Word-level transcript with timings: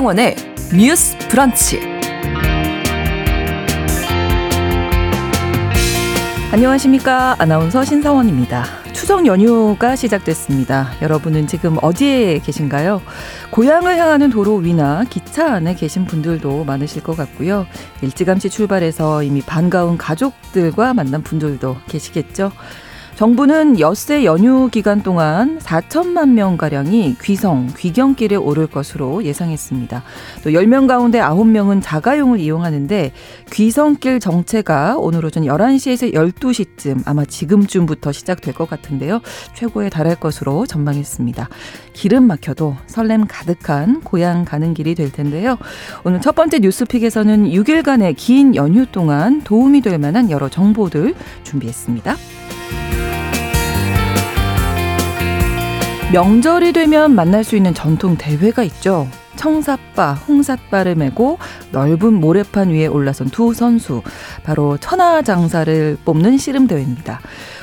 신성원의 0.00 0.34
뉴스 0.74 1.18
브런치. 1.28 1.78
안녕하십니까. 6.52 7.36
아나운서 7.38 7.84
신성원입니다. 7.84 8.64
추석 8.94 9.26
연휴가 9.26 9.96
시작됐습니다. 9.96 10.92
여러분은 11.02 11.46
지금 11.46 11.76
어디에 11.82 12.38
계신가요? 12.38 13.02
고향을 13.50 13.98
향하는 13.98 14.30
도로 14.30 14.56
위나 14.56 15.04
기차 15.04 15.52
안에 15.52 15.74
계신 15.74 16.06
분들도 16.06 16.64
많으실 16.64 17.02
것 17.02 17.14
같고요. 17.14 17.66
일찌감치 18.00 18.48
출발해서 18.48 19.22
이미 19.22 19.42
반가운 19.42 19.98
가족들과 19.98 20.94
만난 20.94 21.22
분들도 21.22 21.76
계시겠죠. 21.88 22.52
정부는 23.16 23.78
엿새 23.80 24.24
연휴 24.24 24.70
기간 24.70 25.02
동안 25.02 25.58
4천만 25.58 26.30
명 26.30 26.56
가량이 26.56 27.16
귀성, 27.22 27.68
귀경길에 27.76 28.36
오를 28.36 28.66
것으로 28.66 29.24
예상했습니다. 29.24 30.02
또 30.42 30.50
10명 30.50 30.88
가운데 30.88 31.20
9명은 31.20 31.82
자가용을 31.82 32.40
이용하는데 32.40 33.12
귀성길 33.52 34.20
정체가 34.20 34.96
오늘 34.98 35.24
오전 35.26 35.44
11시에서 35.44 36.14
12시쯤 36.14 37.02
아마 37.04 37.24
지금쯤부터 37.26 38.12
시작될 38.12 38.54
것 38.54 38.68
같은데요. 38.70 39.20
최고에 39.54 39.90
달할 39.90 40.16
것으로 40.16 40.66
전망했습니다. 40.66 41.48
기름 41.92 42.24
막혀도 42.24 42.76
설렘 42.86 43.26
가득한 43.26 44.00
고향 44.00 44.46
가는 44.46 44.72
길이 44.72 44.94
될 44.94 45.12
텐데요. 45.12 45.58
오늘 46.04 46.22
첫 46.22 46.34
번째 46.34 46.60
뉴스픽에서는 46.60 47.50
6일간의 47.50 48.14
긴 48.16 48.54
연휴 48.54 48.86
동안 48.86 49.42
도움이 49.42 49.82
될 49.82 49.98
만한 49.98 50.30
여러 50.30 50.48
정보들 50.48 51.14
준비했습니다. 51.42 52.16
명절이 56.12 56.72
되면 56.72 57.14
만날 57.14 57.44
수 57.44 57.54
있는 57.56 57.72
전통 57.72 58.16
대회가 58.16 58.64
있죠. 58.64 59.06
청삿바, 59.36 60.14
홍삿바를 60.14 60.96
메고 60.96 61.38
넓은 61.70 62.14
모래판 62.14 62.70
위에 62.70 62.88
올라선 62.88 63.28
두 63.30 63.54
선수. 63.54 64.02
바로 64.42 64.76
천하장사를 64.76 65.98
뽑는 66.04 66.36
씨름대회입니다. 66.36 67.20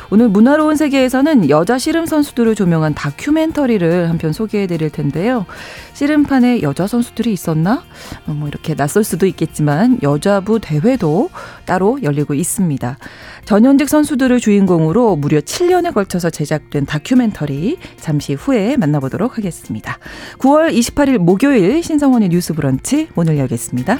오늘 0.09 0.29
문화로운 0.29 0.75
세계에서는 0.77 1.49
여자 1.49 1.77
씨름 1.77 2.05
선수들을 2.05 2.55
조명한 2.55 2.93
다큐멘터리를 2.93 4.09
한 4.09 4.17
편 4.17 4.33
소개해 4.33 4.65
드릴 4.67 4.89
텐데요. 4.89 5.45
씨름판에 5.93 6.63
여자 6.63 6.87
선수들이 6.87 7.31
있었나? 7.31 7.83
어, 8.25 8.31
뭐 8.33 8.47
이렇게 8.47 8.73
낯설 8.73 9.03
수도 9.03 9.27
있겠지만 9.27 9.99
여자부 10.01 10.59
대회도 10.59 11.29
따로 11.65 11.99
열리고 12.01 12.33
있습니다. 12.33 12.97
전현직 13.45 13.89
선수들을 13.89 14.39
주인공으로 14.39 15.17
무려 15.17 15.39
7년에 15.39 15.93
걸쳐서 15.93 16.31
제작된 16.31 16.85
다큐멘터리 16.87 17.77
잠시 17.99 18.33
후에 18.33 18.75
만나보도록 18.77 19.37
하겠습니다. 19.37 19.99
9월 20.39 20.73
28일 20.75 21.17
목요일 21.19 21.83
신성원의 21.83 22.29
뉴스 22.29 22.53
브런치 22.53 23.09
문을 23.13 23.37
열겠습니다. 23.37 23.99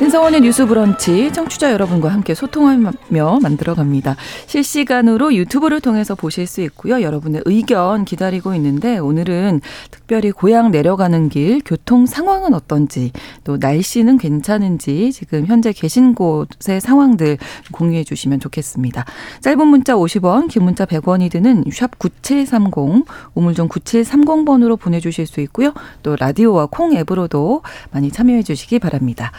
신성원의 0.00 0.40
뉴스 0.40 0.64
브런치 0.64 1.30
청취자 1.30 1.72
여러분과 1.72 2.08
함께 2.08 2.34
소통하며 2.34 3.40
만들어갑니다. 3.42 4.16
실시간으로 4.46 5.34
유튜브를 5.34 5.82
통해서 5.82 6.14
보실 6.14 6.46
수 6.46 6.62
있고요. 6.62 7.02
여러분의 7.02 7.42
의견 7.44 8.06
기다리고 8.06 8.54
있는데 8.54 8.96
오늘은 8.96 9.60
특별히 9.90 10.30
고향 10.30 10.70
내려가는 10.70 11.28
길 11.28 11.60
교통 11.62 12.06
상황은 12.06 12.54
어떤지 12.54 13.12
또 13.44 13.58
날씨는 13.58 14.16
괜찮은지 14.16 15.12
지금 15.12 15.44
현재 15.44 15.70
계신 15.70 16.14
곳의 16.14 16.80
상황들 16.80 17.36
공유해 17.70 18.02
주시면 18.02 18.40
좋겠습니다. 18.40 19.04
짧은 19.42 19.66
문자 19.68 19.96
50원, 19.96 20.48
긴 20.48 20.64
문자 20.64 20.86
100원이 20.86 21.30
드는 21.30 21.64
샵 21.70 21.98
9730, 21.98 23.04
우물정 23.34 23.68
9730번으로 23.68 24.80
보내주실 24.80 25.26
수 25.26 25.42
있고요. 25.42 25.74
또 26.02 26.16
라디오와 26.18 26.68
콩 26.70 26.96
앱으로도 26.96 27.60
많이 27.90 28.10
참여해 28.10 28.44
주시기 28.44 28.78
바랍니다. 28.78 29.30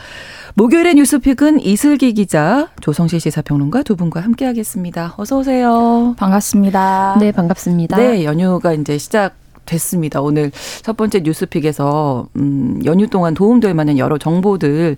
목요일의 0.56 0.96
뉴스픽은 0.96 1.62
이슬기 1.62 2.14
기자, 2.14 2.70
조성실 2.82 3.20
시사평론가 3.22 3.84
두 3.84 3.96
분과 3.96 4.20
함께하겠습니다. 4.20 5.16
어서 5.18 5.40
오세요. 5.40 6.14
반갑습니다. 6.18 7.18
네, 7.20 7.32
반갑습니다. 7.32 7.98
네, 7.98 8.26
연휴가 8.26 8.74
이제 8.74 8.98
시작. 8.98 9.36
됐습니다. 9.64 10.22
오늘 10.22 10.52
첫 10.82 10.98
번째 10.98 11.22
뉴스픽에서 11.22 12.28
음, 12.36 12.82
연휴 12.84 13.08
동안 13.08 13.34
도움될 13.34 13.74
만한 13.74 13.98
여러 13.98 14.18
정보들 14.18 14.98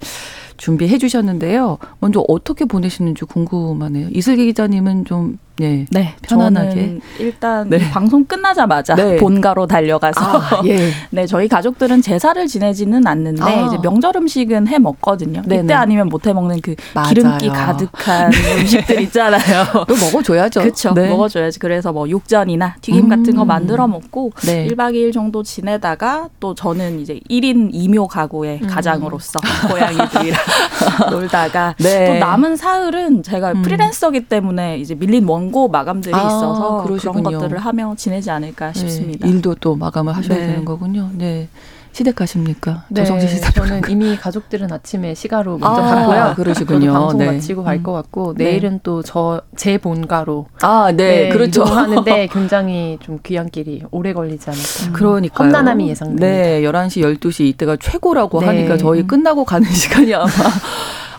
준비해 0.57 0.97
주셨는데요. 0.97 1.77
먼저 1.99 2.23
어떻게 2.27 2.65
보내시는지 2.65 3.25
궁금하네요. 3.25 4.07
이슬기 4.11 4.45
기자님은 4.45 5.05
좀 5.05 5.37
네, 5.57 5.85
네 5.91 6.15
편안하게 6.23 6.99
일단 7.19 7.69
네. 7.69 7.77
방송 7.91 8.25
끝나자마자 8.25 8.95
네. 8.95 9.17
본가로 9.17 9.67
달려가서 9.67 10.21
아, 10.21 10.61
예. 10.65 10.89
네 11.11 11.27
저희 11.27 11.47
가족들은 11.47 12.01
제사를 12.01 12.47
지내지는 12.47 13.05
않는데 13.05 13.43
아. 13.43 13.67
이제 13.67 13.77
명절 13.83 14.17
음식은 14.17 14.67
해 14.67 14.79
먹거든요. 14.79 15.43
네네. 15.43 15.63
이때 15.63 15.73
아니면 15.73 16.09
못 16.09 16.25
해 16.25 16.33
먹는 16.33 16.61
그 16.61 16.75
맞아요. 16.93 17.09
기름기 17.09 17.49
가득한 17.49 18.31
네. 18.31 18.61
음식들 18.61 19.01
있잖아요. 19.01 19.65
또 19.87 19.95
먹어줘야죠. 19.95 20.61
그렇죠. 20.61 20.93
네. 20.93 21.09
먹어줘야지. 21.09 21.59
그래서 21.59 21.91
뭐 21.91 22.07
육전이나 22.07 22.77
튀김 22.81 23.05
음. 23.05 23.09
같은 23.09 23.35
거 23.35 23.45
만들어 23.45 23.87
먹고 23.87 24.31
네. 24.45 24.67
1박 24.69 24.93
2일 24.93 25.13
정도 25.13 25.43
지내다가 25.43 26.29
또 26.39 26.55
저는 26.55 26.99
이제 26.99 27.19
1인 27.29 27.69
이묘 27.73 28.07
가구의 28.07 28.61
음. 28.63 28.67
가장으로서 28.67 29.39
고양이들이랑 29.69 30.39
놀다가 31.11 31.75
네. 31.77 32.07
또 32.07 32.13
남은 32.25 32.55
사흘은 32.55 33.23
제가 33.23 33.51
음. 33.51 33.61
프리랜서기 33.61 34.27
때문에 34.27 34.77
이제 34.77 34.95
밀린 34.95 35.27
원 35.27 35.42
원고 35.43 35.67
마감들이 35.67 36.13
아, 36.15 36.19
있어서 36.19 36.83
그러시군요. 36.83 37.23
그런 37.23 37.39
것들을 37.41 37.57
하며 37.59 37.93
지내지 37.97 38.31
않을까 38.31 38.71
네, 38.71 38.79
싶습니다. 38.79 39.27
일도 39.27 39.55
또 39.55 39.75
마감을 39.75 40.15
하셔야 40.15 40.37
네. 40.37 40.47
되는 40.47 40.65
거군요. 40.65 41.09
네. 41.13 41.47
시댁가십니까? 41.95 42.85
네, 42.89 43.05
시사 43.05 43.51
저는 43.51 43.83
이미 43.87 44.17
가족들은 44.17 44.71
아침에 44.71 45.13
시가로 45.13 45.59
먼저 45.59 45.79
아, 45.83 45.95
갔고요. 45.95 46.33
그러시군요. 46.37 46.91
방송 46.91 47.19
네. 47.19 47.27
마치고 47.27 47.63
갈것 47.63 47.93
음. 47.93 48.01
같고 48.01 48.33
네. 48.35 48.45
내일은 48.45 48.79
또 48.81 49.03
저 49.03 49.41
제 49.55 49.77
본가로 49.77 50.47
아, 50.63 50.91
네, 50.91 51.25
네 51.25 51.29
그렇죠. 51.29 51.63
하는데 51.63 52.27
굉장히 52.33 52.97
좀 52.99 53.19
귀향길이 53.21 53.83
오래 53.91 54.11
걸리지 54.11 54.49
않을까. 54.49 54.87
음. 54.87 54.93
그러니까 54.93 55.43
험난함이 55.43 55.87
예상됩니다. 55.89 56.25
네, 56.25 56.61
11시 56.63 57.19
12시 57.19 57.41
이때가 57.49 57.77
최고라고 57.77 58.39
네. 58.39 58.47
하니까 58.47 58.77
저희 58.77 59.05
끝나고 59.05 59.45
가는 59.45 59.69
시간이 59.69 60.15
아마 60.15 60.25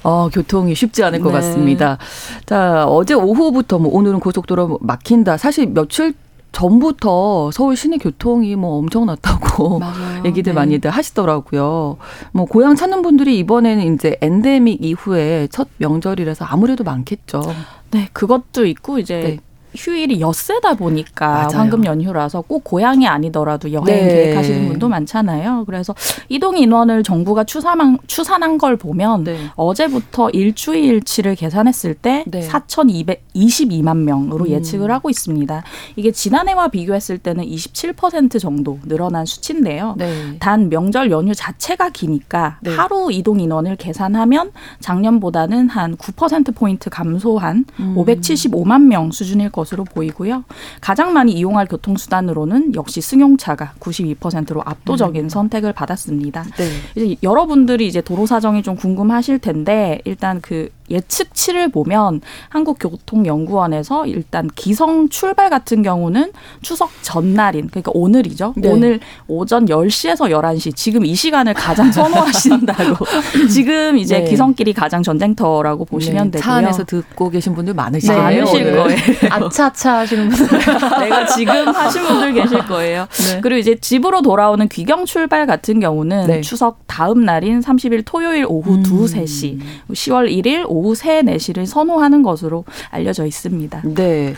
어, 0.04 0.28
교통이 0.28 0.74
쉽지 0.74 1.02
않을 1.02 1.20
것 1.20 1.30
네. 1.30 1.34
같습니다. 1.36 1.98
자, 2.46 2.84
어제 2.86 3.14
오후부터 3.14 3.78
뭐 3.78 3.92
오늘은 3.92 4.20
고속도로 4.20 4.78
막힌다. 4.82 5.36
사실 5.36 5.66
며칠 5.66 6.14
전부터 6.52 7.50
서울 7.50 7.76
시내 7.76 7.98
교통이 7.98 8.54
뭐 8.54 8.78
엄청났다고 8.78 9.80
얘기들 10.24 10.52
네. 10.52 10.54
많이들 10.54 10.90
하시더라고요. 10.90 11.96
뭐 12.32 12.44
고향 12.44 12.76
찾는 12.76 13.02
분들이 13.02 13.38
이번에는 13.40 13.94
이제 13.94 14.16
엔데믹 14.20 14.82
이후에 14.82 15.48
첫 15.50 15.68
명절이라서 15.78 16.44
아무래도 16.44 16.84
많겠죠. 16.84 17.42
네, 17.90 18.08
그것도 18.12 18.66
있고 18.66 18.98
이제 18.98 19.20
네. 19.20 19.38
휴일이 19.76 20.20
엿새다 20.20 20.74
보니까 20.74 21.26
맞아요. 21.28 21.48
황금 21.54 21.84
연휴라서 21.84 22.42
꼭 22.42 22.64
고향이 22.64 23.06
아니더라도 23.06 23.72
여행 23.72 23.84
네. 23.86 24.08
계획하시는 24.08 24.68
분도 24.68 24.88
많잖아요. 24.88 25.64
그래서 25.66 25.94
이동 26.28 26.56
인원을 26.56 27.02
정부가 27.02 27.44
추산한, 27.44 27.98
추산한 28.06 28.58
걸 28.58 28.76
보면 28.76 29.24
네. 29.24 29.38
어제부터 29.56 30.30
일주일치를 30.30 31.34
계산했을 31.34 31.94
때 31.94 32.24
네. 32.26 32.46
4,222만 32.48 33.96
명으로 33.98 34.44
음. 34.44 34.50
예측을 34.50 34.90
하고 34.90 35.10
있습니다. 35.10 35.62
이게 35.96 36.10
지난해와 36.10 36.68
비교했을 36.68 37.18
때는 37.18 37.44
27% 37.44 38.40
정도 38.40 38.78
늘어난 38.84 39.26
수치인데요. 39.26 39.94
네. 39.98 40.36
단 40.38 40.68
명절 40.68 41.10
연휴 41.10 41.34
자체가 41.34 41.90
기니까 41.90 42.58
네. 42.62 42.74
하루 42.74 43.10
이동 43.10 43.40
인원을 43.40 43.76
계산하면 43.76 44.52
작년보다는 44.80 45.68
한 45.68 45.96
9%포인트 45.96 46.90
감소한 46.90 47.64
음. 47.80 47.94
575만 47.96 48.82
명 48.82 49.10
수준일 49.10 49.50
것 49.50 49.63
것으로 49.64 49.84
보이고요. 49.84 50.44
가장 50.80 51.12
많이 51.12 51.32
이용할 51.32 51.66
교통수단으로는 51.66 52.74
역시 52.74 53.00
승용차가 53.00 53.72
92%로 53.80 54.62
압도적인 54.64 55.24
음. 55.24 55.28
선택을 55.28 55.72
받았습니다. 55.72 56.44
네. 56.56 56.68
이제 56.94 57.16
여러분들이 57.22 57.86
이제 57.86 58.00
도로 58.00 58.26
사정이 58.26 58.62
좀 58.62 58.76
궁금하실 58.76 59.38
텐데 59.40 60.00
일단 60.04 60.40
그 60.40 60.68
예측치를 60.90 61.70
보면 61.70 62.20
한국교통연구원에서 62.48 64.06
일단 64.06 64.48
기성 64.54 65.08
출발 65.08 65.50
같은 65.50 65.82
경우는 65.82 66.32
추석 66.62 66.90
전날인 67.02 67.68
그러니까 67.68 67.92
오늘이죠. 67.94 68.54
네. 68.56 68.68
오늘 68.68 69.00
오전 69.26 69.66
10시에서 69.66 70.30
11시 70.30 70.74
지금 70.76 71.04
이 71.04 71.14
시간을 71.14 71.54
가장 71.54 71.90
선호하신다고. 71.92 73.04
지금 73.50 73.98
이제 73.98 74.20
네. 74.20 74.30
기성길이 74.30 74.72
가장 74.72 75.02
전쟁터라고 75.02 75.84
보시면 75.84 76.30
네. 76.30 76.30
되고요. 76.32 76.42
차 76.42 76.54
안에서 76.54 76.84
듣고 76.84 77.30
계신 77.30 77.54
분들 77.54 77.74
많으시네요. 77.74 78.22
많으실 78.22 78.72
거예요. 78.76 78.98
아차차 79.30 79.98
하시는 79.98 80.28
분들. 80.28 80.58
내가 81.00 81.26
지금 81.26 81.68
하신 81.68 82.02
분들 82.02 82.32
계실 82.34 82.58
거예요. 82.66 83.06
네. 83.10 83.40
그리고 83.40 83.58
이제 83.58 83.76
집으로 83.76 84.22
돌아오는 84.22 84.66
귀경 84.68 85.04
출발 85.06 85.46
같은 85.46 85.80
경우는 85.80 86.26
네. 86.26 86.40
추석 86.40 86.80
다음 86.86 87.24
날인 87.24 87.60
30일 87.60 88.02
토요일 88.04 88.46
오후 88.48 88.74
음. 88.74 88.80
2, 88.84 88.84
3시, 89.06 89.60
10월 89.90 90.30
1일 90.30 90.64
오후 90.74 90.94
3, 90.94 91.26
4시를 91.26 91.66
선호하는 91.66 92.22
것으로 92.22 92.64
알려져 92.90 93.26
있습니다. 93.26 93.82
네. 93.94 94.34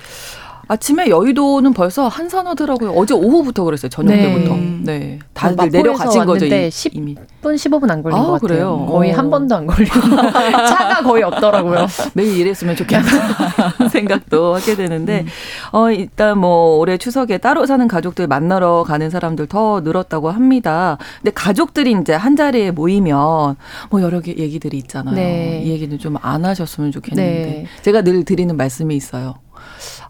아침에 0.69 1.09
여의도는 1.09 1.73
벌써 1.73 2.09
한산하더라고요. 2.09 2.91
어제 2.91 3.15
오후부터 3.15 3.63
그랬어요. 3.65 3.89
저녁 3.89 4.15
네. 4.15 4.23
때부터. 4.23 4.57
네. 4.83 5.19
다들 5.33 5.71
내려가신 5.71 6.25
거죠. 6.27 6.45
이미. 6.47 6.69
10분 6.69 7.55
15분 7.55 7.91
안 7.91 8.03
걸린 8.03 8.19
아, 8.19 8.23
것 8.23 8.33
같아요. 8.33 8.39
그래요? 8.49 8.87
거의 8.91 9.13
어. 9.13 9.17
한 9.17 9.31
번도 9.31 9.55
안 9.55 9.67
걸리고 9.67 10.01
차가 10.67 11.03
거의 11.03 11.23
없더라고요. 11.23 11.87
매일 12.15 12.37
이랬으면 12.39 12.75
좋겠다 12.75 13.05
생각도 13.91 14.57
하게 14.57 14.75
되는데 14.75 15.21
음. 15.21 15.27
어 15.73 15.91
일단 15.91 16.39
뭐 16.39 16.79
올해 16.79 16.99
추석에 16.99 17.39
따로 17.39 17.65
사는 17.67 17.87
가족들 17.87 18.27
만나러 18.27 18.83
가는 18.85 19.09
사람들 19.09 19.47
더 19.47 19.81
늘었다고 19.81 20.31
합니다. 20.31 20.99
근데 21.23 21.31
가족들이 21.33 21.97
이제 22.01 22.13
한 22.13 22.35
자리에 22.35 22.73
모이면 22.73 23.57
뭐 23.91 24.03
여러 24.03 24.21
개 24.21 24.35
얘기들이 24.37 24.77
있잖아요. 24.79 25.15
네. 25.15 25.63
이 25.65 25.71
얘기는 25.71 25.97
좀 25.99 26.17
안 26.23 26.45
하셨으면 26.45 26.93
좋겠는데 26.93 27.23
네. 27.23 27.67
제가 27.83 28.03
늘 28.03 28.25
드리는 28.25 28.57
말씀이 28.57 28.97
있어요. 28.97 29.35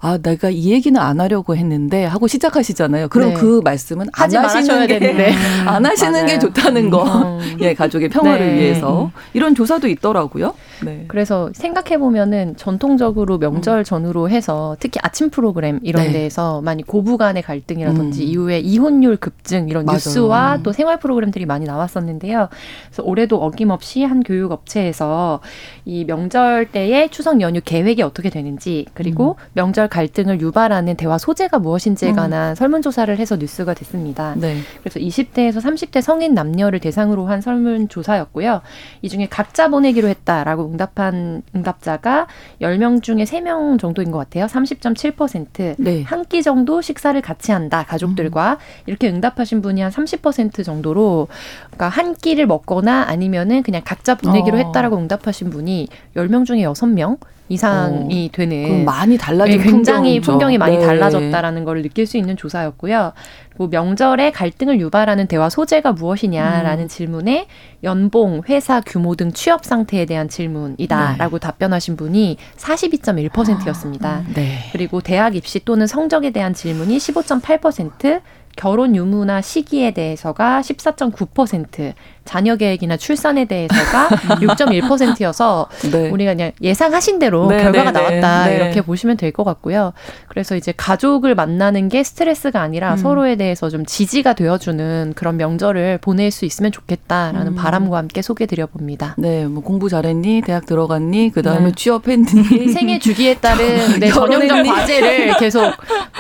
아, 0.01 0.19
내가 0.19 0.51
이 0.51 0.71
얘기는 0.73 0.99
안 1.01 1.21
하려고 1.21 1.57
했는데 1.57 2.05
하고 2.05 2.27
시작하시잖아요. 2.27 3.09
그럼 3.09 3.31
네. 3.31 3.35
그 3.35 3.61
말씀은 3.65 4.07
안 4.13 4.35
하시는 4.35 4.87
게, 4.87 4.99
되는데 4.99 5.31
음, 5.31 5.37
안 5.69 5.87
하시는 5.87 6.13
맞아요. 6.13 6.27
게 6.27 6.39
좋다는 6.39 6.91
거. 6.91 7.05
음. 7.05 7.57
예, 7.61 7.75
가족의 7.75 8.09
평화를 8.09 8.47
네. 8.47 8.61
위해서. 8.61 9.11
이런 9.33 9.55
조사도 9.55 9.89
있더라고요. 9.89 10.55
네. 10.85 11.05
그래서 11.09 11.51
생각해 11.55 11.99
보면은 11.99 12.57
전통적으로 12.57 13.39
명절 13.39 13.79
음. 13.81 13.85
전후로 13.85 14.31
해서 14.31 14.77
특히 14.81 15.01
아침 15.03 15.31
프로그램 15.31 15.81
이런 15.83 16.05
네. 16.07 16.13
데에서 16.13 16.61
많이 16.63 16.83
고부 16.83 17.17
간의 17.17 17.43
갈등이라든지 17.43 18.23
음. 18.23 18.29
이후에 18.29 18.61
이혼율 18.61 19.17
급증 19.17 19.69
이런 19.69 19.85
맞아요. 19.85 19.97
뉴스와 19.97 20.61
또 20.63 20.73
생활 20.73 20.99
프로그램들이 20.99 21.47
많이 21.47 21.65
나왔었는데요. 21.67 22.49
그래서 22.87 23.03
올해도 23.03 23.43
어김없이 23.43 24.05
한 24.05 24.23
교육 24.23 24.53
업체에서 24.53 25.41
이 25.85 26.05
명절 26.05 26.67
때의 26.73 27.11
추석 27.11 27.41
연휴 27.41 27.61
계획이 27.61 28.03
어떻게 28.03 28.31
되는지 28.31 28.87
그리고 28.95 29.37
음. 29.39 29.51
명절 29.55 29.89
갈등을 29.89 30.41
유발하는 30.41 30.97
대화 30.97 31.19
소재가 31.19 31.59
무엇인지에 31.59 32.11
음. 32.11 32.17
관한 32.17 32.55
설문조사를 32.55 33.17
해서 33.19 33.37
뉴스가 33.37 33.75
됐습니다. 33.75 34.35
네. 34.37 34.57
그래서 34.81 35.01
20대에서 35.01 35.61
30대 35.61 36.01
성인 36.01 36.35
남녀를 36.35 36.81
대상으로 36.81 37.27
한 37.27 37.41
설문조사였고요. 37.41 38.63
이 39.03 39.09
중에 39.09 39.27
각자 39.29 39.69
보내기로 39.69 40.09
했다라고 40.09 40.66
응답한 40.71 41.43
응답자가 41.55 42.27
10명 42.61 43.03
중에 43.03 43.25
3명 43.25 43.79
정도인 43.79 44.11
것 44.11 44.19
같아요. 44.19 44.47
30.7%. 44.47 45.75
네. 45.79 46.03
한끼 46.03 46.43
정도 46.43 46.81
식사를 46.81 47.21
같이 47.21 47.53
한다. 47.53 47.85
가족들과. 47.85 48.53
음. 48.53 48.57
이렇게 48.87 49.09
응답하신 49.09 49.63
분이 49.63 49.81
한 49.81 49.91
30% 49.91 50.65
정도로 50.65 51.29
그러니까 51.67 51.89
한 51.89 52.15
끼를 52.15 52.47
먹거나 52.47 53.05
아니면은 53.09 53.63
그냥 53.63 53.83
각자 53.85 54.15
보내기로 54.17 54.57
어. 54.57 54.61
했다라고 54.61 54.97
응답하신 54.97 55.51
분이 55.51 55.89
10명 56.17 56.45
중에 56.45 56.63
6명 56.63 57.19
이상이 57.49 58.31
어, 58.33 58.37
되는 58.37 58.85
많이 58.85 59.17
달라진 59.17 59.59
네, 59.59 59.63
굉장히. 59.63 60.21
풍경이 60.21 60.59
많이 60.59 60.79
네. 60.79 60.85
달라졌다라는 60.85 61.65
걸 61.65 61.83
느낄 61.83 62.07
수 62.07 62.17
있는 62.17 62.37
조사였고요. 62.37 63.13
그리고 63.51 63.69
명절에 63.69 64.33
갈등을 64.33 64.81
유발하는 64.81 65.27
대화 65.29 65.49
소재가 65.49 65.93
무엇이냐라는 65.93 66.85
음. 66.85 66.89
질문에 66.89 67.47
연봉, 67.85 68.43
회사 68.49 68.81
규모 68.81 69.15
등 69.15 69.33
취업 69.33 69.65
상태에 69.65 70.05
대한 70.05 70.29
질문이다라고 70.29 71.39
네. 71.39 71.47
답변하신 71.47 71.97
분이 71.97 72.37
42.1%였습니다. 72.57 74.09
아, 74.09 74.25
네. 74.35 74.59
그리고 74.73 75.01
대학 75.01 75.37
입시 75.37 75.65
또는 75.65 75.87
성적에 75.87 76.31
대한 76.31 76.53
질문이 76.53 76.99
15.8%, 76.99 78.23
결혼 78.57 78.97
유무나 78.97 79.41
시기에 79.41 79.93
대해서가 79.93 80.63
14.9%, 80.63 81.93
자녀 82.27 82.57
계획이나 82.57 82.97
출산에 82.97 83.45
대해서가 83.47 84.09
6.1%여서 84.41 85.69
네. 85.91 86.11
우리가 86.11 86.33
그냥 86.35 86.53
예상하신 86.61 87.19
대로 87.19 87.47
네, 87.49 87.63
결과가 87.63 87.93
네, 87.93 87.99
네. 88.11 88.21
나왔다 88.21 88.47
네. 88.49 88.57
이렇게 88.57 88.83
보시면 88.83 89.17
될 89.17 89.33
것 89.37 89.45
같고요. 89.45 89.93
그래서 90.29 90.57
이제 90.57 90.73
가족을 90.75 91.35
만나는 91.35 91.89
게 91.91 92.03
스트레스가 92.03 92.63
아니라 92.63 92.93
음. 92.93 92.97
서로에 92.97 93.37
대해서 93.37 93.69
좀 93.69 93.85
지지가 93.85 94.33
되어주는 94.33 95.13
그런 95.15 95.37
명절을 95.37 95.99
보낼 96.01 96.31
수 96.31 96.45
있으면 96.47 96.73
좋겠다라는 96.73 97.49
음. 97.49 97.55
바람과 97.55 97.99
함께 97.99 98.23
소개드려 98.23 98.67
봅니다. 98.67 99.15
네, 99.19 99.47
뭐 99.47 99.63
공부 99.63 99.89
잘했니? 99.91 100.43
대학 100.47 100.65
들어갔니? 100.65 101.33
그 101.35 101.43
다음에 101.43 101.67
네. 101.67 101.73
취업했니? 101.77 102.69
생애 102.73 102.99
주기에 102.99 103.35
따른 103.35 103.67
네, 104.01 104.09
전형적 104.11 104.65
과제를 104.67 105.37
계속 105.39 105.71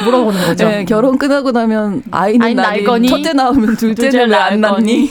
물어보는 0.04 0.46
거죠. 0.46 0.68
네, 0.68 0.84
결혼 0.84 1.16
끝나고 1.16 1.52
나면 1.52 2.02
아이는 2.10 2.42
아이 2.44 2.54
날 2.54 2.84
거니? 2.84 3.08
첫째 3.08 3.32
나오면 3.32 3.76
둘째는 3.76 4.28
왜안 4.30 4.60
낳니? 4.60 5.10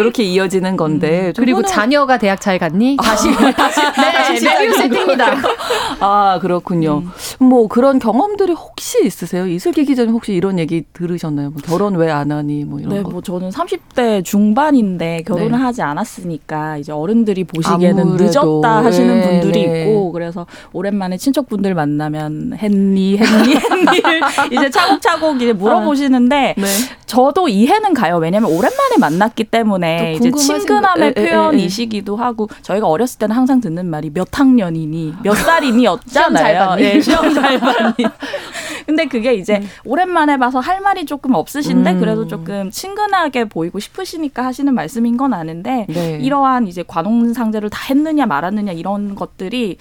이렇게 0.00 0.22
이어지는 0.24 0.76
건데. 0.76 1.28
음. 1.28 1.32
그리고 1.36 1.62
자녀가 1.62 2.18
대학 2.18 2.40
잘 2.40 2.58
갔니? 2.58 2.96
아, 2.98 3.02
다시 3.02 3.28
다시 3.56 4.44
네, 4.44 4.58
메뉴 4.58 4.74
세팅입니다. 4.74 5.34
아 6.00 6.38
그렇군요. 6.40 7.02
음. 7.40 7.46
뭐 7.48 7.68
그런 7.68 7.98
경험들이 7.98 8.52
혹시 8.52 9.04
있으세요? 9.04 9.46
이슬기 9.46 9.84
기자님 9.84 10.12
혹시 10.14 10.32
이런 10.32 10.58
얘기 10.58 10.84
들으셨나요? 10.92 11.50
뭐 11.50 11.60
결혼 11.64 11.94
왜 11.96 12.10
안 12.10 12.32
하니? 12.32 12.64
뭐 12.64 12.80
이런 12.80 12.92
네, 12.94 13.02
거. 13.02 13.10
뭐 13.10 13.22
저는 13.22 13.50
30대 13.50 14.24
중반인데 14.24 15.22
결혼을 15.26 15.52
네. 15.52 15.56
하지 15.58 15.82
않았으니까 15.82 16.76
이제 16.78 16.92
어른들이 16.92 17.44
보시기에는 17.44 18.02
아무래도. 18.02 18.24
늦었다 18.62 18.84
하시는 18.84 19.20
네, 19.20 19.40
분들이 19.40 19.66
네. 19.66 19.82
있고 19.82 20.10
그래서 20.12 20.46
오랜만에 20.72 21.16
친척분들 21.16 21.74
만나면 21.74 22.54
했니 22.56 23.16
했니 23.18 23.54
했니를 23.54 24.20
이제 24.52 24.70
차곡차곡 24.70 25.40
이제 25.40 25.52
물어보시는데 25.52 26.54
네. 26.56 26.64
저도 27.06 27.48
이해는 27.48 27.94
가요. 27.94 28.16
왜냐하면 28.18 28.50
오랜만에 28.50 28.96
만났기 28.98 29.44
때문에 29.44 29.89
이제 30.16 30.30
친근함의 30.30 31.14
표현이시기도 31.14 32.16
하고 32.16 32.48
저희가 32.62 32.86
어렸을 32.86 33.18
때는 33.18 33.34
항상 33.34 33.60
듣는 33.60 33.86
말이 33.86 34.10
몇 34.10 34.28
학년이니 34.38 35.14
몇 35.22 35.34
살이니였잖아요. 35.34 36.76
예, 36.80 37.00
시험 37.00 37.32
잘 37.34 37.58
봤니. 37.58 37.94
근데 38.86 39.06
그게 39.06 39.34
이제 39.34 39.58
음. 39.58 39.68
오랜만에 39.84 40.36
봐서 40.36 40.58
할 40.58 40.80
말이 40.80 41.04
조금 41.04 41.34
없으신데 41.34 41.92
음. 41.92 42.00
그래도 42.00 42.26
조금 42.26 42.70
친근하게 42.70 43.44
보이고 43.44 43.78
싶으시니까 43.78 44.44
하시는 44.44 44.74
말씀인 44.74 45.16
건 45.16 45.32
아는데 45.32 45.86
네. 45.88 46.18
이러한 46.20 46.66
이제 46.66 46.82
관홍 46.86 47.32
상제를 47.32 47.70
다 47.70 47.78
했느냐 47.88 48.26
말았느냐 48.26 48.72
이런 48.72 49.14
것들이 49.14 49.76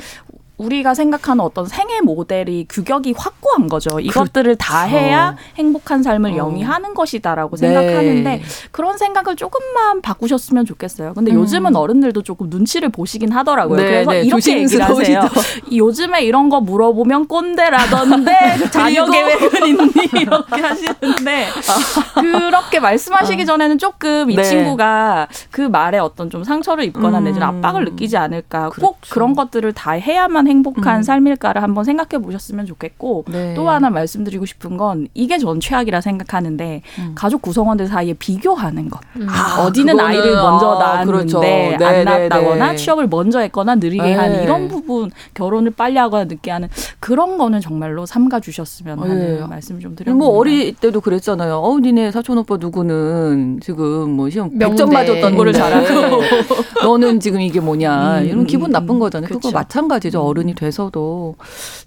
우리가 0.59 0.93
생각하는 0.93 1.43
어떤 1.43 1.65
생애 1.65 2.01
모델이 2.01 2.67
규격이 2.69 3.13
확고한 3.17 3.69
거죠. 3.69 3.99
이것들을 3.99 4.55
그렇죠. 4.55 4.57
다 4.57 4.83
해야 4.83 5.35
행복한 5.55 6.03
삶을 6.03 6.33
어. 6.33 6.37
영위하는 6.37 6.93
것이다라고 6.93 7.55
네. 7.55 7.67
생각하는데 7.67 8.41
그런 8.71 8.97
생각을 8.97 9.37
조금만 9.37 10.01
바꾸셨으면 10.01 10.65
좋겠어요. 10.65 11.13
근데 11.13 11.31
음. 11.31 11.37
요즘은 11.37 11.75
어른들도 11.77 12.23
조금 12.23 12.49
눈치를 12.49 12.89
보시긴 12.89 13.31
하더라고요. 13.31 13.77
네, 13.77 13.85
그래서 13.85 14.11
네. 14.11 14.21
이렇게 14.23 14.61
얘기를 14.61 14.85
하세요. 14.85 15.21
요즘에 15.73 16.23
이런 16.23 16.49
거 16.49 16.59
물어보면 16.59 17.27
꼰대라던데 17.27 18.31
자녀 18.71 19.05
계획은 19.05 19.67
있니? 19.67 20.09
이렇게 20.21 20.61
하시는데 20.61 21.47
그렇게 22.19 22.81
말씀하시기 22.81 23.43
아. 23.43 23.45
전에는 23.45 23.77
조금 23.77 24.29
이 24.29 24.35
네. 24.35 24.43
친구가 24.43 25.29
그 25.51 25.61
말에 25.61 25.99
어떤 25.99 26.29
좀 26.29 26.43
상처를 26.43 26.83
입거나 26.83 27.19
음. 27.19 27.23
내지는 27.23 27.47
압박을 27.47 27.85
느끼지 27.85 28.17
않을까. 28.17 28.69
그렇죠. 28.69 28.81
꼭 28.81 28.97
그런 29.09 29.35
것들을 29.35 29.71
다 29.71 29.91
해야만 29.91 30.48
행복한 30.49 30.97
음. 30.97 31.03
삶일까를 31.03 31.61
한번 31.61 31.83
생각해 31.83 32.21
보셨으면 32.23 32.65
좋겠고 32.65 33.25
네. 33.29 33.53
또 33.53 33.69
하나 33.69 33.89
말씀드리고 33.89 34.45
싶은 34.45 34.77
건 34.77 35.07
이게 35.13 35.37
전 35.37 35.59
최악이라 35.59 36.01
생각하는데 36.01 36.81
음. 36.99 37.11
가족 37.15 37.41
구성원들 37.41 37.87
사이에 37.87 38.13
비교하는 38.13 38.89
것. 38.89 38.99
음. 39.15 39.27
아, 39.29 39.63
어디는 39.63 39.99
아이를 39.99 40.35
먼저 40.35 40.71
아, 40.71 40.79
낳았는데 40.79 41.11
그렇죠. 41.11 41.39
네, 41.39 41.73
안 41.75 41.77
네, 41.79 42.03
낳았다거나 42.03 42.71
네. 42.71 42.75
취업을 42.75 43.07
먼저 43.07 43.39
했거나 43.39 43.75
느리게 43.75 44.03
네. 44.03 44.13
하는 44.13 44.43
이런 44.43 44.67
부분 44.67 45.11
결혼을 45.33 45.71
빨리 45.71 45.97
하거나 45.97 46.25
늦게 46.25 46.51
하는 46.51 46.67
그런 46.99 47.37
거는 47.37 47.61
정말로 47.61 48.05
삼가 48.05 48.39
주셨으면 48.39 48.99
하는 48.99 49.47
말씀을 49.47 49.81
좀 49.81 49.95
드려봅니다. 49.95 50.25
뭐 50.25 50.37
어릴 50.37 50.75
때도 50.75 51.01
그랬잖아요. 51.01 51.57
어, 51.57 51.79
니네 51.79 52.11
사촌 52.11 52.37
오빠 52.39 52.57
누구는 52.57 53.59
지금 53.61 54.11
뭐 54.11 54.29
시험 54.29 54.49
100점 54.57 54.91
맞았던 54.91 55.35
거를 55.35 55.53
잘하고 55.53 56.21
너는 56.83 57.19
지금 57.19 57.41
이게 57.41 57.59
뭐냐. 57.59 58.19
음, 58.19 58.25
이런 58.25 58.45
기분 58.45 58.71
나쁜 58.71 58.99
거잖아요. 58.99 59.29
그거 59.29 59.51
마찬가지죠. 59.51 60.21
어른 60.21 60.38
어른이 60.39 60.55
돼서도 60.55 61.35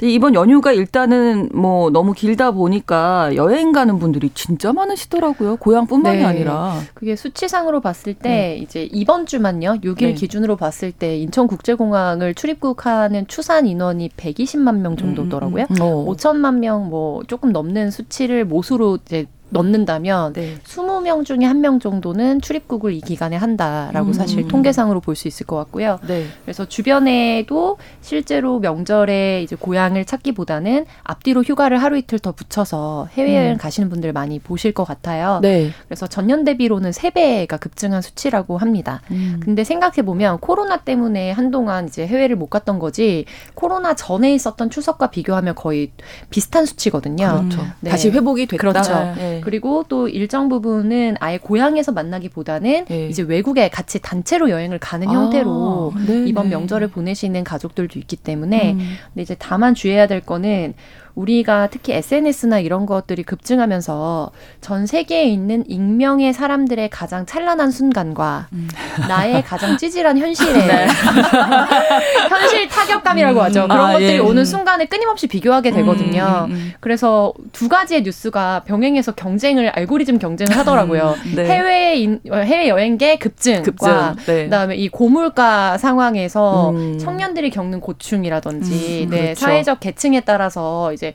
이번 0.03 0.35
연휴가 0.35 0.73
일단은 0.73 1.49
뭐 1.55 1.91
너무 1.91 2.13
길다 2.13 2.53
보니까 2.53 3.35
여행 3.35 3.73
가는 3.73 3.99
분들이 3.99 4.31
진짜 4.35 4.73
많으시더라고요. 4.73 5.57
고향뿐만이 5.57 6.19
네. 6.19 6.25
아니라 6.25 6.79
그게 6.95 7.17
수치상으로 7.17 7.81
봤을 7.81 8.15
때 8.15 8.29
네. 8.29 8.57
이제 8.59 8.89
이번 8.93 9.27
주만요. 9.27 9.79
6일 9.83 9.99
네. 9.99 10.15
기준으로 10.15 10.57
봤을 10.57 10.93
때 10.93 11.17
인천국제공항을 11.19 12.35
출입국하는 12.35 13.27
추산 13.27 13.67
인원이 13.67 14.11
120만 14.17 14.77
명 14.79 14.97
정도더라고요. 14.97 15.65
음, 15.65 15.73
음, 15.73 15.77
음. 15.77 15.83
어. 15.83 16.05
5천만 16.07 16.59
명 16.59 16.83
뭐 16.83 17.23
조금 17.27 17.53
넘는 17.53 17.91
수치를 17.91 18.45
못으로 18.45 18.99
이제 19.07 19.27
넣는다면 19.53 20.33
네. 20.33 20.57
20명 20.65 21.25
중에 21.25 21.45
한 21.47 21.63
명 21.63 21.79
정도는 21.79 22.41
출입국을 22.41 22.93
이 22.93 23.01
기간에 23.01 23.37
한다라고 23.37 24.09
음. 24.09 24.13
사실 24.13 24.49
통계상으로 24.49 25.01
볼 25.01 25.15
수 25.15 25.29
있을 25.29 25.47
것 25.47 25.55
같고요. 25.57 25.99
네. 26.09 26.27
그래서 26.45 26.65
주변에도 26.67 27.77
실제로 28.01 28.59
명절에 28.59 29.43
이제 29.43 29.55
고향을 29.57 30.05
찾기보다는 30.05 30.87
앞뒤로 31.05 31.43
휴가를 31.43 31.81
하루 31.83 31.97
이틀 31.99 32.19
더 32.19 32.33
붙여서 32.33 33.09
해외여행 33.13 33.53
음. 33.53 33.57
가시는 33.59 33.89
분들 33.91 34.13
많이 34.13 34.39
보실 34.39 34.73
것 34.73 34.85
같아요. 34.85 35.39
네. 35.43 35.71
그래서 35.87 36.07
전년 36.07 36.45
대비로는 36.45 36.93
세배가 36.93 37.59
급증한 37.59 38.03
수치라고 38.03 38.59
합니다. 38.59 39.03
음. 39.11 39.39
근데 39.43 39.63
생각해 39.65 40.03
보면 40.03 40.39
코로나 40.39 40.79
때문에 40.79 41.31
한동안 41.31 41.87
이제 41.87 42.07
해외를 42.07 42.35
못 42.37 42.49
갔던 42.49 42.79
거지 42.79 43.27
코로나 43.55 43.95
전에 43.95 44.35
있었던 44.35 44.71
추석과 44.71 45.11
비교하면 45.11 45.55
거의 45.55 45.93
비슷한 46.31 46.67
수치거든요. 46.67 47.45
그렇죠. 47.49 47.67
네. 47.81 47.91
다시 47.91 48.11
회복이 48.11 48.47
됐다. 48.47 48.61
그렇죠. 48.61 49.15
네. 49.17 49.41
그리고 49.43 49.85
또 49.89 50.09
일정 50.09 50.49
부분은 50.49 51.17
아예 51.21 51.39
고향에서 51.39 51.93
만나기보다는 51.93 52.85
네. 52.87 53.09
이제 53.09 53.23
외국에 53.23 53.69
같이 53.69 54.01
단체로 54.01 54.51
여행을 54.51 54.79
가는 54.79 55.09
아, 55.09 55.13
형태로 55.13 55.95
네네. 56.07 56.29
이번 56.29 56.49
명절을 56.49 56.89
보내시는 56.89 57.45
가족들도 57.45 57.99
있기 57.99 58.17
때문에 58.17 58.73
음. 58.73 58.79
근데 59.09 59.23
이제 59.23 59.37
다만 59.39 59.75
주의해야 59.75 60.07
될 60.07 60.21
거는 60.21 60.75
우리가 61.15 61.69
특히 61.71 61.93
SNS나 61.93 62.61
이런 62.61 62.87
것들이 62.87 63.23
급증하면서 63.23 64.31
전 64.61 64.87
세계에 64.87 65.25
있는 65.25 65.65
익명의 65.69 66.33
사람들의 66.33 66.89
가장 66.91 67.27
찬란한 67.27 67.71
순간과 67.71 68.49
음. 68.53 68.69
나의 69.09 69.43
가장 69.43 69.77
찌질한 69.77 70.19
현실에 70.19 70.53
네. 70.67 70.87
현실 72.29 72.69
타격감이라고 72.69 73.39
음. 73.39 73.45
하죠. 73.45 73.69
그런 73.69 73.91
아, 73.91 73.93
것들이 73.93 74.15
예. 74.15 74.19
오는 74.19 74.45
순간에 74.45 74.87
끊임없이 74.87 75.27
비교하게 75.27 75.71
음, 75.71 75.75
되거든요. 75.77 76.47
음, 76.49 76.53
음, 76.53 76.73
그래서 76.81 77.33
두 77.53 77.69
가지의 77.69 78.03
뉴스가 78.03 78.63
병행해서 78.65 79.13
경쟁을 79.13 79.69
알고리즘 79.69 80.19
경쟁을 80.19 80.57
하더라고요. 80.57 81.17
네. 81.35 81.45
해외 81.45 81.97
인, 81.97 82.21
해외 82.31 82.69
여행계 82.69 83.17
급증과 83.17 83.63
급증. 83.63 84.35
네. 84.35 84.45
그다음에 84.45 84.77
이 84.77 84.89
고물가 84.89 85.77
상황에서 85.79 86.73
청년들이 86.99 87.51
겪는 87.51 87.81
고충이라든지 87.81 89.09
네, 89.11 89.23
그렇죠. 89.23 89.41
사회적 89.41 89.81
계층에 89.81 90.21
따라서 90.21 90.93
이제 91.03 91.13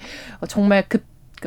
정말 0.49 0.83
급 0.89 1.03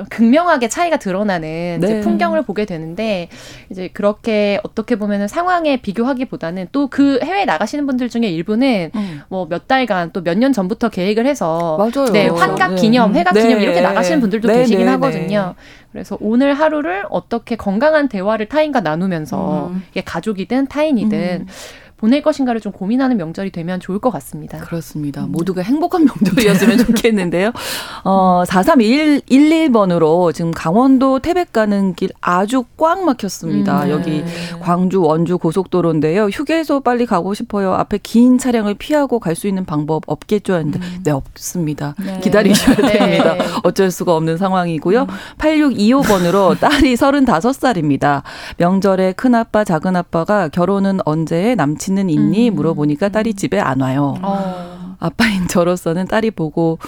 극명하게 0.09 0.69
차이가 0.69 0.99
드러나는 0.99 1.79
네. 1.81 2.01
풍경을 2.01 2.43
보게 2.43 2.65
되는데 2.65 3.29
이제 3.71 3.89
그렇게 3.93 4.61
어떻게 4.63 4.95
보면은 4.95 5.27
상황에 5.27 5.79
비교하기보다는 5.79 6.69
또 6.71 6.87
그 6.89 7.19
해외 7.25 7.45
나가시는 7.45 7.87
분들 7.87 8.09
중에 8.09 8.29
일부는 8.29 8.93
음. 8.95 9.21
뭐몇 9.29 9.67
달간 9.67 10.13
또 10.13 10.21
몇 10.23 10.39
년 10.39 10.53
전부터 10.53 10.91
계획을 10.91 11.27
해서 11.27 11.77
맞아요. 11.77 12.13
네 12.13 12.29
환갑 12.29 12.77
기념, 12.77 13.13
네. 13.13 13.19
회갑 13.21 13.35
기념 13.35 13.59
네. 13.59 13.65
이렇게 13.65 13.81
나가시는 13.81 14.21
분들도 14.21 14.47
네. 14.47 14.59
계시긴 14.59 14.87
네. 14.87 14.93
하거든요. 14.93 15.55
그래서 15.91 16.17
오늘 16.21 16.55
하루를 16.55 17.05
어떻게 17.11 17.57
건강한 17.57 18.09
대화를 18.09 18.47
타인과 18.47 18.83
나누면서 18.83 19.71
음. 19.73 19.83
이게 19.91 20.03
가족이든 20.03 20.69
타인이든 20.69 21.19
음. 21.19 21.47
보낼 22.01 22.23
것인가를 22.23 22.63
좀 22.63 22.73
고민하는 22.73 23.19
명절이 23.19 23.53
되면 23.53 23.79
좋을 23.79 23.99
것 23.99 24.11
같습니다. 24.11 24.57
그렇습니다. 24.59 25.25
음. 25.25 25.33
모두가 25.33 25.61
행복한 25.61 26.07
명절이었으면 26.07 26.79
좋겠는데요. 26.87 27.53
어, 28.05 28.43
4311번으로 28.47 30.33
지금 30.33 30.51
강원도 30.51 31.19
태백 31.19 31.53
가는 31.53 31.95
길 31.95 32.09
아주 32.23 32.65
꽉 32.79 33.05
막혔습니다. 33.05 33.85
음, 33.85 33.91
여기 33.91 34.25
광주 34.61 35.03
원주 35.03 35.37
고속도로인데요. 35.39 36.27
휴게소 36.29 36.81
빨리 36.81 37.05
가고 37.05 37.35
싶어요. 37.35 37.75
앞에 37.75 37.99
긴 38.03 38.39
차량을 38.39 38.75
피하고 38.75 39.19
갈 39.19 39.41
수 39.41 39.47
있는 39.49 39.65
방법 39.65 40.03
없겠죠 40.07 40.55
했는데 40.55 40.79
음. 40.81 41.01
네 41.03 41.11
없습니다. 41.13 41.95
네. 41.99 42.21
기다리셔야 42.21 42.77
네. 42.77 42.99
됩니다. 42.99 43.37
어쩔 43.63 43.91
수가 43.91 44.15
없는 44.17 44.37
상황이고요. 44.37 45.03
음. 45.03 45.07
8625번으로 45.39 46.59
딸이 46.61 46.95
35살입니다. 46.95 48.23
명절에 48.59 49.13
큰아빠 49.13 49.65
작은아빠가 49.65 50.49
결혼은 50.49 50.99
언제 51.07 51.55
남친 51.55 51.90
남친은 51.91 52.09
있니? 52.11 52.49
음. 52.51 52.55
물어보니까 52.55 53.09
딸이 53.11 53.35
집에 53.35 53.59
안 53.61 53.81
와요. 53.81 54.15
어. 54.23 54.97
아빠인 54.99 55.49
저로서는 55.49 56.07
딸이 56.07 56.31
보고 56.33 56.79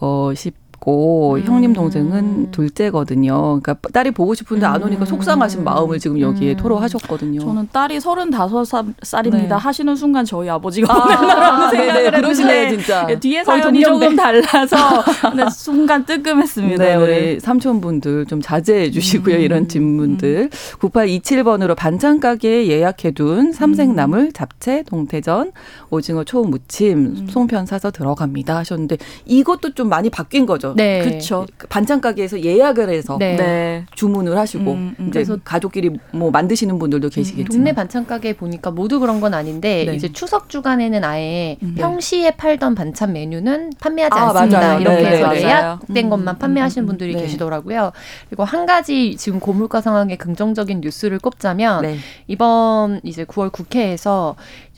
어 0.00 0.32
싶 0.34 0.54
고 0.88 1.34
음. 1.34 1.42
형님 1.44 1.72
동생은 1.74 2.50
둘째거든요. 2.50 3.60
그러니까 3.60 3.76
딸이 3.92 4.12
보고 4.12 4.32
싶은데 4.34 4.64
안 4.64 4.82
오니까 4.82 5.02
음. 5.02 5.06
속상하신 5.06 5.62
마음을 5.62 5.98
지금 5.98 6.18
여기에 6.18 6.52
음. 6.52 6.56
토로하셨거든요. 6.56 7.40
저는 7.40 7.68
딸이 7.70 8.00
서른다섯 8.00 8.66
살입니다 9.02 9.56
네. 9.56 9.62
하시는 9.62 9.94
순간 9.96 10.24
저희 10.24 10.48
아버지가 10.48 10.94
오늘라는 10.94 11.42
아, 11.42 11.70
생각을 11.70 12.04
네네, 12.04 12.16
그러시네 12.16 12.70
진짜. 12.70 13.06
예, 13.10 13.20
뒤에 13.20 13.44
사연이 13.44 13.82
조금 13.82 14.16
달라서 14.16 14.76
순간 15.52 16.06
뜨끔했습니다. 16.06 16.82
네, 16.82 16.94
우리 16.94 17.38
삼촌분들 17.38 18.24
좀 18.24 18.40
자제해 18.40 18.90
주시고요. 18.90 19.36
음. 19.36 19.40
이런 19.40 19.68
질문들. 19.68 20.48
9827번으로 20.78 21.76
반찬 21.76 22.18
가게에 22.18 22.66
예약해둔 22.68 23.52
삼색나물, 23.52 24.32
잡채, 24.32 24.84
동태전, 24.86 25.52
오징어 25.90 26.24
초무 26.24 26.48
무침, 26.48 27.26
송편 27.28 27.66
사서 27.66 27.90
들어갑니다 27.90 28.56
하셨는데 28.56 28.96
이것도 29.26 29.74
좀 29.74 29.90
많이 29.90 30.08
바뀐 30.08 30.46
거죠. 30.46 30.74
네. 30.78 31.02
그렇죠. 31.02 31.46
반찬 31.68 32.00
가게에서 32.00 32.42
예약을 32.42 32.88
해서 32.88 33.16
네. 33.18 33.36
네. 33.36 33.84
주문을 33.94 34.38
하시고 34.38 34.72
음, 34.72 34.94
음. 34.98 35.08
이제 35.08 35.18
그래서 35.20 35.38
가족끼리 35.44 35.90
뭐 36.12 36.30
만드시는 36.30 36.78
분들도 36.78 37.08
계시겠지만 37.10 37.48
동네 37.48 37.72
반찬 37.72 38.06
가게 38.06 38.34
보니까 38.34 38.70
모두 38.70 39.00
그런 39.00 39.20
건 39.20 39.34
아닌데 39.34 39.84
네. 39.86 39.94
이제 39.94 40.12
추석 40.12 40.48
주간에는 40.48 41.04
아예 41.04 41.56
음. 41.62 41.74
평시에 41.76 42.32
팔던 42.32 42.74
반찬 42.74 43.12
메뉴는 43.12 43.72
판매하지 43.80 44.18
아, 44.18 44.30
않습니다. 44.30 44.60
맞아요. 44.60 44.80
이렇게 44.80 45.02
네, 45.02 45.08
해서 45.08 45.32
네, 45.32 45.42
예약된 45.42 46.06
음, 46.06 46.10
것만 46.10 46.38
판매하시는 46.38 46.84
음, 46.84 46.86
분들이 46.86 47.14
네. 47.14 47.22
계시더라고요. 47.22 47.92
그리고 48.28 48.44
한 48.44 48.66
가지 48.66 49.16
지금 49.16 49.40
고물가 49.40 49.80
상황에 49.80 50.16
긍정적인 50.16 50.80
뉴스를 50.80 51.18
꼽자면 51.18 51.82
네. 51.82 51.96
이번 52.26 53.00
이제 53.02 53.24
9월 53.24 53.52
국회에서 53.52 54.36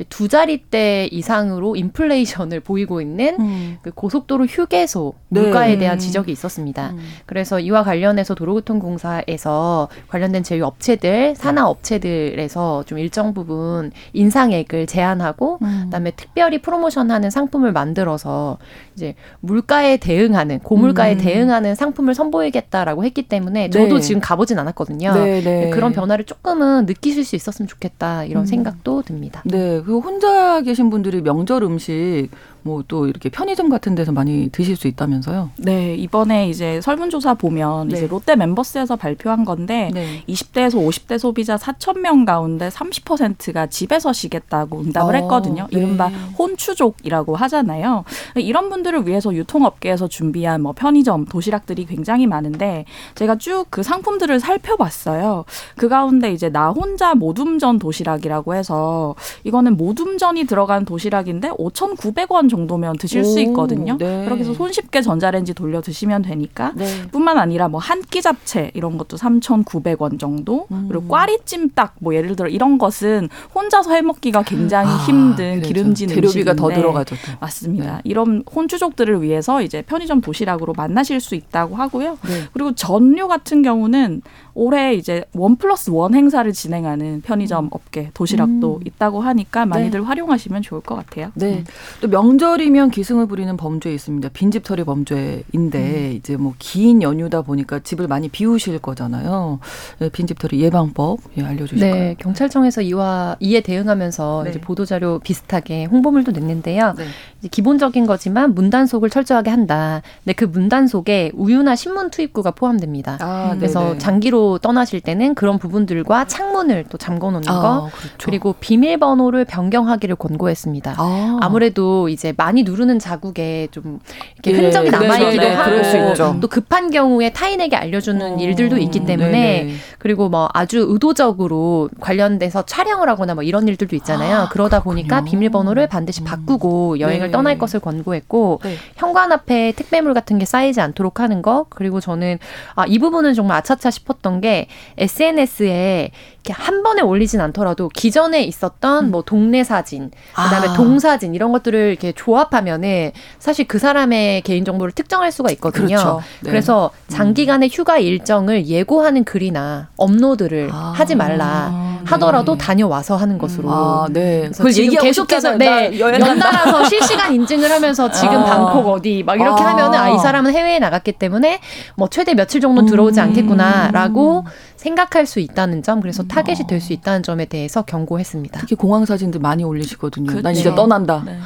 두 0.09 0.28
자릿대 0.28 1.09
이상으로 1.11 1.76
인플레이션을 1.76 2.61
보이고 2.61 3.00
있는 3.00 3.37
음. 3.40 3.76
그 3.83 3.90
고속도로 3.90 4.47
휴게소 4.47 5.14
물가에 5.28 5.78
대한 5.78 5.99
지적이 5.99 6.33
있었습니다. 6.33 6.90
음. 6.90 6.99
그래서 7.26 7.61
이와 7.61 7.83
관련해서 7.83 8.35
도로교통공사에서 8.35 9.88
관련된 10.09 10.42
제휴 10.42 10.64
업체들, 10.64 11.35
산하 11.37 11.69
업체들에서 11.69 12.85
좀 12.85 12.99
일정 12.99 13.35
부분 13.35 13.92
인상액을 14.12 14.87
제한하고 14.87 15.59
음. 15.62 15.83
그다음에 15.85 16.12
특별히 16.12 16.61
프로모션하는 16.61 17.30
상품을 17.30 17.73
만들어서 17.73 18.59
이제 18.95 19.14
물가에 19.40 19.97
대응하는 19.97 20.61
고물가에 20.61 21.14
음. 21.14 21.19
대응하는 21.19 21.75
상품을 21.75 22.14
선보이겠다라고 22.14 23.04
했기 23.04 23.23
때문에 23.23 23.71
저도 23.71 23.97
네. 23.97 24.00
지금 24.00 24.21
가보진 24.21 24.59
않았거든요. 24.59 25.14
네, 25.14 25.42
네. 25.42 25.71
그런 25.71 25.92
변화를 25.92 26.25
조금은 26.25 26.87
느끼실 26.87 27.25
수 27.25 27.37
있었으면 27.37 27.69
좋겠다 27.69 28.25
이런 28.25 28.45
음. 28.45 28.47
생각도 28.47 29.02
듭니다. 29.02 29.42
네, 29.45 29.78
그리고 29.91 30.03
혼자 30.03 30.61
계신 30.63 30.89
분들이 30.89 31.21
명절 31.21 31.65
음식 31.65 32.29
뭐 32.62 32.83
또 32.88 33.07
이렇게 33.07 33.29
편의점 33.29 33.69
같은 33.69 33.95
데서 33.95 34.11
많이 34.11 34.49
드실 34.50 34.75
수 34.75 34.88
있다면서요? 34.88 35.50
네, 35.59 35.95
이번에 35.95 36.49
이제 36.49 36.81
설문조사 36.81 37.35
보면 37.35 37.88
네. 37.88 37.97
이제 37.97 38.07
롯데 38.07 38.35
멤버스에서 38.37 38.97
발표한 38.97 39.45
건데 39.45 39.90
네. 39.95 40.25
20대에서 40.29 40.75
50대 40.75 41.19
소비자 41.19 41.57
4천 41.57 42.00
명 42.00 42.25
가운데 42.25 42.69
30%가 42.69 43.69
집에서 43.69 44.12
쉬겠다고 44.12 44.81
응답을 44.81 45.14
어, 45.14 45.19
했거든요. 45.19 45.69
네. 45.71 45.79
이른바 45.79 46.09
혼추족이라고 46.38 47.37
하잖아요. 47.37 48.05
이런 48.37 48.71
분들을 48.71 49.07
위해서 49.07 49.33
유통업계에서 49.35 50.09
준비한 50.09 50.62
뭐 50.62 50.73
편의점, 50.73 51.26
도시락들이 51.26 51.87
굉장히 51.87 52.26
많은데 52.26 52.85
제가 53.14 53.37
쭉 53.37 53.61
그 53.71 53.83
상품들을 53.83 54.40
살펴봤어요. 54.40 55.45
그 55.76 55.88
가운데 55.88 56.33
이제 56.33 56.50
나 56.50 56.71
혼자 56.71 57.14
모둠전 57.14 57.79
도시락이라고 57.79 58.55
해서 58.55 59.14
이거는 59.45 59.76
모둠전이 59.76 60.45
들어간 60.45 60.85
도시락인데 60.85 61.50
5,900원 61.50 62.50
정도면 62.50 62.97
드실 62.99 63.23
오, 63.23 63.25
수 63.25 63.40
있거든요. 63.40 63.97
네. 63.97 64.25
그렇게 64.26 64.42
해서 64.42 64.52
손쉽게 64.52 65.00
전자레인지 65.00 65.54
돌려 65.54 65.80
드시면 65.80 66.21
되니까. 66.23 66.73
네. 66.76 66.87
뿐만 67.11 67.38
아니라 67.38 67.69
뭐 67.69 67.80
한 67.80 68.02
끼 68.11 68.21
잡채 68.21 68.73
이런 68.75 68.99
것도 68.99 69.16
3,900원 69.16 70.19
정도. 70.19 70.66
음. 70.73 70.87
그리고 70.88 71.07
꽈리찜닭 71.09 71.95
뭐 72.00 72.14
예를 72.14 72.37
들어 72.37 72.49
이런 72.49 72.76
것은 72.78 73.28
혼자서 73.54 73.92
해 73.95 74.02
먹기가 74.02 74.42
굉장히 74.42 74.90
아, 74.90 74.97
힘든 75.07 75.54
그렇죠. 75.61 75.69
기름진 75.69 76.09
재료비가 76.09 76.54
더 76.54 76.69
들어가죠. 76.69 77.14
또. 77.14 77.33
맞습니다. 77.40 77.97
네. 77.97 78.00
이런 78.04 78.42
혼주족들을 78.54 79.23
위해서 79.23 79.62
이제 79.62 79.83
편의점 79.83 80.21
도시락으로 80.21 80.73
만나실 80.76 81.21
수 81.21 81.35
있다고 81.35 81.76
하고요. 81.76 82.19
네. 82.26 82.45
그리고 82.52 82.75
전류 82.75 83.28
같은 83.28 83.62
경우는 83.62 84.23
올해 84.61 84.95
이제 84.95 85.25
원 85.35 85.57
플러스 85.57 85.88
원 85.90 86.14
행사를 86.14 86.50
진행하는 86.52 87.23
편의점 87.23 87.64
음. 87.64 87.69
업계 87.73 88.11
도시락도 88.12 88.76
음. 88.76 88.87
있다고 88.87 89.21
하니까 89.23 89.64
많이들 89.64 90.00
네. 90.00 90.07
활용하시면 90.07 90.61
좋을 90.61 90.83
것 90.83 90.95
같아요. 90.97 91.33
네. 91.35 91.59
음. 91.61 91.64
또 92.02 92.09
명절이면 92.09 92.90
기승을 92.90 93.26
부리는 93.26 93.57
범죄 93.57 93.93
있습니다. 93.93 94.29
빈집털이 94.31 94.85
범죄인데 94.85 95.79
음. 95.79 96.12
이제 96.17 96.37
뭐 96.37 96.55
긴 96.59 97.02
연휴다 97.02 97.43
보니까 97.43 97.81
집을 97.81 98.07
많이 98.07 98.29
비우실 98.29 98.79
거잖아요. 98.79 99.59
네, 99.99 100.09
빈집털이 100.11 100.61
예방법 100.62 101.19
예, 101.38 101.43
알려주실까요? 101.43 101.95
네, 101.95 102.14
경찰청에서 102.19 102.83
이와 102.83 103.37
이에 103.40 103.61
대응하면서 103.61 104.43
네. 104.45 104.50
이제 104.50 104.61
보도 104.61 104.85
자료 104.85 105.19
비슷하게 105.21 105.87
홍보물도 105.87 106.33
냈는데요. 106.33 106.95
네. 106.97 107.05
이제 107.40 107.49
기본적인 107.49 108.07
거지만 108.07 108.55
문단속을 108.55 109.09
철저하게 109.11 109.50
한다. 109.50 110.02
근데 110.23 110.35
그 110.35 110.45
문단속에 110.45 111.33
우유나 111.35 111.76
신문 111.76 112.11
투입구가 112.11 112.50
포함됩니다. 112.52 113.17
아, 113.21 113.55
그래서 113.57 113.81
네네. 113.81 113.99
장기로 113.99 114.50
떠나실 114.59 115.00
때는 115.00 115.35
그런 115.35 115.59
부분들과 115.59 116.26
창문을 116.26 116.87
또 116.88 116.99
잠궈 116.99 117.30
놓는 117.30 117.49
아, 117.49 117.61
거 117.61 117.90
그렇죠. 117.92 118.16
그리고 118.25 118.54
비밀번호를 118.59 119.45
변경하기를 119.45 120.16
권고했습니다. 120.16 120.95
아. 120.99 121.49
무래도 121.50 122.09
이제 122.09 122.33
많이 122.37 122.62
누르는 122.62 122.99
자국에 122.99 123.69
좀 123.71 124.00
이렇게 124.35 124.52
예, 124.52 124.64
흔적이 124.64 124.90
남아 124.90 125.19
있기도 125.19 125.42
네, 125.42 125.52
하고 125.52 126.40
또 126.40 126.49
급한 126.49 126.90
경우에 126.90 127.30
타인에게 127.30 127.76
알려주는 127.76 128.35
어, 128.35 128.37
일들도 128.37 128.78
있기 128.78 129.04
때문에 129.04 129.30
네네. 129.30 129.75
그리고 129.99 130.28
뭐 130.28 130.49
아주 130.54 130.85
의도적으로 130.88 131.88
관련돼서 132.00 132.62
촬영을 132.62 133.09
하거나 133.09 133.35
뭐 133.35 133.42
이런 133.42 133.66
일들도 133.69 133.97
있잖아요. 133.97 134.37
아, 134.37 134.49
그러다 134.49 134.80
그렇군요. 134.80 134.95
보니까 135.02 135.25
비밀번호를 135.25 135.87
반드시 135.88 136.23
바꾸고 136.23 136.92
음. 136.92 137.00
여행을 137.00 137.26
네. 137.28 137.33
떠날 137.33 137.59
것을 137.59 137.80
권고했고 137.80 138.61
네. 138.62 138.76
현관 138.97 139.33
앞에 139.33 139.73
택배물 139.76 140.14
같은 140.14 140.38
게 140.38 140.45
쌓이지 140.45 140.80
않도록 140.80 141.21
하는 141.21 141.42
거 141.42 141.66
그리고 141.69 142.00
저는 142.00 142.38
아, 142.75 142.85
이 142.87 142.99
부분은 142.99 143.35
정말 143.35 143.59
아차차 143.59 143.90
싶었던 143.90 144.30
게 144.39 144.67
SNS에 144.99 146.11
이렇게 146.43 146.53
한 146.53 146.83
번에 146.83 147.03
올리진 147.03 147.41
않더라도 147.41 147.89
기존에 147.89 148.43
있었던 148.43 149.07
음. 149.07 149.11
뭐 149.11 149.23
동네 149.23 149.65
사진, 149.65 150.11
그다음에 150.35 150.69
아. 150.69 150.73
동사진 150.75 151.35
이런 151.35 151.53
것들을 151.53 151.91
이렇게 151.91 152.13
조합하면은 152.13 153.13
사실 153.39 153.67
그 153.67 153.79
사람의 153.79 154.43
개인 154.43 154.65
정보를 154.65 154.93
특정할 154.93 155.33
수가 155.33 155.51
있거든요. 155.53 155.87
그렇죠. 155.87 156.23
네. 156.41 156.51
그래서 156.51 156.91
음. 156.95 157.09
장기간의 157.09 157.71
휴가 157.73 157.99
일정을 157.99 158.67
예고하는 158.67 159.25
글이나 159.25 159.89
업로드를 159.97 160.71
아. 160.73 160.93
하지 160.95 161.15
말라 161.15 162.01
하더라도 162.05 162.57
네. 162.57 162.59
다녀와서 162.59 163.17
하는 163.17 163.39
것으로. 163.39 163.71
아, 163.71 164.07
네. 164.11 164.51
그걸 164.57 164.73
계속해서 164.73 165.57
네, 165.57 165.99
연달아서 165.99 166.85
실시간 166.89 167.35
인증을 167.35 167.71
하면서 167.71 168.11
지금 168.11 168.39
아. 168.39 168.45
방콕 168.45 168.87
어디 168.89 169.23
막 169.23 169.35
이렇게 169.37 169.63
아. 169.63 169.69
하면은 169.69 169.99
아 169.99 170.11
이 170.11 170.19
사람은 170.19 170.53
해외에 170.53 170.79
나갔기 170.79 171.13
때문에 171.13 171.61
뭐 171.95 172.09
최대 172.09 172.35
며칠 172.35 172.61
정도 172.61 172.85
들어오지 172.85 173.21
음. 173.21 173.27
않겠구나라고 173.27 174.45
생각할 174.81 175.27
수 175.27 175.41
있다는 175.41 175.83
점, 175.83 176.01
그래서 176.01 176.23
타겟이 176.23 176.67
될 176.67 176.81
수 176.81 176.95
있다는 176.95 177.23
점에 177.23 177.45
대해서 177.45 177.83
경고했습니다. 177.83 178.61
특히 178.61 178.75
공항 178.75 179.05
사진들 179.05 179.39
많이 179.41 179.63
올리시거든요. 179.63 180.27
그렇죠. 180.27 180.43
난 180.43 180.55
이제 180.55 180.75
떠난다. 180.75 181.23
네. 181.27 181.39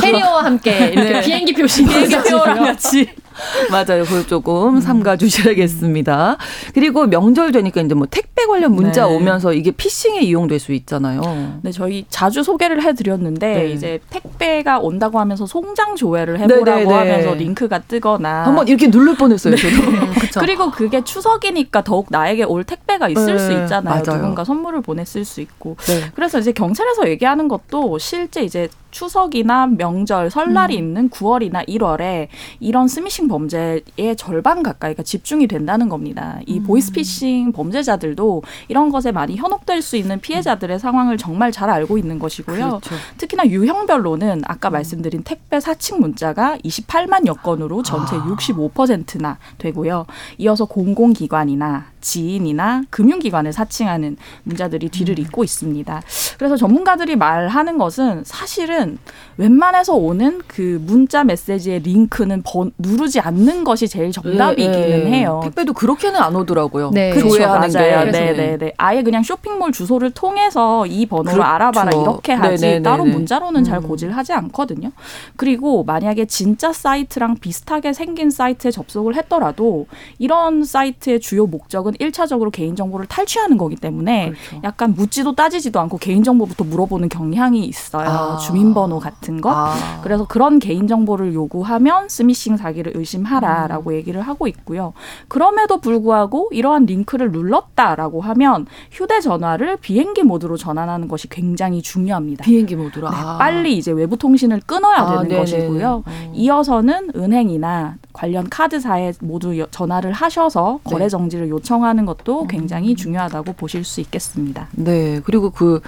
캐리어와 0.00 0.44
함께 0.44 0.86
이렇게 0.86 1.12
네. 1.12 1.20
비행기 1.20 1.52
표시 1.52 1.84
비행기 1.84 2.16
표랑 2.30 2.64
같이. 2.64 3.10
맞아요. 3.70 4.04
그걸 4.04 4.26
조금 4.26 4.76
음. 4.76 4.80
삼가 4.80 5.16
주셔야겠습니다. 5.16 6.36
그리고 6.74 7.06
명절 7.06 7.52
되니까 7.52 7.80
이제 7.80 7.94
뭐 7.94 8.06
택배 8.10 8.46
관련 8.46 8.74
문자 8.74 9.06
네. 9.06 9.14
오면서 9.14 9.52
이게 9.52 9.70
피싱에 9.70 10.20
이용될 10.20 10.58
수 10.58 10.72
있잖아요. 10.72 11.60
네, 11.62 11.72
저희 11.72 12.04
자주 12.08 12.42
소개를 12.42 12.82
해드렸는데 12.82 13.54
네. 13.54 13.70
이제 13.70 14.00
택배가 14.10 14.78
온다고 14.78 15.20
하면서 15.20 15.46
송장 15.46 15.96
조회를 15.96 16.38
해보라고 16.40 16.64
네네네. 16.64 16.84
네, 16.84 16.88
네. 16.88 16.94
하면서 16.94 17.34
링크가 17.34 17.80
뜨거나 17.80 18.44
한번 18.44 18.68
이렇게 18.68 18.88
누를 18.88 19.16
뻔했어요. 19.16 19.56
저도. 19.56 20.40
그리고 20.40 20.70
그게 20.70 21.02
추석이니까 21.02 21.82
더욱 21.82 22.06
나에게 22.10 22.44
올 22.44 22.64
택배가 22.64 23.08
있을 23.08 23.36
네. 23.36 23.38
수 23.38 23.52
있잖아요. 23.52 24.02
맞아요. 24.04 24.20
누군가 24.20 24.44
선물을 24.44 24.80
보냈을 24.82 25.24
수 25.24 25.40
있고. 25.40 25.76
네. 25.86 26.10
그래서 26.14 26.38
이제 26.38 26.52
경찰에서 26.52 27.08
얘기하는 27.08 27.48
것도 27.48 27.98
실제 27.98 28.42
이제 28.42 28.68
추석이나 28.90 29.66
명절, 29.66 30.30
설날이 30.30 30.76
음. 30.76 30.78
있는 30.78 31.10
9월이나 31.10 31.66
1월에 31.68 32.28
이런 32.58 32.88
스미싱 32.88 33.28
범죄의 33.28 34.16
절반 34.16 34.62
가까이가 34.62 35.02
집중이 35.02 35.46
된다는 35.46 35.88
겁니다. 35.88 36.40
이 36.46 36.58
음. 36.58 36.64
보이스피싱 36.64 37.52
범죄자들도 37.52 38.42
이런 38.68 38.90
것에 38.90 39.12
많이 39.12 39.36
현혹될 39.36 39.82
수 39.82 39.96
있는 39.96 40.20
피해자들의 40.20 40.78
상황을 40.78 41.16
정말 41.16 41.52
잘 41.52 41.70
알고 41.70 41.98
있는 41.98 42.18
것이고요. 42.18 42.80
그렇죠. 42.80 42.94
특히나 43.18 43.46
유형별로는 43.46 44.42
아까 44.46 44.70
음. 44.70 44.72
말씀드린 44.72 45.22
택배 45.22 45.60
사칭 45.60 46.00
문자가 46.00 46.58
28만여 46.58 47.42
건으로 47.42 47.82
전체 47.82 48.16
아. 48.16 48.24
65%나 48.24 49.38
되고요. 49.58 50.06
이어서 50.38 50.64
공공기관이나 50.64 51.86
지인이나 52.00 52.82
금융기관을 52.90 53.52
사칭하는 53.52 54.16
문자들이 54.44 54.88
뒤를 54.88 55.18
음. 55.18 55.22
잇고 55.22 55.44
있습니다. 55.44 56.02
그래서 56.38 56.56
전문가들이 56.56 57.16
말하는 57.16 57.78
것은 57.78 58.22
사실은 58.24 58.98
웬만해서 59.36 59.94
오는 59.94 60.40
그 60.46 60.80
문자 60.84 61.24
메시지의 61.24 61.80
링크는 61.80 62.42
번, 62.42 62.72
누르지 62.78 63.20
않는 63.20 63.64
것이 63.64 63.88
제일 63.88 64.12
정답이기는 64.12 64.72
네, 64.72 65.04
네. 65.04 65.10
해요. 65.10 65.40
택배도 65.44 65.72
그렇게는 65.72 66.20
안 66.20 66.36
오더라고요. 66.36 66.90
네, 66.92 67.12
그렇죠. 67.12 67.38
맞아요. 67.46 68.10
네, 68.10 68.32
네, 68.32 68.56
네. 68.58 68.72
아예 68.76 69.02
그냥 69.02 69.22
쇼핑몰 69.22 69.72
주소를 69.72 70.10
통해서 70.10 70.86
이 70.86 71.06
번호를 71.06 71.32
그렇죠. 71.32 71.48
알아봐라 71.48 71.90
이렇게 71.90 72.32
하지 72.32 72.62
네네네네. 72.62 72.82
따로 72.82 73.04
문자로는 73.04 73.60
음. 73.60 73.64
잘 73.64 73.80
고지를 73.80 74.16
하지 74.16 74.32
않거든요. 74.32 74.90
그리고 75.36 75.84
만약에 75.84 76.26
진짜 76.26 76.72
사이트랑 76.72 77.36
비슷하게 77.36 77.92
생긴 77.92 78.30
사이트에 78.30 78.70
접속을 78.70 79.14
했더라도 79.16 79.86
이런 80.18 80.64
사이트의 80.64 81.20
주요 81.20 81.46
목적은 81.46 81.89
목적은 81.90 81.94
일차적으로 81.98 82.50
개인정보를 82.50 83.06
탈취하는 83.06 83.56
거기 83.58 83.76
때문에 83.76 84.30
그렇죠. 84.30 84.60
약간 84.64 84.94
묻지도 84.94 85.34
따지지도 85.34 85.80
않고 85.80 85.98
개인정보부터 85.98 86.64
물어보는 86.64 87.08
경향이 87.08 87.64
있어요. 87.64 88.08
아. 88.08 88.36
주민번호 88.38 88.98
같은 88.98 89.40
거. 89.40 89.50
아. 89.52 90.00
그래서 90.02 90.26
그런 90.26 90.58
개인정보를 90.58 91.34
요구하면 91.34 92.08
스미싱 92.08 92.56
사기를 92.56 92.92
의심하라라고 92.94 93.90
음. 93.90 93.94
얘기를 93.94 94.20
하고 94.20 94.46
있고요. 94.48 94.92
그럼에도 95.28 95.80
불구하고 95.80 96.48
이러한 96.52 96.86
링크를 96.86 97.32
눌렀다라고 97.32 98.20
하면 98.20 98.66
휴대전화를 98.92 99.78
비행기 99.78 100.22
모드로 100.22 100.56
전환하는 100.56 101.08
것이 101.08 101.28
굉장히 101.28 101.82
중요합니다. 101.82 102.44
비행기 102.44 102.76
모드로? 102.76 103.10
네, 103.10 103.16
아. 103.16 103.38
빨리 103.38 103.76
이제 103.76 103.92
외부 103.92 104.16
통신을 104.16 104.60
끊어야 104.66 104.98
아, 104.98 105.10
되는 105.10 105.28
네네. 105.28 105.40
것이고요. 105.40 106.04
음. 106.06 106.32
이어서는 106.34 107.10
은행이나 107.16 107.96
관련 108.12 108.48
카드사에 108.48 109.12
모두 109.20 109.66
전화를 109.70 110.12
하셔서 110.12 110.80
거래 110.84 111.04
네. 111.04 111.08
정지를 111.08 111.48
요청 111.48 111.79
하는 111.84 112.06
것도 112.06 112.46
굉장히 112.46 112.90
음. 112.90 112.96
중요하다고 112.96 113.54
보실 113.54 113.84
수 113.84 114.00
있겠습니다. 114.00 114.68
네. 114.72 115.20
그리고 115.24 115.50
그 115.50 115.80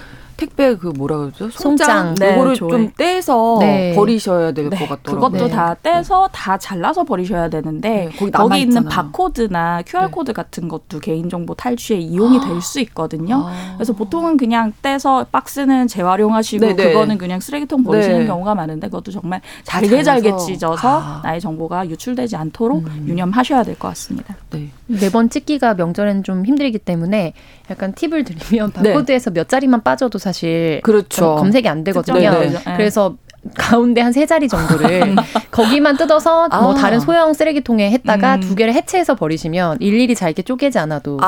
택배 0.43 0.75
그 0.75 0.87
뭐라 0.87 1.17
그러죠? 1.17 1.49
송장. 1.49 2.15
네, 2.15 2.33
요거를 2.35 2.55
조회. 2.55 2.69
좀 2.71 2.91
떼서 2.97 3.57
네. 3.61 3.93
버리셔야 3.95 4.51
될것 4.51 4.77
네, 4.79 4.87
같더라고요. 4.87 5.29
그것도 5.29 5.47
네. 5.47 5.51
다 5.53 5.75
떼서 5.81 6.29
다 6.31 6.57
잘라서 6.57 7.03
버리셔야 7.03 7.49
되는데 7.49 7.89
네, 7.89 8.09
거기, 8.17 8.31
거기 8.31 8.61
있는 8.61 8.83
바코드나 8.85 9.81
QR 9.85 10.09
코드 10.11 10.31
네. 10.31 10.33
같은 10.33 10.67
것도 10.67 10.99
개인정보 10.99 11.55
탈취에 11.55 11.97
이용이 11.97 12.39
될 12.39 12.61
수 12.61 12.79
있거든요. 12.81 13.43
아. 13.47 13.73
그래서 13.75 13.91
보통은 13.93 14.37
그냥 14.37 14.71
떼서 14.81 15.25
박스는 15.31 15.87
재활용하시고 15.87 16.65
네, 16.65 16.75
그거는 16.75 17.17
그냥 17.17 17.39
쓰레기통 17.41 17.83
버리시는 17.83 18.25
경우가 18.27 18.55
많은데 18.55 18.87
그것도 18.87 19.11
정말 19.11 19.41
잘게 19.63 20.01
잘게 20.03 20.37
찢어서 20.37 21.01
아. 21.01 21.21
나의 21.23 21.41
정보가 21.41 21.89
유출되지 21.89 22.35
않도록 22.37 22.85
음. 22.87 23.05
유념하셔야 23.07 23.63
될 23.63 23.73
것 23.73 23.87
같습니다. 23.89 24.35
네. 24.51 24.69
매번 24.87 25.29
찢기가 25.29 25.73
명절에는 25.73 26.23
좀 26.23 26.45
힘들기 26.45 26.77
때문에 26.77 27.33
약간 27.69 27.93
팁을 27.93 28.23
드리면 28.23 28.71
바코드에서 28.71 29.31
몇 29.31 29.47
자리만 29.47 29.83
빠져도 29.83 30.19
사실 30.19 30.81
그렇죠. 30.83 31.35
검색이 31.35 31.67
안 31.69 31.83
되거든요. 31.85 32.19
네네. 32.31 32.49
네. 32.49 32.59
그래서 32.75 33.15
가운데 33.57 33.99
한 33.99 34.13
세 34.13 34.25
자리 34.25 34.47
정도를 34.47 35.15
거기만 35.51 35.97
뜯어서 35.97 36.47
뭐 36.47 36.57
아. 36.57 36.61
뭐 36.61 36.73
다른 36.75 36.99
소형 37.01 37.33
쓰레기통에 37.33 37.91
했다가 37.91 38.35
음. 38.35 38.39
두 38.39 38.55
개를 38.55 38.73
해체해서 38.73 39.15
버리시면 39.15 39.77
일일이 39.81 40.15
잘게 40.15 40.43
쪼개지 40.43 40.77
않아도 40.79 41.17
아, 41.21 41.25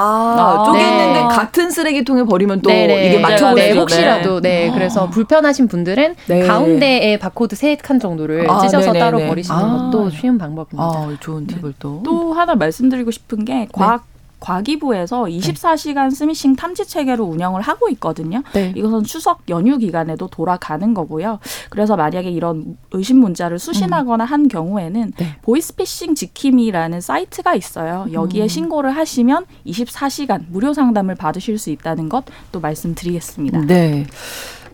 아 0.60 0.63
쪼개는데 0.63 1.21
네. 1.21 1.28
같은 1.28 1.71
쓰레기통에 1.71 2.24
버리면 2.24 2.62
또 2.62 2.69
네네. 2.69 3.08
이게 3.08 3.19
맞춰 3.19 3.54
네, 3.54 3.71
혹시라도 3.71 4.39
네, 4.39 4.67
네. 4.67 4.71
그래서 4.71 5.10
불편하신 5.10 5.67
분들은 5.67 6.15
네. 6.28 6.39
가운데에 6.48 7.17
바코드 7.19 7.56
세 7.56 7.76
칸 7.82 8.00
정도를 8.00 8.50
아, 8.50 8.60
찢어서 8.60 8.93
네네네. 8.93 9.00
따로 9.00 9.19
버리시는 9.28 9.60
아. 9.60 9.89
것도 9.91 10.10
쉬운 10.12 10.38
방법입니다. 10.38 10.84
아, 10.84 11.17
좋은 11.19 11.48
팁을 11.48 11.74
또. 11.80 12.02
또 12.06 12.34
하나 12.34 12.56
말씀드리고 12.56 13.12
싶은 13.12 13.43
게 13.45 13.67
과학 13.74 14.06
과기부에서 14.39 15.24
24시간 15.24 16.12
스미싱 16.12 16.56
탐지 16.56 16.86
체계로 16.86 17.24
운영을 17.24 17.62
하고 17.62 17.89
있거든요. 17.89 18.43
네. 18.54 18.74
이것은 18.76 19.04
추석 19.04 19.41
연휴 19.50 19.78
기간에도 19.78 20.28
돌아가는 20.28 20.93
거고요. 20.93 21.39
그래서 21.69 21.95
만약에 21.95 22.30
이런 22.30 22.78
의심 22.91 23.19
문자를 23.19 23.60
수신하거나 23.60 24.24
음. 24.24 24.26
한 24.26 24.48
경우에는 24.48 25.13
네. 25.17 25.38
보이스피싱 25.41 26.15
지킴이라는 26.15 27.02
사이트가 27.02 27.56
있어요. 27.56 28.08
여기에 28.12 28.43
음. 28.43 28.48
신고를 28.48 28.95
하시면 28.95 29.45
24시간 29.65 30.45
무료 30.50 30.74
상담을 30.74 31.15
받으실 31.15 31.58
수 31.58 31.69
있다는 31.69 32.10
것 32.10 32.26
또 32.52 32.60
말씀드리겠습니다. 32.60 33.62
네. 33.65 34.06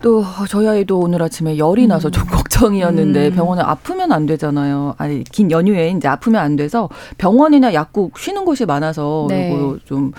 또 0.02 0.24
저희 0.48 0.66
아이도 0.66 0.98
오늘 0.98 1.22
아침에 1.22 1.56
열이 1.56 1.86
나서 1.86 2.10
좀 2.10 2.24
음. 2.24 2.28
걱정이었는데 2.28 3.28
음. 3.28 3.34
병원에 3.34 3.62
아프면 3.62 4.10
안 4.12 4.26
되잖아요. 4.26 4.94
아니 4.98 5.22
긴 5.22 5.50
연휴에 5.50 5.90
이제 5.90 6.08
아프면 6.08 6.42
안 6.42 6.56
돼서 6.56 6.88
병원이나 7.18 7.72
약국 7.72 8.18
쉬는 8.18 8.44
곳이 8.44 8.66
많아서 8.66 9.26
네. 9.28 9.48
그리고 9.48 9.78
좀 9.84 10.12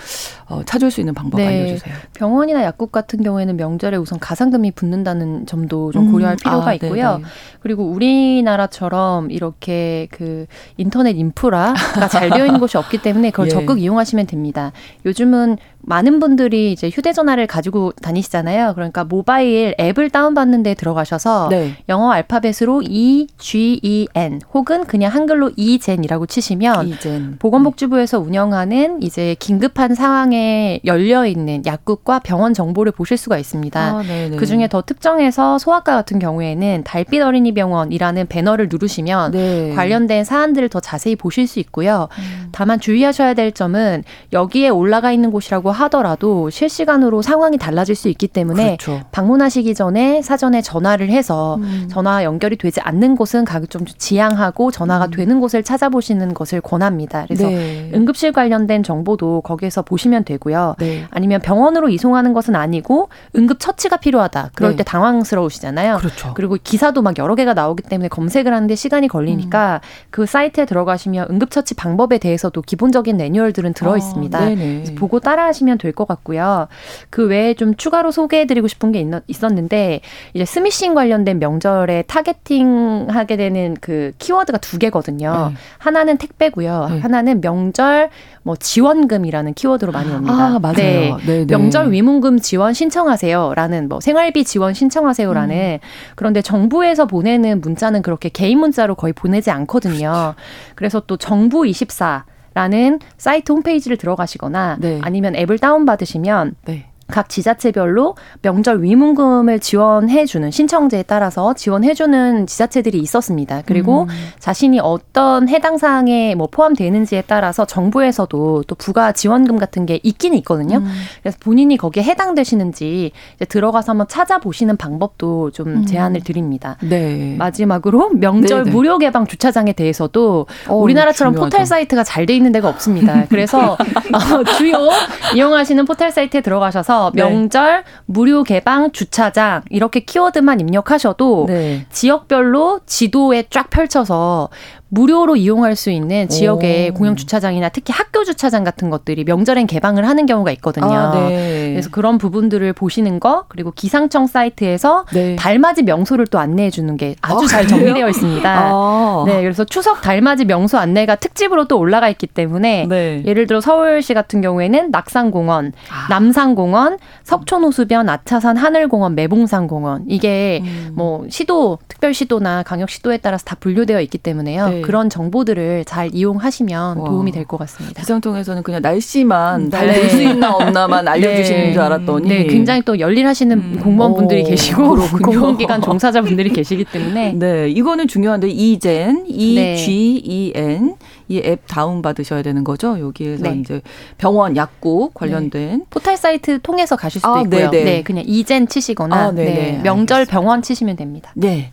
어, 0.48 0.62
찾을 0.64 0.90
수 0.90 1.00
있는 1.00 1.12
방법 1.14 1.38
네. 1.38 1.48
알려주세요. 1.48 1.94
병원이나 2.14 2.62
약국 2.64 2.92
같은 2.92 3.22
경우에는 3.22 3.56
명절에 3.56 3.98
우선 3.98 4.18
가상금이 4.18 4.70
붙는다는 4.72 5.46
점도 5.46 5.92
좀 5.92 6.10
고려할 6.10 6.34
음, 6.34 6.38
필요가 6.42 6.70
아, 6.70 6.74
있고요. 6.74 7.12
네네. 7.18 7.24
그리고 7.60 7.84
우리나라처럼 7.84 9.30
이렇게 9.30 10.08
그 10.10 10.46
인터넷 10.78 11.16
인프라가 11.16 12.08
잘 12.08 12.30
되어 12.30 12.46
있는 12.46 12.58
곳이 12.60 12.78
없기 12.78 13.02
때문에 13.02 13.30
그걸 13.30 13.46
예. 13.46 13.50
적극 13.50 13.80
이용하시면 13.80 14.26
됩니다. 14.26 14.72
요즘은 15.04 15.58
많은 15.86 16.20
분들이 16.20 16.72
이제 16.72 16.88
휴대전화를 16.88 17.46
가지고 17.46 17.92
다니시잖아요. 18.02 18.72
그러니까 18.74 19.04
모바일 19.04 19.74
앱을 19.78 20.10
다운받는 20.10 20.62
데 20.62 20.74
들어가셔서 20.74 21.48
네. 21.50 21.76
영어 21.88 22.10
알파벳으로 22.12 22.82
E 22.84 23.26
G 23.38 23.80
E 23.82 24.06
N 24.14 24.40
혹은 24.52 24.84
그냥 24.84 25.12
한글로 25.12 25.52
이젠이라고 25.56 26.26
치시면 26.26 26.88
이젠. 26.88 27.36
보건복지부에서 27.38 28.20
운영하는 28.20 29.02
이제 29.02 29.36
긴급한 29.38 29.94
상황에 29.94 30.80
열려 30.84 31.26
있는 31.26 31.64
약국과 31.66 32.20
병원 32.20 32.54
정보를 32.54 32.92
보실 32.92 33.16
수가 33.16 33.38
있습니다. 33.38 33.80
아, 33.80 34.02
그 34.36 34.46
중에 34.46 34.68
더 34.68 34.82
특정해서 34.82 35.58
소아과 35.58 35.94
같은 35.94 36.18
경우에는 36.18 36.82
달빛 36.84 37.22
어린이 37.22 37.52
병원이라는 37.52 38.26
배너를 38.26 38.68
누르시면 38.70 39.32
네. 39.32 39.72
관련된 39.74 40.24
사안들을 40.24 40.68
더 40.68 40.80
자세히 40.80 41.16
보실 41.16 41.46
수 41.46 41.60
있고요. 41.60 42.08
음. 42.18 42.48
다만 42.52 42.80
주의하셔야 42.80 43.34
될 43.34 43.52
점은 43.52 44.04
여기에 44.32 44.68
올라가 44.68 45.12
있는 45.12 45.30
곳이라고 45.30 45.72
하더라도 45.74 46.50
실시간으로 46.50 47.22
상황이 47.22 47.58
달라질 47.58 47.94
수 47.94 48.08
있기 48.08 48.28
때문에 48.28 48.78
그렇죠. 48.80 49.04
방문하시기 49.12 49.74
전에 49.74 50.22
사전에 50.22 50.62
전화를 50.62 51.10
해서 51.10 51.56
음. 51.56 51.88
전화 51.90 52.24
연결이 52.24 52.56
되지 52.56 52.80
않는 52.80 53.16
곳은 53.16 53.44
가격 53.44 53.70
좀 53.70 53.84
지양하고 53.86 54.70
전화가 54.70 55.06
음. 55.06 55.10
되는 55.10 55.40
곳을 55.40 55.62
찾아보시는 55.62 56.34
것을 56.34 56.60
권합니다. 56.60 57.24
그래서 57.26 57.48
네. 57.48 57.90
응급실 57.94 58.32
관련된 58.32 58.82
정보도 58.82 59.40
거기에서 59.42 59.82
보시면 59.82 60.24
되고요. 60.24 60.76
네. 60.78 61.04
아니면 61.10 61.40
병원으로 61.40 61.88
이송하는 61.88 62.32
것은 62.32 62.54
아니고 62.54 63.08
응급 63.36 63.60
처치가 63.60 63.96
필요하다. 63.98 64.50
그럴 64.54 64.72
네. 64.72 64.76
때 64.78 64.84
당황스러우시잖아요. 64.84 65.98
그렇죠. 65.98 66.32
그리고 66.34 66.56
기사도 66.62 67.02
막 67.02 67.18
여러 67.18 67.34
개가 67.34 67.54
나오기 67.54 67.82
때문에 67.82 68.08
검색을 68.08 68.52
하는데 68.52 68.74
시간이 68.74 69.08
걸리니까 69.08 69.80
음. 69.82 70.08
그 70.10 70.26
사이트에 70.26 70.64
들어가시면 70.64 71.28
응급 71.30 71.50
처치 71.50 71.74
방법에 71.74 72.18
대해서도 72.18 72.62
기본적인 72.62 73.16
매뉴얼들은 73.16 73.74
들어 73.74 73.94
아, 73.94 73.96
있습니다. 73.96 74.38
아, 74.38 74.48
보고 74.96 75.20
따라하시면 75.20 75.63
하시면 75.64 75.78
될 75.78 75.94
것 75.94 76.08
같고요. 76.08 76.66
그 77.08 77.26
외에 77.28 77.54
좀 77.54 77.76
추가로 77.76 78.10
소개해드리고 78.10 78.66
싶은 78.66 78.90
게 78.90 79.08
있었는데 79.28 80.00
이제 80.34 80.44
스미싱 80.44 80.94
관련된 80.94 81.38
명절에 81.38 82.02
targeting하게 82.02 83.36
되는 83.36 83.76
그 83.80 84.10
키워드가 84.18 84.58
두 84.58 84.78
개거든요. 84.78 85.50
네. 85.50 85.56
하나는 85.78 86.16
택배고요. 86.16 86.88
네. 86.90 86.98
하나는 86.98 87.40
명절 87.40 88.10
뭐 88.42 88.56
지원금이라는 88.56 89.54
키워드로 89.54 89.92
많이 89.92 90.12
옵니다. 90.12 90.34
아, 90.34 90.58
맞아요. 90.58 90.74
네. 90.74 91.16
네, 91.24 91.26
네. 91.26 91.46
명절 91.46 91.92
위문금 91.92 92.40
지원 92.40 92.74
신청하세요라는 92.74 93.88
뭐 93.88 94.00
생활비 94.00 94.44
지원 94.44 94.74
신청하세요라는 94.74 95.78
음. 95.80 96.14
그런데 96.16 96.42
정부에서 96.42 97.06
보내는 97.06 97.60
문자는 97.60 98.02
그렇게 98.02 98.28
개인 98.28 98.58
문자로 98.58 98.96
거의 98.96 99.12
보내지 99.12 99.52
않거든요. 99.52 100.34
그래서 100.74 101.00
또 101.06 101.16
정부 101.16 101.66
24 101.66 102.24
라는 102.54 103.00
사이트 103.18 103.52
홈페이지를 103.52 103.96
들어가시거나 103.96 104.78
네. 104.80 105.00
아니면 105.02 105.34
앱을 105.36 105.58
다운받으시면 105.58 106.54
네. 106.64 106.90
각 107.14 107.28
지자체별로 107.28 108.16
명절 108.42 108.82
위문금을 108.82 109.60
지원해주는 109.60 110.50
신청제에 110.50 111.04
따라서 111.04 111.54
지원해주는 111.54 112.48
지자체들이 112.48 112.98
있었습니다. 112.98 113.62
그리고 113.66 114.02
음. 114.02 114.08
자신이 114.40 114.80
어떤 114.80 115.48
해당 115.48 115.78
사항에 115.78 116.34
뭐 116.34 116.48
포함되는지에 116.50 117.22
따라서 117.28 117.64
정부에서도 117.64 118.64
또 118.66 118.74
부가 118.74 119.12
지원금 119.12 119.58
같은 119.58 119.86
게 119.86 120.00
있기는 120.02 120.36
있거든요. 120.38 120.78
음. 120.78 120.92
그래서 121.22 121.38
본인이 121.40 121.76
거기에 121.76 122.02
해당되시는지 122.02 123.12
들어가서 123.48 123.92
한번 123.92 124.08
찾아보시는 124.08 124.76
방법도 124.76 125.52
좀 125.52 125.68
음. 125.68 125.86
제안을 125.86 126.22
드립니다. 126.22 126.76
네. 126.82 127.36
마지막으로 127.38 128.10
명절 128.10 128.58
네네. 128.58 128.64
네. 128.64 128.70
무료 128.70 128.98
개방 128.98 129.28
주차장에 129.28 129.72
대해서도 129.72 130.46
어, 130.66 130.74
우리나라처럼 130.74 131.34
중요하죠. 131.34 131.50
포털 131.56 131.64
사이트가 131.66 132.02
잘 132.02 132.24
돼 132.24 132.34
있는 132.34 132.52
데가 132.52 132.70
없습니다. 132.70 133.26
그래서 133.28 133.76
어, 134.10 134.44
주요 134.56 134.88
이용하시는 135.36 135.84
포털 135.84 136.10
사이트에 136.10 136.40
들어가셔서 136.40 137.03
네. 137.12 137.22
명절 137.22 137.84
네. 137.84 137.90
무료 138.06 138.42
개방 138.42 138.92
주차장 138.92 139.62
이렇게 139.70 140.00
키워드만 140.00 140.60
입력하셔도 140.60 141.46
네. 141.48 141.86
지역별로 141.90 142.80
지도에 142.86 143.44
쫙 143.50 143.70
펼쳐서 143.70 144.50
무료로 144.94 145.34
이용할 145.34 145.74
수 145.74 145.90
있는 145.90 146.28
지역의 146.28 146.90
오. 146.90 146.94
공영 146.94 147.16
주차장이나 147.16 147.68
특히 147.70 147.92
학교 147.92 148.22
주차장 148.22 148.62
같은 148.62 148.90
것들이 148.90 149.24
명절엔 149.24 149.66
개방을 149.66 150.06
하는 150.08 150.24
경우가 150.24 150.52
있거든요. 150.52 150.86
아, 150.86 151.14
네. 151.28 151.70
그래서 151.72 151.90
그런 151.90 152.16
부분들을 152.16 152.72
보시는 152.72 153.18
거 153.18 153.46
그리고 153.48 153.72
기상청 153.72 154.28
사이트에서 154.28 155.04
네. 155.12 155.34
달맞이 155.34 155.82
명소를 155.82 156.28
또 156.28 156.38
안내해 156.38 156.70
주는 156.70 156.96
게 156.96 157.16
아주 157.22 157.44
아, 157.44 157.48
잘 157.48 157.66
정리되어 157.66 158.08
있습니다. 158.08 158.48
아. 158.48 159.24
네, 159.26 159.42
그래서 159.42 159.64
추석 159.64 160.00
달맞이 160.00 160.44
명소 160.44 160.78
안내가 160.78 161.16
특집으로 161.16 161.66
또 161.66 161.78
올라가 161.78 162.08
있기 162.08 162.28
때문에 162.28 162.86
네. 162.88 163.22
예를 163.26 163.48
들어 163.48 163.60
서울시 163.60 164.14
같은 164.14 164.40
경우에는 164.40 164.92
낙산공원, 164.92 165.72
아. 165.90 166.06
남산공원, 166.08 166.83
석촌호수변, 167.24 168.08
아차산 168.08 168.56
하늘공원, 168.56 169.14
매봉산 169.14 169.66
공원 169.66 170.04
이게 170.08 170.60
음. 170.64 170.92
뭐 170.94 171.24
시도 171.28 171.78
특별시도나 171.88 172.62
강역시도에 172.62 173.18
따라서 173.18 173.44
다 173.44 173.56
분류되어 173.58 174.00
있기 174.02 174.18
때문에요. 174.18 174.68
네. 174.68 174.80
그런 174.82 175.08
정보들을 175.10 175.84
잘 175.86 176.10
이용하시면 176.14 176.98
와. 176.98 177.08
도움이 177.08 177.32
될 177.32 177.44
것 177.44 177.56
같습니다. 177.58 178.00
기상청에서는 178.00 178.62
그냥 178.62 178.80
날씨만 178.82 179.68
네. 179.70 180.00
볼수 180.00 180.22
있나 180.22 180.54
없나만 180.54 181.06
알려주시는 181.08 181.60
네. 181.60 181.72
줄 181.72 181.82
알았더니 181.82 182.28
네, 182.28 182.46
굉장히 182.46 182.82
또 182.82 182.98
열일하시는 182.98 183.56
음. 183.58 183.80
공무원분들이 183.82 184.42
오, 184.42 184.46
계시고 184.46 184.96
공무원기관 185.22 185.82
종사자분들이 185.82 186.50
계시기 186.50 186.84
때문에 186.84 187.32
네 187.38 187.68
이거는 187.68 188.08
중요한데 188.08 188.48
이젠 188.48 189.24
E 189.26 189.76
G 189.76 190.22
E 190.24 190.52
N 190.54 190.94
이 191.28 191.38
앱 191.44 191.62
다운 191.66 192.02
받으셔야 192.02 192.42
되는 192.42 192.64
거죠. 192.64 192.98
여기에서 193.00 193.44
네. 193.50 193.58
이제 193.58 193.82
병원, 194.18 194.56
약국 194.56 195.14
관련된 195.14 195.78
네. 195.78 195.84
포털 195.90 196.16
사이트 196.16 196.60
통해서 196.60 196.96
가실 196.96 197.20
수도 197.20 197.34
아, 197.34 197.40
있고요. 197.42 197.70
네네. 197.70 197.84
네, 197.84 198.02
그냥 198.02 198.24
이젠 198.26 198.66
치시거나 198.68 199.16
아, 199.16 199.30
네, 199.32 199.80
명절 199.82 200.18
알겠습니다. 200.20 200.30
병원 200.30 200.62
치시면 200.62 200.96
됩니다. 200.96 201.32
네. 201.34 201.70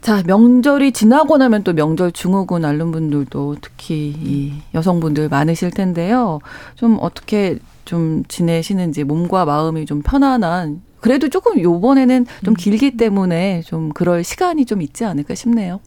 자, 0.00 0.22
명절이 0.26 0.92
지나고 0.92 1.38
나면 1.38 1.64
또 1.64 1.72
명절 1.72 2.12
증후군 2.12 2.64
앓는 2.64 2.92
분들도 2.92 3.56
특히 3.60 4.14
이 4.16 4.52
여성분들 4.74 5.28
많으실 5.28 5.70
텐데요. 5.70 6.38
좀 6.76 6.98
어떻게 7.00 7.58
좀 7.84 8.22
지내시는지 8.28 9.04
몸과 9.04 9.44
마음이 9.44 9.86
좀 9.86 10.02
편안한 10.02 10.82
그래도 11.00 11.28
조금 11.28 11.60
요번에는 11.60 12.26
좀 12.44 12.52
음. 12.52 12.56
길기 12.56 12.96
때문에 12.96 13.62
좀 13.62 13.90
그럴 13.90 14.24
시간이 14.24 14.64
좀 14.66 14.82
있지 14.82 15.04
않을까 15.04 15.34
싶네요. 15.34 15.80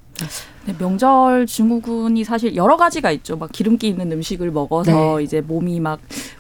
네, 0.66 0.76
명절 0.78 1.48
증후군이 1.48 2.24
사실 2.24 2.56
여러 2.56 2.78
가지가 2.78 3.10
있죠. 3.12 3.38
막 3.38 3.52
기름기 3.52 3.88
있는 3.88 4.12
음식을 4.12 4.52
먹어서 4.52 5.18
네. 5.18 5.24
이제 5.24 5.42
몸이 5.42 5.80
막 5.80 6.00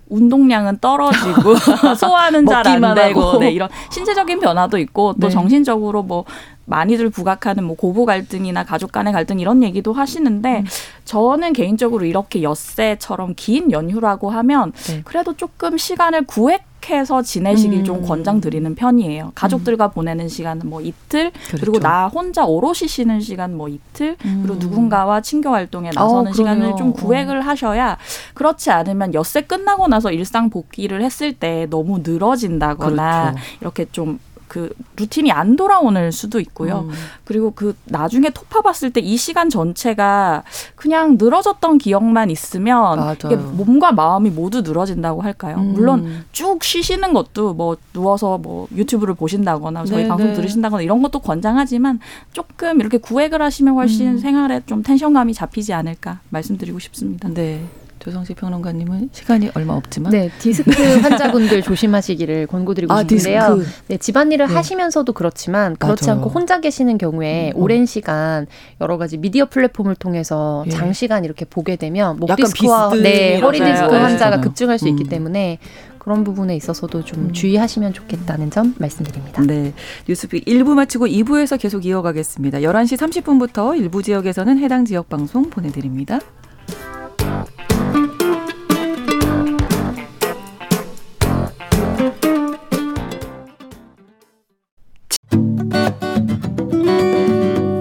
운동량은 0.09 0.77
떨어지고 0.79 1.55
소화는 1.97 2.45
잘 2.45 2.67
안 2.67 2.93
되고 2.93 3.39
네, 3.39 3.51
이런 3.51 3.69
신체적인 3.91 4.39
변화도 4.39 4.77
있고 4.77 5.13
또 5.19 5.27
네. 5.27 5.29
정신적으로 5.29 6.03
뭐 6.03 6.25
많이들 6.65 7.09
부각하는 7.09 7.63
뭐 7.63 7.75
고부 7.75 8.05
갈등이나 8.05 8.63
가족 8.63 8.91
간의 8.91 9.13
갈등 9.13 9.39
이런 9.39 9.63
얘기도 9.63 9.93
하시는데 9.93 10.59
음. 10.59 10.65
저는 11.05 11.53
개인적으로 11.53 12.05
이렇게 12.05 12.43
엿새처럼 12.43 13.33
긴 13.35 13.71
연휴라고 13.71 14.29
하면 14.29 14.71
네. 14.87 15.01
그래도 15.03 15.35
조금 15.35 15.77
시간을 15.77 16.25
구획 16.25 16.71
해서 16.89 17.21
지내시길 17.21 17.79
음. 17.79 17.83
좀 17.83 18.01
권장드리는 18.01 18.73
편이에요. 18.73 19.33
가족들과 19.35 19.85
음. 19.85 19.91
보내는 19.91 20.27
시간은 20.27 20.67
뭐 20.67 20.81
이틀, 20.81 21.31
그렇죠. 21.31 21.57
그리고 21.59 21.79
나 21.79 22.07
혼자 22.07 22.43
오롯이 22.43 22.87
쉬는 22.87 23.21
시간 23.21 23.55
뭐 23.55 23.69
이틀, 23.69 24.17
음. 24.25 24.43
그리고 24.43 24.59
누군가와 24.59 25.21
친교 25.21 25.49
활동에 25.49 25.91
나서는 25.93 26.31
어, 26.31 26.33
시간을 26.33 26.75
좀 26.77 26.91
구획을 26.91 27.37
어. 27.37 27.41
하셔야 27.41 27.97
그렇지 28.33 28.71
않으면 28.71 29.13
엿새 29.13 29.41
끝나고 29.41 29.87
나서 29.89 30.11
일상 30.11 30.49
복귀를 30.49 31.03
했을 31.03 31.33
때 31.33 31.67
너무 31.69 31.99
늘어진다거나 32.03 33.33
그렇죠. 33.33 33.47
이렇게 33.61 33.85
좀 33.91 34.19
그 34.51 34.73
루틴이 34.97 35.31
안 35.31 35.55
돌아오는 35.55 36.11
수도 36.11 36.41
있고요. 36.41 36.87
음. 36.89 36.91
그리고 37.23 37.51
그 37.55 37.73
나중에 37.85 38.29
토파 38.31 38.61
봤을 38.61 38.89
때 38.91 39.01
이 39.01 39.15
시간 39.15 39.49
전체가 39.49 40.43
그냥 40.75 41.17
늘어졌던 41.17 41.77
기억만 41.77 42.29
있으면 42.29 43.15
이게 43.25 43.35
몸과 43.35 43.93
마음이 43.93 44.29
모두 44.29 44.61
늘어진다고 44.61 45.21
할까요? 45.21 45.55
음. 45.57 45.73
물론 45.73 46.23
쭉 46.31 46.63
쉬시는 46.63 47.13
것도 47.13 47.53
뭐 47.53 47.77
누워서 47.93 48.37
뭐 48.37 48.67
유튜브를 48.75 49.13
보신다거나 49.15 49.85
저희 49.85 50.03
네, 50.03 50.09
방송 50.09 50.27
네. 50.27 50.33
들으신다거나 50.33 50.83
이런 50.83 51.01
것도 51.01 51.19
권장하지만 51.19 51.99
조금 52.33 52.79
이렇게 52.79 52.97
구획을 52.97 53.41
하시면 53.41 53.73
훨씬 53.73 54.07
음. 54.07 54.17
생활에 54.17 54.61
좀 54.65 54.83
텐션감이 54.83 55.33
잡히지 55.33 55.73
않을까 55.73 56.19
말씀드리고 56.29 56.79
싶습니다. 56.79 57.29
네. 57.29 57.65
조성실 58.01 58.35
평론가님은 58.37 59.09
시간이 59.11 59.51
얼마 59.53 59.73
없지만 59.73 60.11
네 60.11 60.29
디스크 60.39 60.71
환자분들 60.71 61.61
조심하시기를 61.63 62.47
권고드리고 62.47 62.91
아, 62.91 63.01
싶은데요. 63.01 63.57
디스크. 63.57 63.83
네 63.87 63.97
집안일을 63.97 64.47
네. 64.47 64.53
하시면서도 64.53 65.13
그렇지만 65.13 65.75
그렇지 65.75 66.03
맞아. 66.05 66.13
않고 66.13 66.29
혼자 66.29 66.59
계시는 66.59 66.97
경우에 66.97 67.51
음. 67.55 67.61
오랜 67.61 67.85
시간 67.85 68.47
여러 68.81 68.97
가지 68.97 69.17
미디어 69.17 69.45
플랫폼을 69.45 69.95
통해서 69.95 70.63
예. 70.65 70.71
장시간 70.71 71.23
이렇게 71.25 71.45
보게 71.45 71.75
되면 71.75 72.17
목 72.17 72.35
디스크와 72.35 72.91
네 72.95 73.39
허리 73.39 73.59
디스크 73.59 73.93
환자가 73.93 74.37
네. 74.37 74.41
급증할 74.41 74.79
수 74.79 74.87
있기 74.87 75.03
음. 75.03 75.09
때문에 75.09 75.59
그런 75.99 76.23
부분에 76.23 76.55
있어서도 76.55 77.05
좀 77.05 77.25
음. 77.25 77.33
주의하시면 77.33 77.93
좋겠다는 77.93 78.49
점 78.49 78.73
말씀드립니다. 78.79 79.43
네. 79.43 79.73
뉴스픽 80.07 80.45
1부 80.45 80.73
마치고 80.73 81.05
2부에서 81.05 81.59
계속 81.59 81.85
이어가겠습니다. 81.85 82.59
11시 82.61 82.97
30분부터 82.97 83.77
일부 83.77 84.01
지역에서는 84.01 84.57
해당 84.57 84.85
지역 84.85 85.09
방송 85.09 85.51
보내드립니다. 85.51 86.19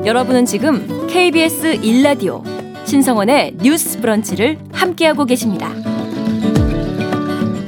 여러분은 0.05 0.47
지금 0.47 1.07
KBS 1.09 1.81
1라디오 1.83 2.43
신성원의 2.87 3.59
뉴스 3.61 4.01
브런치를 4.01 4.59
함께하고 4.73 5.27
계십니다. 5.27 5.71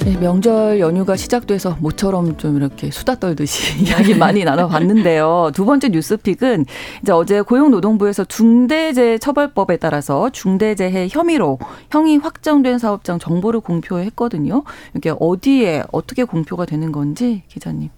네, 0.04 0.16
명절 0.18 0.80
연휴가 0.80 1.14
시작돼서 1.14 1.76
모처럼 1.78 2.38
좀 2.38 2.56
이렇게 2.56 2.90
수다 2.90 3.16
떨듯이 3.16 3.84
이야기 3.84 4.14
많이 4.14 4.44
나눠봤는데요. 4.44 5.50
두 5.52 5.66
번째 5.66 5.90
뉴스픽은 5.90 6.64
이제 7.02 7.12
어제 7.12 7.42
고용노동부에서 7.42 8.24
중대재해처벌법에 8.24 9.76
따라서 9.76 10.30
중대재해 10.30 11.08
혐의로 11.10 11.58
형이 11.90 12.16
확정된 12.16 12.78
사업장 12.78 13.18
정보를 13.18 13.60
공표했거든요. 13.60 14.64
이게 14.96 15.12
어디에 15.20 15.84
어떻게 15.92 16.24
공표가 16.24 16.64
되는 16.64 16.92
건지 16.92 17.42
기자님. 17.48 17.90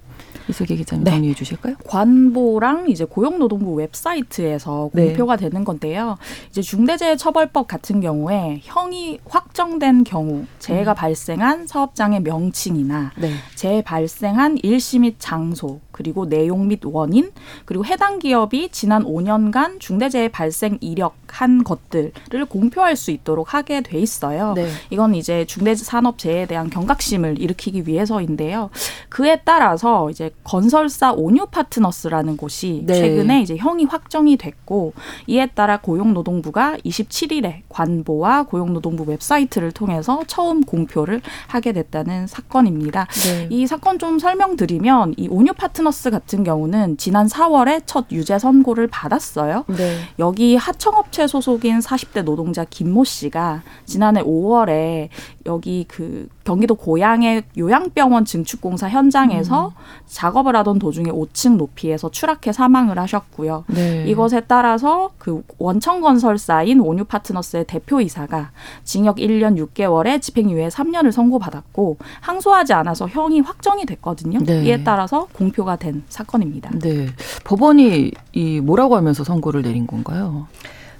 이슬기 0.48 0.76
기자님 0.76 1.04
네. 1.04 1.10
정리해 1.10 1.34
주실까요? 1.34 1.76
관보랑 1.86 2.88
이제 2.90 3.04
고용노동부 3.04 3.74
웹사이트에서 3.74 4.90
네. 4.92 5.06
공표가 5.06 5.36
네. 5.36 5.48
되는 5.48 5.64
건데요. 5.64 6.16
이제 6.50 6.62
중대재해처벌법 6.62 7.68
같은 7.68 8.00
경우에 8.00 8.60
형이 8.62 9.20
확정된 9.26 10.04
경우 10.04 10.44
재해가 10.58 10.92
음. 10.92 10.94
발생한 10.94 11.66
사업장의 11.66 12.20
명칭이나 12.20 13.12
네. 13.16 13.32
재해 13.54 13.82
발생한 13.82 14.58
일시 14.62 14.98
및 14.98 15.16
장소 15.18 15.80
그리고 15.94 16.28
내용 16.28 16.66
및 16.66 16.80
원인 16.84 17.30
그리고 17.64 17.84
해당 17.84 18.18
기업이 18.18 18.70
지난 18.70 19.04
5년간 19.04 19.78
중대재해 19.78 20.28
발생 20.28 20.76
이력한 20.80 21.62
것들을 21.62 22.12
공표할 22.48 22.96
수 22.96 23.12
있도록 23.12 23.54
하게 23.54 23.80
돼 23.80 24.00
있어요. 24.00 24.54
네. 24.56 24.66
이건 24.90 25.14
이제 25.14 25.44
중대산업재해에 25.44 26.46
대한 26.46 26.68
경각심을 26.68 27.40
일으키기 27.40 27.86
위해서인데요. 27.86 28.70
그에 29.08 29.40
따라서 29.44 30.10
이제 30.10 30.32
건설사 30.42 31.12
온유 31.12 31.46
파트너스라는 31.46 32.36
곳이 32.38 32.82
네. 32.86 32.94
최근에 32.94 33.42
이제 33.42 33.56
형이 33.56 33.84
확정이 33.84 34.36
됐고 34.36 34.94
이에 35.28 35.46
따라 35.46 35.76
고용노동부가 35.80 36.78
27일에 36.78 37.60
관보와 37.68 38.44
고용노동부 38.44 39.04
웹사이트를 39.04 39.70
통해서 39.70 40.24
처음 40.26 40.62
공표를 40.64 41.20
하게 41.46 41.72
됐다는 41.72 42.26
사건입니다. 42.26 43.06
네. 43.26 43.46
이 43.50 43.68
사건 43.68 44.00
좀 44.00 44.18
설명드리면 44.18 45.14
이 45.18 45.28
온유 45.28 45.52
파트너 45.52 45.83
파트너스 45.84 46.10
같은 46.10 46.42
경우는 46.44 46.96
지난 46.96 47.26
4월에 47.26 47.82
첫 47.84 48.06
유죄 48.10 48.38
선고를 48.38 48.86
받았어요. 48.86 49.64
네. 49.68 49.98
여기 50.18 50.56
하청업체 50.56 51.26
소속인 51.26 51.80
40대 51.80 52.22
노동자 52.22 52.64
김모 52.64 53.04
씨가 53.04 53.62
지난해 53.84 54.22
5월에 54.22 55.10
여기 55.44 55.84
그 55.86 56.26
경기도 56.44 56.74
고양의 56.74 57.44
요양병원 57.56 58.26
증축공사 58.26 58.88
현장에서 58.88 59.68
음. 59.68 59.72
작업을 60.06 60.54
하던 60.56 60.78
도중에 60.78 61.10
5층 61.10 61.56
높이에서 61.56 62.10
추락해 62.10 62.52
사망을 62.52 62.98
하셨고요. 62.98 63.64
네. 63.68 64.04
이것에 64.06 64.42
따라서 64.46 65.10
그 65.18 65.42
원청 65.58 66.02
건설사인 66.02 66.80
온유 66.80 67.04
파트너스의 67.04 67.64
대표 67.66 68.00
이사가 68.00 68.50
징역 68.84 69.16
1년 69.16 69.56
6개월에 69.56 70.20
집행유예 70.20 70.68
3년을 70.68 71.12
선고받았고 71.12 71.96
항소하지 72.20 72.74
않아서 72.74 73.08
형이 73.08 73.40
확정이 73.40 73.86
됐거든요. 73.86 74.40
네. 74.40 74.64
이에 74.64 74.84
따라서 74.84 75.26
공표가 75.32 75.76
된 75.76 76.04
사건입니다. 76.08 76.70
네. 76.78 77.06
법원이 77.44 78.12
이 78.32 78.60
뭐라고 78.60 78.96
하면서 78.96 79.24
선고를 79.24 79.62
내린 79.62 79.86
건가요? 79.86 80.46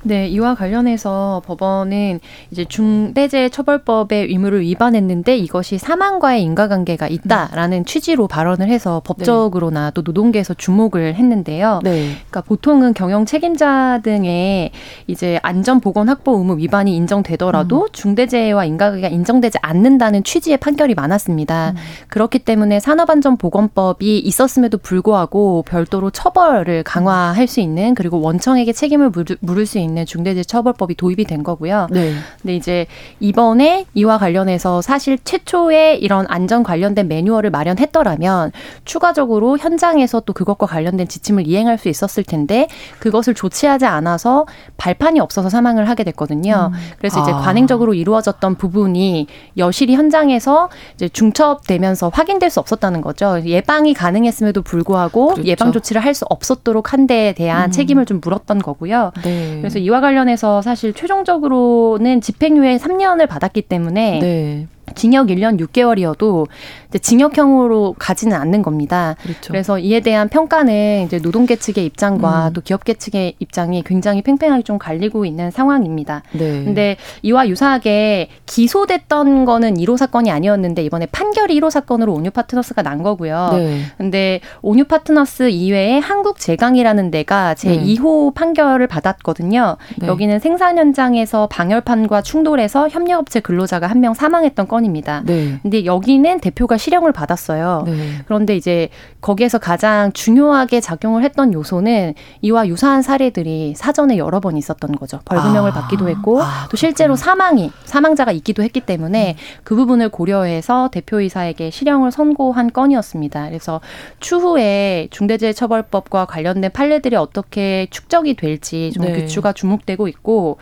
네, 0.07 0.29
이와 0.29 0.55
관련해서 0.55 1.43
법원은 1.47 2.21
이제 2.51 2.65
중대재해처벌법의 2.67 4.27
의무를 4.29 4.61
위반했는데 4.61 5.37
이것이 5.39 5.79
사망과의 5.79 6.43
인과관계가 6.43 7.09
있다라는 7.09 7.79
음. 7.79 7.85
취지로 7.85 8.29
발언을 8.29 8.69
해서 8.69 9.01
법적으로나 9.05 9.87
네. 9.87 9.91
또 9.95 10.03
노동계에서 10.03 10.55
주목을 10.55 11.15
했는데요. 11.15 11.81
네. 11.83 12.11
그러니까 12.29 12.43
보통은 12.43 12.93
경영 12.93 13.25
책임자 13.25 14.01
등의 14.03 14.73
이제 15.07 15.41
안전 15.43 15.81
보건 15.81 16.09
확보 16.09 16.37
의무 16.37 16.59
위반이 16.59 16.95
인정되더라도 16.97 17.83
음. 17.83 17.89
중대재해와 17.93 18.67
인과관계가 18.67 19.09
인정되지 19.09 19.59
않는다는 19.63 20.23
취지의 20.23 20.59
판결이 20.59 20.95
많았습니다. 20.95 21.71
음. 21.71 21.77
그렇기 22.09 22.41
때문에 22.41 22.79
산업안전보건법이 22.79 24.19
있었음에도 24.19 24.77
불구하고 24.77 25.65
별도로 25.67 26.11
처벌을 26.11 26.83
강화할 26.83 27.47
수 27.47 27.61
있는 27.61 27.95
그리고 27.95 28.21
원청에게 28.21 28.73
책임을 28.73 29.11
물을 29.41 29.65
수 29.65 29.79
있는 29.79 29.94
있는 29.95 30.07
중대재해처벌법이 30.07 30.95
도입이 30.97 31.25
된 31.25 31.43
거고요. 31.43 31.89
네. 31.91 32.15
근데 32.41 32.57
이제 32.57 32.87
이번에 33.21 33.85
이와 33.95 34.19
관련해서 34.19 34.83
사실 34.83 35.19
최초에 35.23 35.97
이런 35.97 36.27
안전 36.29 36.63
관련된 36.63 37.07
매뉴얼을 37.09 37.51
마련했더라면 37.51 38.53
추가적으로 38.85 39.59
현장에서 39.59 40.21
또 40.21 40.33
그것과 40.33 40.67
관련된 40.67 41.07
지침을 41.07 41.47
이행할 41.47 41.79
수 41.79 41.89
있었을 41.89 42.25
텐데 42.25 42.69
그것을 42.99 43.35
조치하지 43.35 43.87
않아서 43.87 44.47
발판이 44.77 45.21
없어서 45.21 45.49
사망을 45.49 45.89
하게 45.89 46.05
됐거든요. 46.05 46.71
음. 46.73 46.79
그래서 46.99 47.21
이제 47.23 47.33
아. 47.33 47.39
관행적으로 47.39 47.95
이루어졌던 47.95 48.57
부분이 48.57 49.27
여실히 49.59 49.95
현장에서 49.95 50.71
이제 50.95 51.09
중첩되면서 51.09 52.11
확인될 52.13 52.51
수 52.51 52.61
없었다는 52.61 53.01
거죠. 53.01 53.41
예방이 53.45 53.95
가능했음에도 53.95 54.63
불구하고 54.63 55.29
그렇죠. 55.29 55.45
예방 55.45 55.71
조치를 55.73 56.03
할 56.03 56.15
수 56.15 56.25
없었도록 56.31 56.93
한 56.93 57.07
데에 57.07 57.33
대한 57.33 57.69
음. 57.69 57.71
책임을 57.73 58.07
좀 58.07 58.21
물었던 58.23 58.61
거고요. 58.61 59.13
네. 59.25 59.59
그래서 59.59 59.84
이와 59.85 60.01
관련해서 60.01 60.63
사실 60.63 60.95
최종적으로는 60.95 62.23
집행유예 62.23 62.79
3년을 62.79 63.29
받았기 63.29 63.63
때문에 63.63 64.19
네. 64.19 64.67
징역 64.95 65.27
1년 65.29 65.61
6개월이어도 65.61 66.47
이제 66.84 66.84
징역형으로 66.99 67.97
가지는 67.99 68.37
않는 68.37 68.63
겁니다. 68.63 69.17
그렇죠. 69.23 69.49
그래서 69.49 69.79
이에 69.79 70.01
대한 70.01 70.29
평가는 70.29 71.03
이제 71.07 71.19
노동계 71.19 71.57
측의 71.57 71.85
입장과 71.87 72.49
음. 72.49 72.53
또 72.53 72.61
기업계 72.61 72.95
측의 72.95 73.35
입장이 73.41 73.83
굉장히 73.85 74.23
팽팽하게 74.23 74.63
좀 74.63 74.79
갈리고 74.79 75.25
있는 75.25 75.51
상황입니다. 75.51 76.23
네. 76.33 76.65
근데 76.65 76.97
이와 77.23 77.49
유사하게 77.49 78.29
기소됐던 78.47 79.45
거는 79.45 79.75
1호 79.75 79.97
사건이 79.97 80.31
아니었는데 80.31 80.83
이번에 80.85 81.07
판결이 81.07 81.59
1호 81.61 81.71
사건으로 81.71 82.13
온유 82.15 82.31
파트너스가 82.31 82.83
난 82.83 83.03
거고요. 83.03 83.51
네. 83.55 83.81
근데 83.99 84.41
온유 84.63 84.85
파트너스 84.85 85.51
이외에 85.51 85.99
한국 85.99 86.39
제강이라는 86.39 87.11
데가 87.11 87.55
제 87.55 87.71
네. 87.71 87.83
2호 87.85 88.35
판결을 88.35 88.87
받았거든요. 88.87 89.77
네. 89.99 90.07
여기는 90.07 90.39
생산 90.39 90.79
현장에서 90.79 91.49
방열판과 91.49 92.23
충돌해서 92.23 92.89
협력업체 92.89 93.41
근로자가 93.41 93.89
한 93.89 94.05
명 94.05 94.13
사망했던 94.13 94.69
건입니다. 94.69 95.23
네. 95.25 95.59
근데 95.63 95.87
여기는 95.87 96.41
대표가 96.41 96.77
실형을 96.85 97.13
받았어요. 97.13 97.85
네. 97.87 98.19
그런데 98.27 98.57
이제 98.57 98.91
거기에서 99.23 99.59
가장 99.59 100.13
중요하게 100.13 100.81
작용을 100.81 101.25
했던 101.25 101.53
요소는 101.55 102.15
이와 102.43 102.69
유사한 102.69 103.01
사례들이 103.01 103.75
사전에 103.75 104.19
여러 104.19 104.41
번 104.41 104.59
있었던 104.59 104.93
거죠. 104.93 105.21
벌금형을 105.25 105.71
아. 105.71 105.75
받기도 105.75 106.09
했고 106.11 106.43
아, 106.43 106.69
또 106.71 106.77
실제로 106.77 107.17
사망이 107.17 107.73
사망자가 107.85 108.33
있기도 108.33 108.63
했기 108.63 108.81
때문에 108.81 109.37
음. 109.39 109.61
그 109.65 109.75
부분을 109.75 110.11
고려해서 110.11 110.91
대표이사에게 110.93 111.71
실형을 111.71 112.13
선고한 112.13 112.73
건이었습니다. 112.73 113.49
그래서 113.49 113.81
추후에 114.21 115.09
중대재해처벌법과 115.11 116.27
관련된 116.27 116.71
판례들이 116.71 117.17
어떻게 117.17 117.87
축적이 117.91 118.35
될지 118.35 118.93
좀 118.93 119.07
네. 119.07 119.13
규추가 119.15 119.53
주목되고 119.53 120.07
있고 120.09 120.59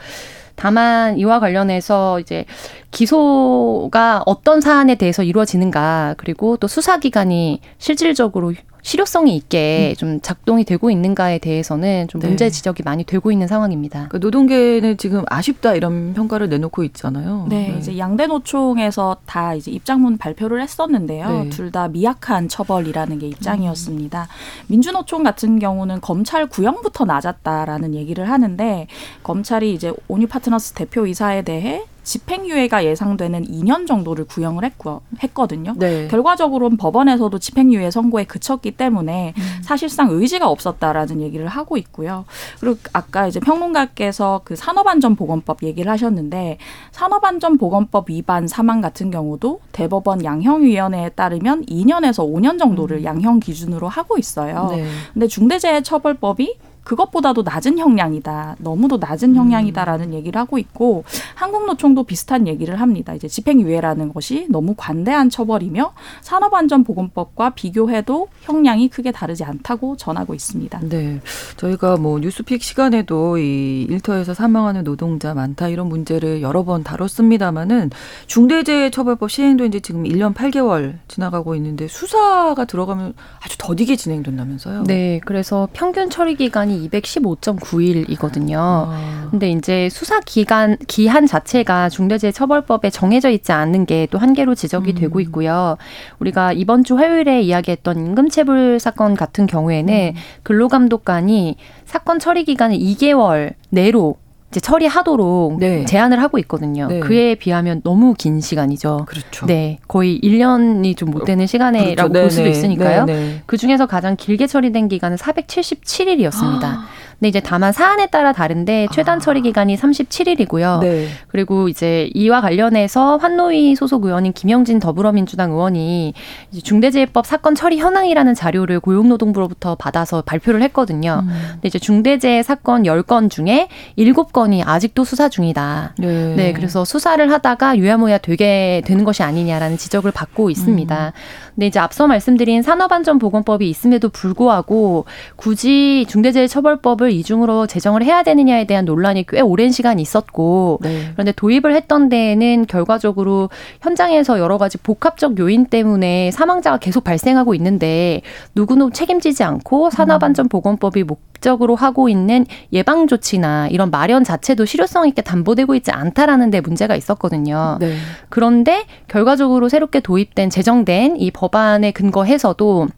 다만 0.63 1.19
이와 1.19 1.41
관련해서 1.41 2.21
이제 2.21 2.45
기소가 2.93 4.23
어떤 4.27 4.61
사안에 4.61 4.95
대해서 4.95 5.25
이루어지는가 5.25 6.15
그리고 6.19 6.57
또 6.57 6.69
수사 6.69 7.01
기관이 7.01 7.61
실질적으로 7.79 8.53
실효성이 8.83 9.37
있게 9.37 9.95
음. 9.95 9.97
좀 9.97 10.21
작동이 10.21 10.65
되고 10.65 10.91
있는가에 10.91 11.39
대해서는 11.39 12.09
좀 12.09 12.21
네. 12.21 12.29
문제 12.29 12.51
지적이 12.51 12.83
많이 12.83 13.05
되고 13.05 13.31
있는 13.31 13.47
상황입니다. 13.47 14.09
그러니까 14.09 14.19
노동계는 14.19 14.97
지금 14.97 15.25
아쉽다 15.29 15.75
이런 15.75 16.15
평가를 16.15 16.49
내놓고 16.49 16.83
있잖아요. 16.85 17.47
네, 17.49 17.69
네. 17.69 17.79
이제 17.79 17.97
양대 17.97 18.27
노총에서 18.27 19.19
다 19.25 19.55
이제 19.55 19.71
입장문 19.71 20.19
발표를 20.19 20.61
했었는데요. 20.61 21.45
네. 21.45 21.49
둘다 21.51 21.89
미약한 21.89 22.49
처벌이라는 22.49 23.19
게 23.21 23.29
입장이었습니다. 23.29 24.23
음. 24.23 24.67
민주노총 24.67 25.23
같은 25.23 25.59
경우는 25.61 26.01
검찰 26.01 26.47
구형부터 26.47 27.05
낮았다라는 27.05 27.95
얘기를 27.95 28.29
하는데 28.29 28.89
검찰이 29.23 29.73
이제 29.73 29.93
온유 30.09 30.27
파트너스 30.27 30.73
대표이사에 30.73 31.43
대해 31.43 31.85
집행유예가 32.03 32.85
예상되는 32.85 33.45
2년 33.45 33.87
정도를 33.87 34.25
구형을 34.25 34.65
했고, 34.65 35.03
했거든요. 35.23 35.75
네. 35.77 36.09
결과적으로는 36.09 36.77
법원에서도 36.77 37.39
집행유예 37.39 37.91
선고에 37.91 38.25
그쳤기 38.25 38.73
때문에 38.73 39.35
음. 39.37 39.43
사실상 39.63 40.11
의지가 40.11 40.49
없었다라는 40.49 41.21
얘기를 41.21 41.47
하고 41.47 41.77
있고요. 41.77 42.25
그리고 42.61 42.79
아까 42.93 43.27
이제 43.27 43.41
평론가께서 43.41 44.41
그 44.45 44.57
산업안전보건법 44.57 45.63
얘기를 45.63 45.91
하셨는데 45.91 46.59
산업안전보건법 46.91 48.11
위반 48.11 48.49
사망 48.49 48.81
같은 48.81 49.11
경우도 49.11 49.61
대법원 49.73 50.25
양형위원회에 50.25 51.11
따르면 51.11 51.67
2년에서 51.67 52.29
5년 52.29 52.59
정도를 52.59 52.99
음. 52.99 53.05
양형 53.05 53.41
기준으로 53.41 53.89
하고 53.89 54.19
있어요. 54.19 54.69
네. 54.73 54.87
근데 55.13 55.27
중대재해처벌법이 55.29 56.57
그것보다도 56.85 57.43
낮은 57.43 57.79
형량이다. 57.79 58.57
너무도 58.59 58.99
낮은 58.99 59.31
음. 59.31 59.37
형량이다라는 59.37 60.09
음. 60.09 60.15
얘기를 60.15 60.41
하고 60.41 60.59
있고 60.59 61.05
한국노총도 61.35 62.05
비슷한 62.05 62.47
얘기를 62.47 62.81
합니다. 62.81 63.15
이제 63.15 63.29
집행유예라는 63.29 64.13
것이 64.13 64.47
너무 64.49 64.75
관대한 64.77 65.31
처벌이며 65.31 65.93
산업안전보건법과 66.23 67.51
비교해도 67.51 68.29
형량이 68.43 68.89
크게 68.89 69.13
다르지 69.13 69.45
않다고 69.45 69.97
전하고 69.97 70.35
있습니다. 70.35 70.81
네. 70.89 71.21
저희가 71.57 71.97
뭐 71.97 72.19
뉴스픽 72.19 72.63
시간에도 72.63 73.39
이 73.39 73.87
일터에서 73.89 74.35
사망하는 74.35 74.85
노동자 74.85 75.35
많다 75.35 75.69
이런 75.69 75.89
문제를 75.89 76.43
여러 76.43 76.65
번 76.65 76.83
다뤘습니다마는 76.83 77.91
중대재해처벌법 78.27 79.31
시행도 79.31 79.65
이제 79.65 79.81
지금 79.81 80.05
1년 80.05 80.35
8개월 80.35 80.95
지나가고 81.09 81.55
있는데 81.57 81.87
수사가 81.89 82.65
들어가면 82.65 83.15
아주 83.41 83.57
더디게 83.59 83.97
진행된다면서요? 83.97 84.85
네. 84.85 85.21
그래서 85.25 85.69
평균 85.73 86.11
처리 86.11 86.35
기간이 86.35 86.72
기간이 86.73 86.89
215.9일이거든요. 86.89 88.57
아. 88.57 89.29
근데 89.31 89.51
이제 89.51 89.89
수사 89.91 90.21
기간 90.21 90.77
기한 90.87 91.27
자체가 91.27 91.89
중대재해처벌법에 91.91 92.91
정해져 92.91 93.31
있지 93.31 93.53
않는 93.53 93.87
게또 93.87 94.19
한계로 94.19 94.55
지적이 94.55 94.93
음. 94.93 94.95
되고 94.97 95.21
있고요. 95.21 95.77
우리가 96.19 96.53
이번 96.53 96.85
주 96.85 96.97
화요일에 96.97 97.43
이야기했던 97.43 98.07
임금체불 98.07 98.81
사건 98.81 99.15
같은 99.15 99.47
경우에는 99.47 99.95
음. 99.95 100.21
근로감독관이 100.43 101.57
사건 101.85 102.19
처리 102.19 102.45
기간을 102.45 102.79
2개월 102.79 103.55
내로 103.69 104.17
이제 104.53 104.61
처리하도록 104.61 105.59
네. 105.61 105.87
제한을 105.87 106.23
하고 106.23 106.39
있거든요. 106.41 106.87
네. 106.87 107.01
그에 107.01 107.35
비하면 107.35 107.81
너무 107.83 108.13
긴 108.13 108.43
시간이죠. 108.43 109.07
그렇죠. 109.09 109.47
네. 109.47 109.79
거의 109.89 110.21
1년이 110.23 110.95
좀 110.95 111.13
못 111.13 111.25
되는 111.25 111.47
시간이라고 111.47 112.11
그렇죠. 112.13 112.23
볼 112.25 112.31
수도 112.31 112.43
네, 112.45 112.51
네. 112.51 112.59
있으니까요. 112.59 113.05
네, 113.07 113.43
그 113.47 113.57
중에서 113.57 113.87
가장 113.87 114.15
길게 114.17 114.47
처리된 114.47 114.89
기간은 114.89 115.17
477일이었습니다. 115.17 116.79
아. 117.23 117.25
근데 117.25 117.29
이제 117.29 117.41
다만 117.41 117.73
사안에 117.73 118.07
따라 118.07 118.33
다른데 118.33 118.89
최단 118.91 119.21
처리 119.21 119.43
기간이 119.43 119.77
37일이고요. 119.77 120.81
네. 120.81 121.07
그리고 121.29 121.69
이제 121.69 122.11
이와 122.15 122.41
관련해서 122.41 123.17
환노위 123.19 123.77
소속 123.77 124.05
의원인 124.05 124.33
김영진 124.33 124.81
더불어민주당 124.81 125.53
의원이 125.53 126.15
이제 126.51 126.61
중대재해법 126.61 127.25
사건 127.25 127.55
처리 127.55 127.79
현황이라는 127.79 128.35
자료를 128.35 128.81
고용노동부로부터 128.81 129.77
받아서 129.77 130.23
발표를 130.23 130.63
했거든요. 130.63 131.23
음. 131.23 131.29
근데 131.53 131.69
이제 131.69 131.79
중대재해 131.79 132.43
사건 132.43 132.83
10건 132.83 133.31
중에 133.31 133.69
7건이 133.97 134.67
아직도 134.67 135.05
수사 135.05 135.29
중이다. 135.29 135.95
네. 135.99 136.35
네. 136.35 136.53
그래서 136.53 136.85
수사를 136.85 137.31
하다가 137.31 137.79
유야무야 137.79 138.19
되게 138.19 138.83
되는 138.85 139.05
것이 139.05 139.23
아니냐라는 139.23 139.77
지적을 139.77 140.11
받고 140.11 140.51
있습니다. 140.51 141.07
음. 141.07 141.53
근데 141.55 141.67
이제 141.67 141.79
앞서 141.79 142.09
말씀드린 142.09 142.63
산업안전보건법이 142.63 143.69
있음에도 143.69 144.09
불구하고 144.09 145.05
굳이 145.37 146.05
중대재해처벌법을 146.09 147.12
이중으로 147.13 147.67
제정을 147.67 148.03
해야 148.03 148.23
되느냐에 148.23 148.67
대한 148.67 148.85
논란이 148.85 149.27
꽤 149.29 149.41
오랜 149.41 149.71
시간 149.71 149.99
있었고 149.99 150.81
네. 150.83 151.11
그런데 151.13 151.33
도입을 151.33 151.75
했던 151.75 152.09
데에는 152.09 152.67
결과적으로 152.67 153.51
현장에서 153.81 154.39
여러 154.39 154.59
가지 154.59 154.79
복합적 154.79 155.39
요인 155.39 155.67
때문에 155.67 156.31
사망자가 156.31 156.79
계속 156.79 157.05
발생하고 157.05 157.55
있는데 157.55 158.23
누구도 158.55 158.91
책임지지 158.91 159.45
않고 159.45 159.91
산업안전보건법이 159.91 161.05
목적으로 161.05 161.75
하고 161.75 162.09
있는 162.09 162.47
예방 162.73 163.07
조치나 163.07 163.69
이런 163.69 163.91
마련 163.91 164.25
자체도 164.25 164.65
실효성 164.65 165.09
있게 165.09 165.23
담보되고 165.23 165.75
있지 165.75 165.91
않다라는 165.91 166.51
데 166.51 166.61
문제가 166.61 166.97
있었거든요. 166.97 167.79
네. 167.81 167.95
그런데 168.29 168.85
결과적으로 169.09 169.69
새롭게 169.69 170.01
도입된 170.01 170.51
제정된 170.51 171.17
이 171.19 171.31
법안에 171.31 171.93
근거해서도 171.93 172.89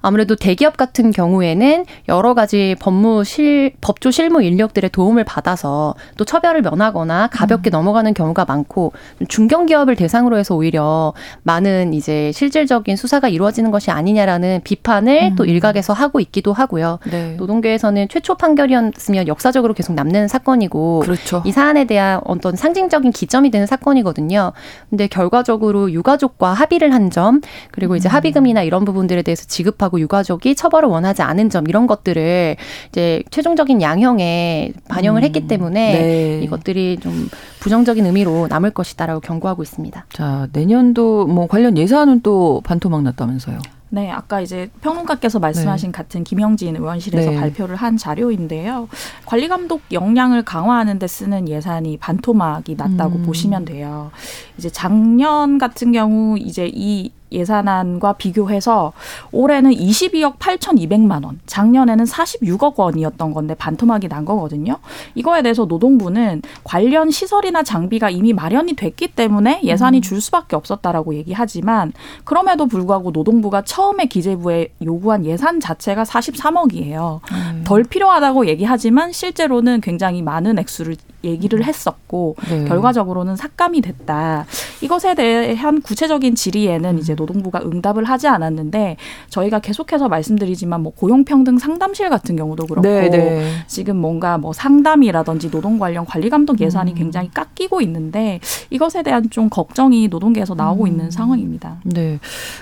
아무래도 0.00 0.36
대기업 0.36 0.76
같은 0.76 1.10
경우에는 1.10 1.84
여러 2.08 2.34
가지 2.34 2.76
법무 2.78 3.24
실 3.24 3.72
법조 3.80 4.10
실무 4.10 4.42
인력들의 4.42 4.90
도움을 4.90 5.24
받아서 5.24 5.94
또 6.16 6.24
처벌을 6.24 6.62
면하거나 6.62 7.28
가볍게 7.32 7.70
음. 7.70 7.72
넘어가는 7.72 8.14
경우가 8.14 8.44
많고 8.44 8.92
중견 9.28 9.66
기업을 9.66 9.96
대상으로 9.96 10.38
해서 10.38 10.54
오히려 10.54 11.12
많은 11.42 11.92
이제 11.94 12.30
실질적인 12.32 12.96
수사가 12.96 13.28
이루어지는 13.28 13.70
것이 13.70 13.90
아니냐라는 13.90 14.60
비판을 14.64 15.30
음. 15.32 15.36
또 15.36 15.44
일각에서 15.44 15.92
하고 15.92 16.20
있기도 16.20 16.52
하고요. 16.52 17.00
네. 17.10 17.34
노동계에서는 17.36 18.08
최초 18.08 18.36
판결이었으면 18.36 19.26
역사적으로 19.28 19.74
계속 19.74 19.94
남는 19.94 20.28
사건이고 20.28 21.00
그렇죠. 21.00 21.42
이 21.44 21.52
사안에 21.52 21.84
대한 21.86 22.20
어떤 22.24 22.54
상징적인 22.54 23.10
기점이 23.12 23.50
되는 23.50 23.66
사건이거든요. 23.66 24.52
근데 24.90 25.08
결과적으로 25.08 25.90
유가족과 25.90 26.52
합의를 26.52 26.92
한 26.94 27.08
점 27.08 27.40
그리고 27.70 27.96
이제 27.96 28.06
음. 28.06 28.12
합의금이나 28.12 28.62
이런 28.62 28.84
부분들에 28.84 29.22
대해서 29.22 29.46
지급하고 29.46 29.87
가족하고 29.88 30.00
유가족이 30.00 30.54
처벌을 30.54 30.88
원하지 30.88 31.22
않은 31.22 31.50
점 31.50 31.66
이런 31.66 31.86
것들을 31.86 32.56
이제 32.90 33.22
최종적인 33.30 33.82
양형에 33.82 34.72
반영을 34.88 35.22
음. 35.22 35.24
했기 35.24 35.46
때문에 35.46 35.92
네. 35.92 36.40
이것들이 36.42 36.98
좀 37.00 37.28
부정적인 37.60 38.06
의미로 38.06 38.46
남을 38.48 38.70
것이다라고 38.70 39.20
경고하고 39.20 39.62
있습니다. 39.62 40.06
자 40.10 40.48
내년도 40.52 41.26
뭐 41.26 41.46
관련 41.46 41.76
예산은 41.76 42.20
또 42.22 42.62
반토막 42.64 43.02
났다면서요? 43.02 43.58
네, 43.90 44.10
아까 44.10 44.42
이제 44.42 44.68
평론가께서 44.82 45.38
말씀하신 45.38 45.92
네. 45.92 45.96
같은 45.96 46.22
김영진 46.22 46.76
의원실에서 46.76 47.30
네. 47.30 47.36
발표를 47.40 47.74
한 47.74 47.96
자료인데요. 47.96 48.86
관리 49.24 49.48
감독 49.48 49.80
역량을 49.90 50.44
강화하는 50.44 50.98
데 50.98 51.06
쓰는 51.06 51.48
예산이 51.48 51.96
반토막이 51.96 52.74
났다고 52.76 53.16
음. 53.16 53.22
보시면 53.22 53.64
돼요. 53.64 54.10
이제 54.58 54.68
작년 54.68 55.56
같은 55.56 55.92
경우 55.92 56.36
이제 56.38 56.70
이 56.70 57.12
예산안과 57.32 58.14
비교해서 58.14 58.92
올해는 59.32 59.70
22억 59.72 60.38
8,200만 60.38 61.24
원, 61.24 61.40
작년에는 61.46 62.04
46억 62.04 62.78
원이었던 62.78 63.32
건데 63.32 63.54
반토막이 63.54 64.08
난 64.08 64.24
거거든요. 64.24 64.76
이거에 65.14 65.42
대해서 65.42 65.64
노동부는 65.64 66.42
관련 66.64 67.10
시설이나 67.10 67.62
장비가 67.62 68.10
이미 68.10 68.32
마련이 68.32 68.74
됐기 68.74 69.08
때문에 69.08 69.60
예산이 69.64 69.98
음. 69.98 70.02
줄 70.02 70.20
수밖에 70.20 70.56
없었다라고 70.56 71.14
얘기하지만 71.14 71.92
그럼에도 72.24 72.66
불구하고 72.66 73.10
노동부가 73.10 73.62
처음에 73.62 74.06
기재부에 74.06 74.68
요구한 74.84 75.24
예산 75.24 75.60
자체가 75.60 76.04
43억이에요. 76.04 77.20
음. 77.32 77.64
덜 77.64 77.84
필요하다고 77.84 78.46
얘기하지만 78.46 79.12
실제로는 79.12 79.80
굉장히 79.80 80.22
많은 80.22 80.58
액수를 80.58 80.96
얘기를 81.24 81.64
했었고 81.64 82.36
네. 82.48 82.64
결과적으로는 82.64 83.36
삭감이 83.36 83.80
됐다. 83.80 84.46
이것에 84.80 85.14
대한 85.14 85.82
구체적인 85.82 86.34
질의에는 86.34 86.90
음. 86.90 86.98
이제 86.98 87.14
노동부가 87.14 87.60
응답을 87.64 88.04
하지 88.04 88.28
않았는데 88.28 88.96
저희가 89.28 89.58
계속해서 89.58 90.08
말씀드리지만 90.08 90.82
뭐 90.82 90.92
고용평등 90.94 91.58
상담실 91.58 92.08
같은 92.08 92.36
경우도 92.36 92.66
그렇고 92.66 92.88
네, 92.88 93.08
네. 93.10 93.50
지금 93.66 93.96
뭔가 93.96 94.38
뭐 94.38 94.52
상담이라든지 94.52 95.50
노동 95.50 95.78
관련 95.78 96.04
관리 96.04 96.30
감독 96.30 96.60
예산이 96.60 96.92
음. 96.92 96.94
굉장히 96.96 97.30
깎이고 97.32 97.80
있는데 97.82 98.40
이것에 98.70 99.02
대한 99.02 99.28
좀 99.30 99.48
걱정이 99.48 100.08
노동계에서 100.08 100.54
나오고 100.54 100.84
음. 100.84 100.88
있는 100.88 101.10
상황입니다. 101.10 101.78
네. 101.84 102.18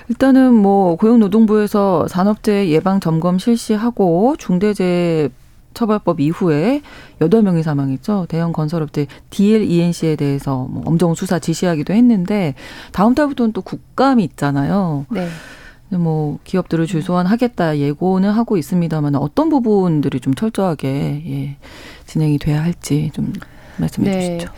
일단은 0.08 0.54
뭐 0.54 0.96
고용노동부에서 0.96 2.08
산업재해 2.08 2.68
예방 2.70 3.00
점검 3.00 3.38
실시하고 3.38 4.36
중대재해 4.38 5.28
처벌법 5.76 6.20
이후에 6.20 6.80
여덟 7.20 7.42
명이 7.42 7.62
사망했죠. 7.62 8.26
대형 8.30 8.52
건설업체 8.52 9.06
DLENC에 9.28 10.16
대해서 10.16 10.66
뭐 10.70 10.82
엄정 10.86 11.14
수사 11.14 11.38
지시하기도 11.38 11.92
했는데 11.92 12.54
다음 12.92 13.14
달부터는 13.14 13.52
또 13.52 13.60
국감이 13.60 14.24
있잖아요. 14.24 15.04
네. 15.10 15.28
뭐 15.90 16.38
기업들을 16.44 16.86
줄소환하겠다 16.86 17.78
예고는 17.78 18.30
하고 18.30 18.56
있습니다만 18.56 19.14
어떤 19.16 19.50
부분들이 19.50 20.18
좀 20.18 20.34
철저하게 20.34 20.88
예, 20.88 21.56
진행이 22.06 22.38
돼야 22.38 22.62
할지 22.62 23.10
좀 23.14 23.32
말씀해 23.76 24.10
네. 24.10 24.38
주시죠. 24.38 24.52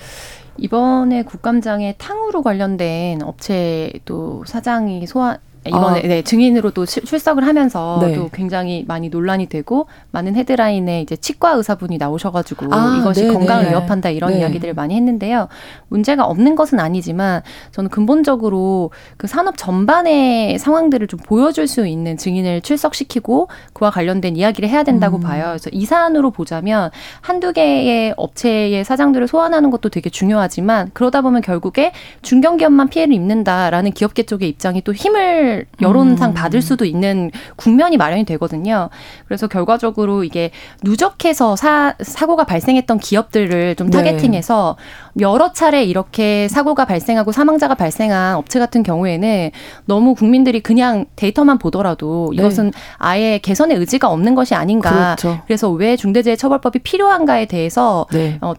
이번에 0.56 1.24
국감장에 1.24 1.96
탕후루 1.98 2.42
관련된 2.42 3.22
업체 3.22 3.92
또 4.04 4.44
사장이 4.46 5.06
소환 5.06 5.38
이번에 5.68 6.00
아. 6.00 6.02
네, 6.02 6.22
증인으로 6.22 6.70
또 6.70 6.86
출석을 6.86 7.46
하면서 7.46 7.98
네. 8.02 8.14
또 8.14 8.28
굉장히 8.32 8.84
많이 8.86 9.08
논란이 9.08 9.46
되고 9.46 9.86
많은 10.10 10.36
헤드라인에 10.36 11.02
이제 11.02 11.16
치과 11.16 11.52
의사분이 11.52 11.98
나오셔가지고 11.98 12.66
아, 12.74 12.98
이것이 13.00 13.22
네네. 13.22 13.34
건강을 13.34 13.64
네. 13.64 13.70
위협한다 13.70 14.10
이런 14.10 14.32
네. 14.32 14.40
이야기들을 14.40 14.74
많이 14.74 14.94
했는데요. 14.94 15.48
문제가 15.88 16.24
없는 16.24 16.56
것은 16.56 16.80
아니지만 16.80 17.42
저는 17.72 17.90
근본적으로 17.90 18.90
그 19.16 19.26
산업 19.26 19.56
전반의 19.56 20.58
상황들을 20.58 21.06
좀 21.06 21.18
보여줄 21.20 21.66
수 21.68 21.86
있는 21.86 22.16
증인을 22.16 22.60
출석시키고 22.62 23.48
그와 23.72 23.90
관련된 23.90 24.36
이야기를 24.36 24.68
해야 24.68 24.82
된다고 24.82 25.16
음. 25.18 25.22
봐요. 25.22 25.44
그래서 25.48 25.70
이 25.72 25.84
사안으로 25.84 26.30
보자면 26.30 26.90
한두 27.20 27.52
개의 27.52 28.14
업체의 28.16 28.84
사장들을 28.84 29.28
소환하는 29.28 29.70
것도 29.70 29.88
되게 29.88 30.10
중요하지만 30.10 30.90
그러다 30.92 31.22
보면 31.22 31.42
결국에 31.42 31.92
중견기업만 32.22 32.88
피해를 32.88 33.14
입는다라는 33.14 33.92
기업계 33.92 34.24
쪽의 34.24 34.48
입장이 34.48 34.82
또 34.82 34.92
힘을 34.92 35.57
여론상 35.80 36.30
음. 36.30 36.34
받을 36.34 36.62
수도 36.62 36.84
있는 36.84 37.30
국면이 37.56 37.96
마련이 37.96 38.24
되거든요. 38.24 38.88
그래서 39.26 39.46
결과적으로 39.46 40.24
이게 40.24 40.50
누적해서 40.82 41.56
사, 41.56 41.94
사고가 42.00 42.44
발생했던 42.44 42.98
기업들을 42.98 43.76
좀 43.76 43.90
네. 43.90 43.98
타겟팅해서 43.98 44.76
네. 45.14 45.22
여러 45.22 45.52
차례 45.52 45.84
이렇게 45.84 46.48
사고가 46.48 46.84
발생하고 46.84 47.32
사망자가 47.32 47.74
발생한 47.74 48.36
업체 48.36 48.58
같은 48.58 48.82
경우에는 48.82 49.50
너무 49.86 50.14
국민들이 50.14 50.60
그냥 50.60 51.06
데이터만 51.16 51.58
보더라도 51.58 52.32
네. 52.34 52.40
이것은 52.40 52.70
네. 52.70 52.78
아예 52.96 53.38
개선의 53.38 53.76
의지가 53.78 54.08
없는 54.08 54.34
것이 54.34 54.54
아닌가. 54.54 55.16
그렇죠. 55.16 55.40
그래서 55.46 55.70
왜 55.70 55.96
중대재해처벌법이 55.96 56.80
필요한가에 56.80 57.46
대해서 57.46 58.06
네. 58.12 58.38
어, 58.40 58.54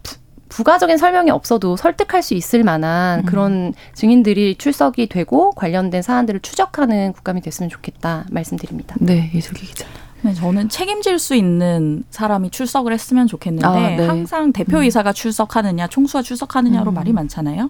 부가적인 0.49 0.97
설명이 0.97 1.29
없어도 1.31 1.77
설득할 1.77 2.21
수 2.21 2.33
있을 2.33 2.63
만한 2.63 3.19
음. 3.19 3.25
그런 3.25 3.73
증인들이 3.93 4.55
출석이 4.55 5.07
되고 5.07 5.51
관련된 5.51 6.01
사안들을 6.01 6.41
추적하는 6.41 7.13
국감이 7.13 7.41
됐으면 7.41 7.69
좋겠다 7.69 8.25
말씀드립니다. 8.31 8.95
네, 8.99 9.31
이슬기 9.33 9.65
기자. 9.65 9.85
네, 10.21 10.33
저는 10.33 10.67
책임질 10.67 11.17
수 11.17 11.33
있는 11.33 12.03
사람이 12.09 12.49
출석을 12.49 12.91
했으면 12.91 13.27
좋겠는데 13.27 13.65
아, 13.65 13.95
네. 13.95 14.05
항상 14.05 14.51
대표이사가 14.51 15.11
음. 15.11 15.13
출석하느냐 15.13 15.87
총수가 15.87 16.23
출석하느냐로 16.23 16.91
음. 16.91 16.93
말이 16.93 17.13
많잖아요. 17.13 17.69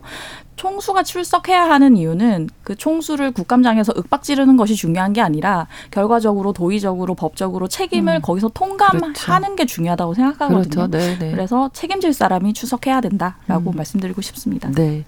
총수가 0.59 1.03
출석해야 1.03 1.69
하는 1.69 1.95
이유는 1.95 2.49
그 2.63 2.75
총수를 2.75 3.31
국감장에서 3.31 3.93
윽박 3.95 4.23
지르는 4.23 4.57
것이 4.57 4.75
중요한 4.75 5.13
게 5.13 5.21
아니라 5.21 5.67
결과적으로 5.89 6.51
도의적으로 6.51 7.15
법적으로 7.15 7.69
책임을 7.69 8.15
음. 8.15 8.21
거기서 8.21 8.49
통감하는 8.49 9.13
그렇죠. 9.13 9.55
게 9.55 9.65
중요하다고 9.65 10.13
생각하거든요. 10.15 10.87
그렇죠. 10.87 10.87
네, 10.87 11.17
네. 11.17 11.31
그래서 11.31 11.69
책임질 11.71 12.11
사람이 12.11 12.51
출석해야 12.51 12.99
된다라고 12.99 13.71
음. 13.71 13.77
말씀드리고 13.77 14.21
싶습니다. 14.21 14.69
네. 14.71 15.05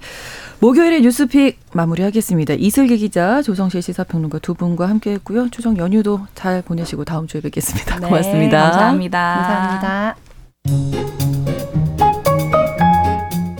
목요일에 0.61 1.01
뉴스픽 1.01 1.59
마무리하겠습니다. 1.73 2.53
이슬기 2.53 2.97
기자, 2.97 3.41
조성실 3.41 3.81
시사평론가 3.81 4.39
두 4.39 4.53
분과 4.53 4.87
함께했고요. 4.87 5.49
추석 5.49 5.77
연휴도 5.77 6.21
잘 6.33 6.61
보내시고 6.61 7.03
다음 7.03 7.27
주에 7.27 7.41
뵙겠습니다. 7.41 7.99
네, 7.99 8.07
고맙습니다. 8.07 8.61
감사합니다. 8.71 10.15
감사합니다. 10.63 11.40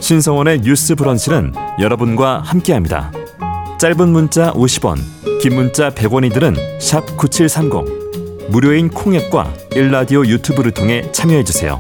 신성원의 0.02 0.62
뉴스 0.62 0.96
브런치는 0.96 1.54
여러분과 1.80 2.42
함께합니다. 2.44 3.12
짧은 3.80 4.10
문자 4.10 4.52
50원, 4.52 4.98
긴 5.42 5.56
문자 5.56 5.90
100원이들은 5.90 7.16
9730. 7.16 8.50
무료인 8.50 8.90
콩앱과 8.90 9.54
일라디오 9.76 10.26
유튜브를 10.26 10.72
통해 10.72 11.10
참여해 11.12 11.44
주세요. 11.44 11.80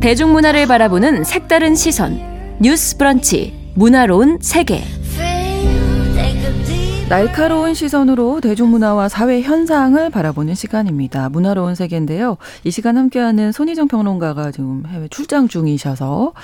대중문화를 0.00 0.66
바라보는 0.66 1.24
색다른 1.24 1.74
시선 1.76 2.39
뉴스 2.62 2.98
브런치 2.98 3.54
문화로운 3.74 4.36
세계 4.42 4.82
날카로운 7.08 7.72
시선으로 7.72 8.42
대중문화와 8.42 9.08
사회 9.08 9.40
현상을 9.40 10.10
바라보는 10.10 10.54
시간입니다. 10.54 11.30
문화로운 11.30 11.74
세계인데요. 11.74 12.36
이 12.62 12.70
시간 12.70 12.98
함께하는 12.98 13.50
손희정 13.50 13.88
평론가가 13.88 14.52
지금 14.52 14.84
해외 14.86 15.08
출장 15.08 15.48
중이셔서 15.48 16.34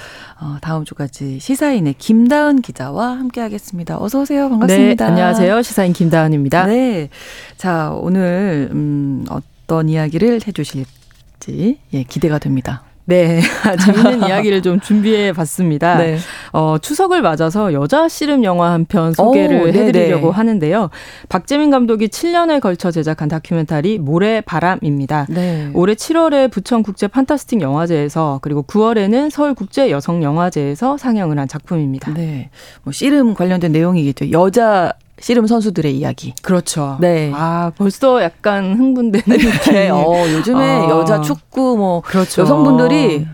어, 0.41 0.57
다음 0.62 0.87
주까지 0.87 1.39
시사인의 1.39 1.97
김다은 1.99 2.62
기자와 2.62 3.11
함께하겠습니다. 3.11 3.99
어서 4.01 4.23
오세요. 4.23 4.49
반갑습니다. 4.49 5.05
네, 5.05 5.11
안녕하세요. 5.11 5.61
시사인 5.61 5.93
김다은입니다. 5.93 6.67
네, 6.67 7.11
자 7.59 7.91
오늘 7.93 8.71
음, 8.73 9.27
어떤 9.29 9.91
이야기를 9.91 10.41
해주실지 10.49 11.79
예, 11.93 12.03
기대가 12.05 12.39
됩니다. 12.39 12.86
네, 13.09 13.40
재밌는 13.84 14.26
이야기를 14.26 14.62
좀 14.62 14.80
준비해 14.80 15.32
봤습니다. 15.32 15.96
네. 15.98 16.18
어, 16.52 16.76
추석을 16.78 17.22
맞아서 17.22 17.72
여자 17.72 18.09
씨름 18.09 18.42
영화 18.42 18.72
한 18.72 18.84
편 18.86 19.12
소개를 19.12 19.62
오, 19.62 19.68
해드리려고 19.68 20.30
하는데요. 20.32 20.90
박재민 21.28 21.70
감독이 21.70 22.09
7년에 22.09 22.61
걸쳐 22.61 22.90
제작한 22.90 23.28
다큐멘터리 23.28 23.98
모래 23.98 24.40
바람입니다. 24.40 25.26
네. 25.28 25.70
올해 25.74 25.94
7월에 25.94 26.50
부천 26.50 26.82
국제 26.82 27.07
판타스틱 27.09 27.61
영화제에서 27.61 28.40
그리고 28.42 28.62
9월에는 28.64 29.30
서울 29.30 29.54
국제 29.54 29.90
여성 29.90 30.22
영화제에서 30.22 30.96
상영을 30.96 31.38
한 31.38 31.46
작품입니다. 31.48 32.12
네, 32.14 32.50
뭐 32.82 32.92
씨름 32.92 33.34
관련된 33.34 33.72
내용이겠죠. 33.72 34.30
여자 34.32 34.92
씨름 35.21 35.47
선수들의 35.47 35.97
이야기. 35.97 36.35
그렇죠. 36.43 36.99
네. 37.01 37.33
아, 37.35 37.73
벌써 37.77 38.23
약간 38.23 38.77
흥분되는 38.77 39.39
네. 39.71 39.89
어, 39.89 40.05
요즘에 40.31 40.87
아. 40.87 40.91
여자 40.91 41.21
축구 41.21 41.77
뭐 41.77 42.03
그렇죠. 42.03 42.43
여성분들이 42.43 43.27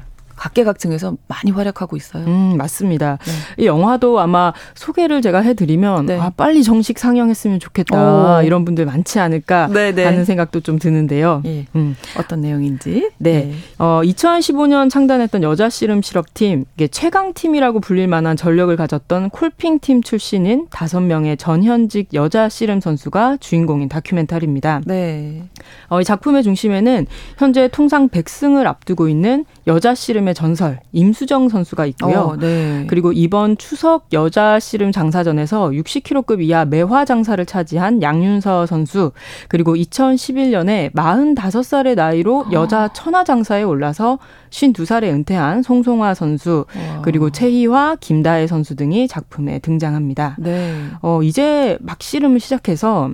각계각층에서 0.43 1.16
많이 1.28 1.53
활약하고 1.53 1.97
있어요. 1.97 2.24
음, 2.26 2.57
맞습니다. 2.57 3.18
네. 3.24 3.62
이 3.62 3.66
영화도 3.66 4.18
아마 4.18 4.53
소개를 4.74 5.22
제가 5.22 5.40
해드리면 5.40 6.07
네. 6.07 6.18
아, 6.18 6.32
빨리 6.36 6.64
정식 6.64 6.99
상영했으면 6.99 7.61
좋겠다 7.61 8.38
오. 8.38 8.43
이런 8.43 8.64
분들 8.64 8.84
많지 8.86 9.20
않을까 9.20 9.68
네네. 9.68 9.93
네. 9.93 10.05
하는 10.05 10.24
생각도 10.24 10.61
좀 10.61 10.80
드는데요. 10.80 11.43
예. 11.47 11.66
음. 11.76 11.95
어떤 12.18 12.40
내용인지. 12.40 13.11
네. 13.18 13.32
네. 13.32 13.55
어, 13.78 14.01
2015년 14.03 14.90
창단했던 14.90 15.45
여자 15.45 15.68
씨름 15.68 16.03
실업팀, 16.03 16.64
이게 16.74 16.88
최강 16.88 17.34
팀이라고 17.34 17.78
불릴 17.78 18.09
만한 18.09 18.36
전력을 18.36 18.74
가졌던 18.76 19.30
콜핑 19.30 19.78
팀 19.78 20.03
출신인 20.03 20.66
다섯 20.70 21.01
명의 21.01 21.36
전현직 21.36 22.14
여자 22.14 22.49
씨름 22.49 22.80
선수가 22.80 23.36
주인공인 23.38 23.88
다큐멘터리입니다. 23.88 24.80
네. 24.86 25.45
어, 25.88 26.01
이 26.01 26.05
작품의 26.05 26.43
중심에는 26.43 27.07
현재 27.38 27.68
통상 27.68 28.09
100승을 28.09 28.66
앞두고 28.66 29.09
있는 29.09 29.45
여자 29.68 29.95
씨름의 29.95 30.32
전설 30.35 30.80
임수정 30.93 31.49
선수가 31.49 31.87
있고요. 31.87 32.18
어, 32.18 32.37
네. 32.37 32.87
그리고 32.89 33.12
이번 33.12 33.57
추석 33.57 34.07
여자 34.12 34.59
씨름 34.61 34.93
장사전에서 34.93 35.70
60kg급 35.70 36.41
이하 36.43 36.64
매화 36.64 37.05
장사를 37.05 37.45
차지한 37.45 38.03
양윤서 38.03 38.66
선수 38.66 39.12
그리고 39.49 39.74
2011년에 39.74 40.93
45살의 40.93 41.95
나이로 41.95 42.47
여자 42.53 42.93
천하 42.93 43.24
장사에 43.24 43.62
올라서 43.62 44.18
52살에 44.51 45.05
은퇴한 45.05 45.62
송송화 45.62 46.14
선수 46.14 46.66
와. 46.74 47.01
그리고 47.03 47.30
최희화, 47.30 47.97
김다혜 48.01 48.47
선수 48.47 48.76
등이 48.76 49.09
작품에 49.09 49.59
등장합니다. 49.61 50.37
네. 50.39 50.74
어, 51.01 51.22
이제 51.22 51.78
막 51.80 52.03
씨름을 52.03 52.41
시작해서 52.41 53.11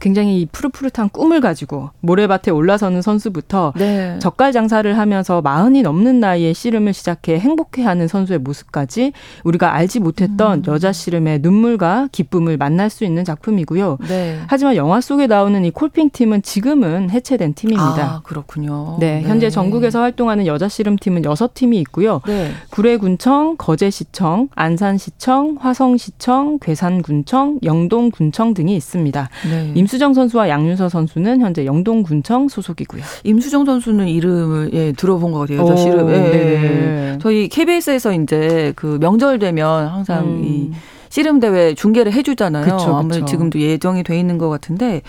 굉장히 0.00 0.46
푸릇푸릇한 0.50 1.10
꿈을 1.10 1.40
가지고 1.40 1.90
모래밭에 2.00 2.50
올라서는 2.50 3.02
선수부터 3.02 3.72
네. 3.76 4.18
젓갈 4.20 4.52
장사를 4.52 4.96
하면서 4.96 5.42
마흔이 5.42 5.82
넘는 5.82 6.20
나이에 6.20 6.52
씨름을 6.52 6.92
시작해 6.92 7.38
행복해하는 7.38 8.08
선수의 8.08 8.38
모습까지 8.38 9.12
우리가 9.44 9.74
알지 9.74 10.00
못했던 10.00 10.58
음. 10.58 10.62
여자 10.66 10.92
씨름의 10.92 11.40
눈물과 11.40 12.08
기쁨을 12.12 12.56
만날 12.56 12.90
수 12.90 13.04
있는 13.04 13.24
작품이고요. 13.24 13.98
네. 14.08 14.40
하지만 14.46 14.76
영화 14.76 15.00
속에 15.00 15.26
나오는 15.26 15.64
이 15.64 15.70
콜핑 15.70 16.10
팀은 16.10 16.42
지금은 16.42 17.10
해체된 17.10 17.54
팀입니다. 17.54 18.02
아, 18.02 18.20
그렇군요. 18.24 18.96
네, 19.00 19.20
네. 19.20 19.28
현재 19.28 19.50
전국에서 19.50 20.00
활동하는 20.00 20.46
여자 20.46 20.68
씨름 20.68 20.96
팀은 20.96 21.24
여섯 21.24 21.54
팀이 21.54 21.78
있고요. 21.80 22.20
네. 22.26 22.52
구례군청, 22.70 23.56
거제시청, 23.56 24.48
안산시청, 24.54 25.56
화성시청, 25.60 26.58
괴산군청, 26.60 27.60
영동군청 27.62 28.54
등이 28.54 28.76
있습니다. 28.76 29.28
네. 29.50 29.72
임수정 29.88 30.12
선수와 30.12 30.50
양윤서 30.50 30.90
선수는 30.90 31.40
현재 31.40 31.64
영동군청 31.64 32.48
소속이고요. 32.48 33.02
임수정 33.24 33.64
선수는 33.64 34.06
이름을 34.08 34.70
예, 34.74 34.92
들어본 34.92 35.32
것 35.32 35.38
같아요. 35.40 35.60
여자 35.62 35.76
씨름. 35.76 36.10
예, 36.10 36.12
네. 36.14 37.18
저희 37.22 37.48
KBS에서 37.48 38.12
이제 38.12 38.74
그 38.76 38.98
명절 39.00 39.38
되면 39.38 39.88
항상 39.88 40.26
음. 40.26 40.44
이 40.44 40.70
씨름 41.08 41.40
대회 41.40 41.72
중계를 41.72 42.12
해주잖아요. 42.12 42.64
그쵸, 42.64 42.94
아무래도 42.94 43.24
지금도 43.24 43.58
예정이 43.60 44.02
돼 44.02 44.18
있는 44.20 44.36
것 44.36 44.50
같은데 44.50 45.00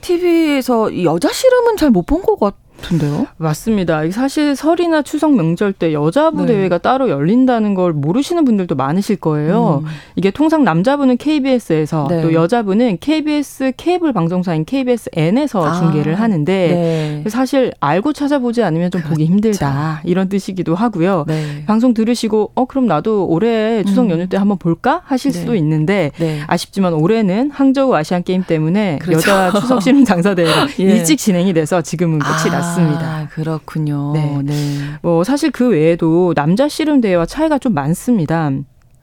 TV에서 0.00 1.02
여자 1.02 1.28
씨름은 1.32 1.76
잘 1.76 1.90
못 1.90 2.06
본 2.06 2.22
것 2.22 2.38
같아요. 2.38 2.60
같은데요? 2.80 3.26
맞습니다. 3.36 4.10
사실 4.10 4.56
설이나 4.56 5.02
추석 5.02 5.34
명절 5.34 5.72
때 5.72 5.92
여자부 5.92 6.42
네. 6.44 6.54
대회가 6.54 6.78
따로 6.78 7.08
열린다는 7.08 7.74
걸 7.74 7.92
모르시는 7.92 8.44
분들도 8.44 8.74
많으실 8.74 9.16
거예요. 9.16 9.82
음. 9.84 9.90
이게 10.16 10.30
통상 10.30 10.64
남자부는 10.64 11.16
KBS에서 11.16 12.06
네. 12.08 12.22
또 12.22 12.32
여자부는 12.32 12.98
KBS 13.00 13.72
케이블 13.76 14.12
방송사인 14.12 14.64
KBSN에서 14.64 15.64
아. 15.64 15.72
중계를 15.78 16.14
하는데 16.16 17.22
네. 17.24 17.30
사실 17.30 17.72
알고 17.80 18.12
찾아보지 18.12 18.62
않으면 18.62 18.90
좀 18.90 19.00
그렇죠. 19.00 19.14
보기 19.14 19.26
힘들다 19.26 20.02
이런 20.04 20.28
뜻이기도 20.28 20.74
하고요. 20.74 21.24
네. 21.26 21.64
방송 21.66 21.94
들으시고 21.94 22.52
어 22.54 22.64
그럼 22.64 22.86
나도 22.86 23.26
올해 23.26 23.84
추석 23.84 24.06
음. 24.06 24.10
연휴 24.10 24.28
때 24.28 24.36
한번 24.36 24.58
볼까 24.58 25.02
하실 25.04 25.32
수도 25.32 25.52
네. 25.52 25.58
있는데 25.58 26.10
네. 26.18 26.40
아쉽지만 26.46 26.94
올해는 26.94 27.50
항저우 27.50 27.94
아시안 27.94 28.22
게임 28.22 28.44
때문에 28.44 28.98
그렇죠. 29.00 29.30
여자 29.30 29.60
추석 29.60 29.82
씨름 29.82 30.04
장사 30.04 30.34
대회가 30.34 30.66
예. 30.80 30.84
일찍 30.84 31.18
진행이 31.18 31.52
돼서 31.52 31.82
지금은 31.82 32.18
끝이 32.18 32.50
아, 32.50 32.58
났습니다. 32.58 32.69
그렇군요. 33.30 34.12
네. 34.12 34.42
네. 34.44 34.54
뭐 35.02 35.24
사실 35.24 35.50
그 35.50 35.68
외에도 35.68 36.34
남자 36.34 36.68
씨름 36.68 37.00
대회와 37.00 37.26
차이가 37.26 37.58
좀 37.58 37.74
많습니다. 37.74 38.50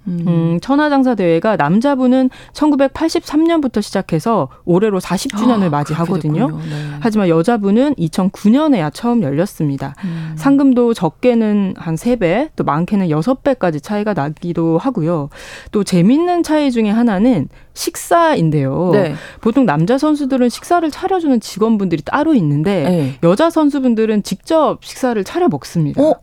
음. 0.08 0.24
음, 0.28 0.60
천하장사 0.62 1.16
대회가 1.16 1.56
남자부는 1.56 2.30
1983년부터 2.54 3.82
시작해서 3.82 4.48
올해로 4.66 5.00
40주년을 5.00 5.66
아, 5.66 5.70
맞이하거든요. 5.70 6.48
네. 6.48 6.64
하지만 7.00 7.28
여자부는 7.30 7.96
2009년에야 7.96 8.92
처음 8.94 9.22
열렸습니다. 9.22 9.96
음. 10.06 10.34
상금도 10.36 10.94
적게는 10.94 11.76
한 11.78 11.96
3배, 11.96 12.50
또 12.56 12.64
많게는 12.64 13.10
6배까지 13.10 13.84
차이가 13.84 14.14
나기도 14.14 14.78
하고요. 14.78 15.30
또 15.72 15.84
재밌는 15.84 16.44
차이 16.44 16.72
중에 16.72 16.90
하나는 16.90 17.50
식사인데요. 17.74 18.90
네. 18.94 19.14
보통 19.42 19.66
남자 19.66 19.98
선수들은 19.98 20.50
식사를 20.50 20.90
차려주는 20.90 21.40
직원분들이 21.40 22.02
따로 22.04 22.34
있는데 22.34 22.84
네. 22.84 23.14
여자 23.24 23.50
선수분들은 23.50 24.24
직접 24.24 24.84
식사를 24.84 25.22
차려 25.24 25.48
먹습니다. 25.50 26.02
어? 26.02 26.16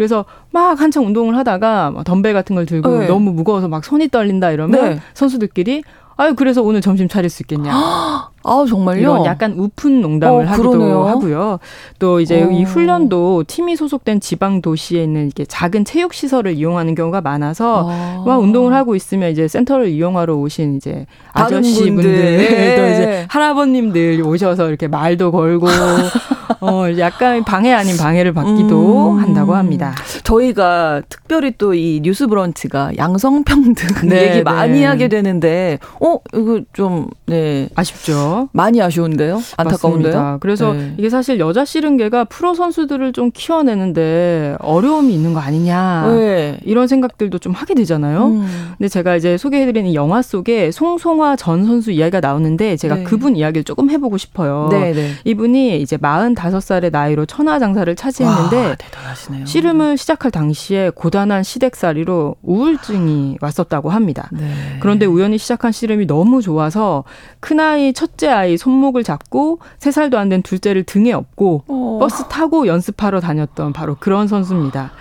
그래서 0.00 0.24
막 0.50 0.80
한창 0.80 1.04
운동을 1.04 1.36
하다가 1.36 1.92
덤벨 2.06 2.32
같은 2.32 2.56
걸 2.56 2.64
들고 2.64 3.00
네. 3.00 3.06
너무 3.06 3.32
무거워서 3.32 3.68
막 3.68 3.84
손이 3.84 4.08
떨린다 4.08 4.50
이러면 4.50 4.82
네. 4.82 5.00
선수들끼리 5.12 5.82
아유 6.16 6.34
그래서 6.34 6.62
오늘 6.62 6.80
점심 6.80 7.06
차릴 7.06 7.28
수 7.28 7.42
있겠냐. 7.42 7.70
아 8.42 8.64
정말요? 8.66 9.00
이런 9.00 9.24
약간 9.26 9.52
우픈 9.58 10.00
농담을 10.00 10.46
어, 10.46 10.48
하기도 10.48 10.70
그러네요. 10.70 11.06
하고요. 11.06 11.58
또 11.98 12.20
이제 12.20 12.42
어. 12.42 12.50
이 12.50 12.62
훈련도 12.62 13.44
팀이 13.46 13.76
소속된 13.76 14.20
지방 14.20 14.62
도시에 14.62 15.02
있는 15.02 15.26
이렇게 15.26 15.44
작은 15.44 15.84
체육 15.84 16.14
시설을 16.14 16.54
이용하는 16.54 16.94
경우가 16.94 17.20
많아서 17.20 17.86
어. 17.86 18.24
막 18.26 18.38
운동을 18.38 18.72
하고 18.72 18.96
있으면 18.96 19.30
이제 19.30 19.48
센터를 19.48 19.88
이용하러 19.88 20.34
오신 20.36 20.76
이제 20.76 21.04
아저씨 21.34 21.90
분들, 21.90 22.12
네. 22.12 22.76
또 22.76 22.82
이제 22.86 23.26
할아버님들 23.28 24.22
오셔서 24.24 24.68
이렇게 24.68 24.88
말도 24.88 25.30
걸고 25.30 25.66
어 26.60 26.84
약간 26.98 27.44
방해 27.44 27.72
아닌 27.72 27.96
방해를 27.96 28.32
받기도 28.32 29.12
음. 29.12 29.18
한다고 29.18 29.54
합니다. 29.54 29.94
저희가 30.24 31.02
특별히 31.08 31.52
또 31.56 31.70
이 31.74 32.00
뉴스 32.02 32.26
브런치가 32.26 32.90
양성평등 32.96 34.08
네, 34.08 34.28
얘기 34.30 34.42
많이 34.42 34.80
네. 34.80 34.84
하게 34.84 35.08
되는데 35.08 35.78
어 36.00 36.18
이거 36.34 36.60
좀 36.72 37.08
네 37.26 37.68
아쉽죠. 37.76 38.48
많이 38.52 38.82
아쉬운데요? 38.82 39.40
안타까운데요? 39.56 40.12
맞습니다. 40.12 40.38
그래서 40.40 40.72
네. 40.72 40.94
이게 40.98 41.08
사실 41.08 41.38
여자 41.38 41.64
씨름계가 41.64 42.24
프로 42.24 42.54
선수들을 42.54 43.12
좀 43.12 43.30
키워내는데 43.32 44.56
어려움이 44.58 45.14
있는 45.14 45.32
거 45.32 45.38
아니냐 45.40 46.06
네. 46.08 46.58
이런 46.64 46.88
생각들도 46.88 47.38
좀 47.38 47.52
하게 47.52 47.74
되잖아요. 47.74 48.26
음. 48.26 48.72
근데 48.78 48.88
제가 48.88 49.14
이제 49.14 49.36
소개해드리는 49.36 49.94
영화 49.94 50.22
속에 50.22 50.72
송송화 50.72 51.36
전 51.36 51.64
선수 51.64 51.92
이야기가 51.92 52.18
나오는데 52.20 52.76
제가 52.76 52.96
네. 52.96 53.02
그분 53.04 53.36
이야기를 53.36 53.62
조금 53.62 53.88
해보고 53.90 54.18
싶어요. 54.18 54.68
네, 54.72 54.92
네. 54.92 55.10
이분이 55.24 55.80
이제 55.80 55.96
45살의 56.40 56.90
나이로 56.90 57.26
천하장사를 57.26 57.94
차지했는데 57.94 58.56
와, 58.68 58.74
대단하시네요. 58.76 59.46
씨름을 59.46 59.98
시작할 59.98 60.30
당시에 60.30 60.90
고단한 60.94 61.42
시댁살이로 61.42 62.36
우울증이 62.42 63.36
왔었다고 63.40 63.90
합니다. 63.90 64.28
네. 64.32 64.50
그런데 64.80 65.04
우연히 65.06 65.36
시작한 65.38 65.70
씨름이 65.72 66.06
너무 66.06 66.40
좋아서 66.40 67.04
큰아이 67.40 67.92
첫째 67.92 68.28
아이 68.28 68.56
손목을 68.56 69.04
잡고 69.04 69.58
세 69.78 69.90
살도 69.90 70.18
안 70.18 70.30
된 70.30 70.42
둘째를 70.42 70.84
등에 70.84 71.12
업고 71.12 71.64
어. 71.66 71.98
버스 72.00 72.22
타고 72.28 72.68
연습하러 72.68 73.18
다녔던 73.18 73.72
바로 73.72 73.96
그런 73.98 74.28
선수입니다. 74.28 74.92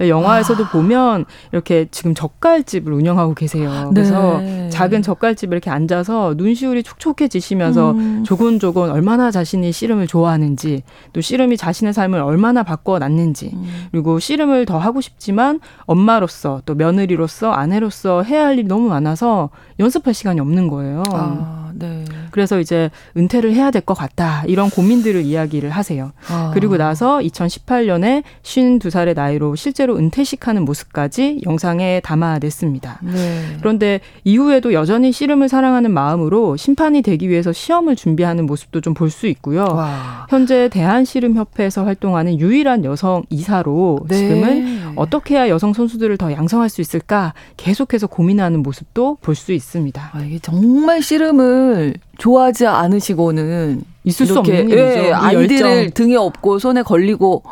영화에서도 0.00 0.64
아. 0.64 0.70
보면 0.70 1.26
이렇게 1.52 1.88
지금 1.90 2.14
젓갈집을 2.14 2.90
운영하고 2.90 3.34
계세요. 3.34 3.90
그래서 3.92 4.38
네. 4.38 4.70
작은 4.70 5.02
젓갈집에 5.02 5.54
이렇게 5.54 5.68
앉아서 5.68 6.34
눈시울이 6.38 6.82
촉촉해지시면서 6.84 7.90
음. 7.90 8.24
조곤조곤 8.24 8.88
얼마나 8.90 9.30
자신이 9.30 9.72
씨름을 9.72 10.06
좋아하는지 10.06 10.84
또 11.12 11.20
씨름이 11.20 11.56
자신의 11.56 11.92
삶을 11.92 12.20
얼마나 12.20 12.62
바꿔놨는지 12.62 13.50
음. 13.54 13.86
그리고 13.90 14.18
씨름을 14.18 14.66
더 14.66 14.78
하고 14.78 15.00
싶지만 15.00 15.60
엄마로서 15.86 16.62
또 16.66 16.74
며느리로서 16.74 17.50
아내로서 17.52 18.22
해야 18.22 18.46
할 18.46 18.58
일이 18.58 18.66
너무 18.68 18.88
많아서 18.88 19.50
연습할 19.80 20.14
시간이 20.14 20.40
없는 20.40 20.68
거예요. 20.68 21.02
아, 21.12 21.70
네. 21.74 22.04
그래서 22.30 22.58
이제 22.60 22.90
은퇴를 23.16 23.54
해야 23.54 23.70
될 23.70 23.82
것 23.82 23.94
같다. 23.94 24.42
이런 24.46 24.68
고민들을 24.70 25.22
이야기를 25.22 25.70
하세요. 25.70 26.12
아. 26.28 26.50
그리고 26.52 26.76
나서 26.76 27.18
2018년에 27.20 28.22
52살의 28.42 29.14
나이로 29.14 29.54
실제로 29.54 29.96
은퇴식 29.96 30.46
하는 30.48 30.64
모습까지 30.64 31.40
영상에 31.46 32.00
담아냈습니다. 32.00 33.00
네. 33.02 33.56
그런데 33.60 34.00
이후에도 34.24 34.72
여전히 34.72 35.12
씨름을 35.12 35.48
사랑하는 35.48 35.90
마음으로 35.92 36.56
심판이 36.56 37.02
되기 37.02 37.28
위해서 37.28 37.52
시험을 37.52 37.96
준비하는 37.96 38.46
모습도 38.46 38.80
좀 38.80 38.94
볼 38.94 39.10
수 39.10 39.26
있고요. 39.28 39.62
와. 39.64 40.26
현재 40.28 40.67
대한씨름협회에서 40.68 41.84
활동하는 41.84 42.38
유일한 42.38 42.84
여성 42.84 43.24
이사로 43.30 44.00
네. 44.08 44.16
지금은 44.16 44.92
어떻게 44.96 45.34
해야 45.34 45.48
여성 45.48 45.72
선수들을 45.72 46.16
더 46.16 46.32
양성할 46.32 46.68
수 46.68 46.80
있을까 46.80 47.34
계속해서 47.56 48.06
고민하는 48.06 48.62
모습도 48.62 49.18
볼 49.20 49.34
수 49.34 49.52
있습니다. 49.52 50.10
아, 50.12 50.20
이게 50.20 50.38
정말 50.40 51.00
씨름을 51.02 51.94
좋아하지 52.18 52.66
않으시고는 52.66 53.82
있을 54.04 54.26
수 54.26 54.38
없는 54.38 54.68
일이죠. 54.68 54.76
예, 54.78 55.12
아이들을 55.12 55.90
등에 55.90 56.16
업고 56.16 56.58
손에 56.58 56.82
걸리고 56.82 57.42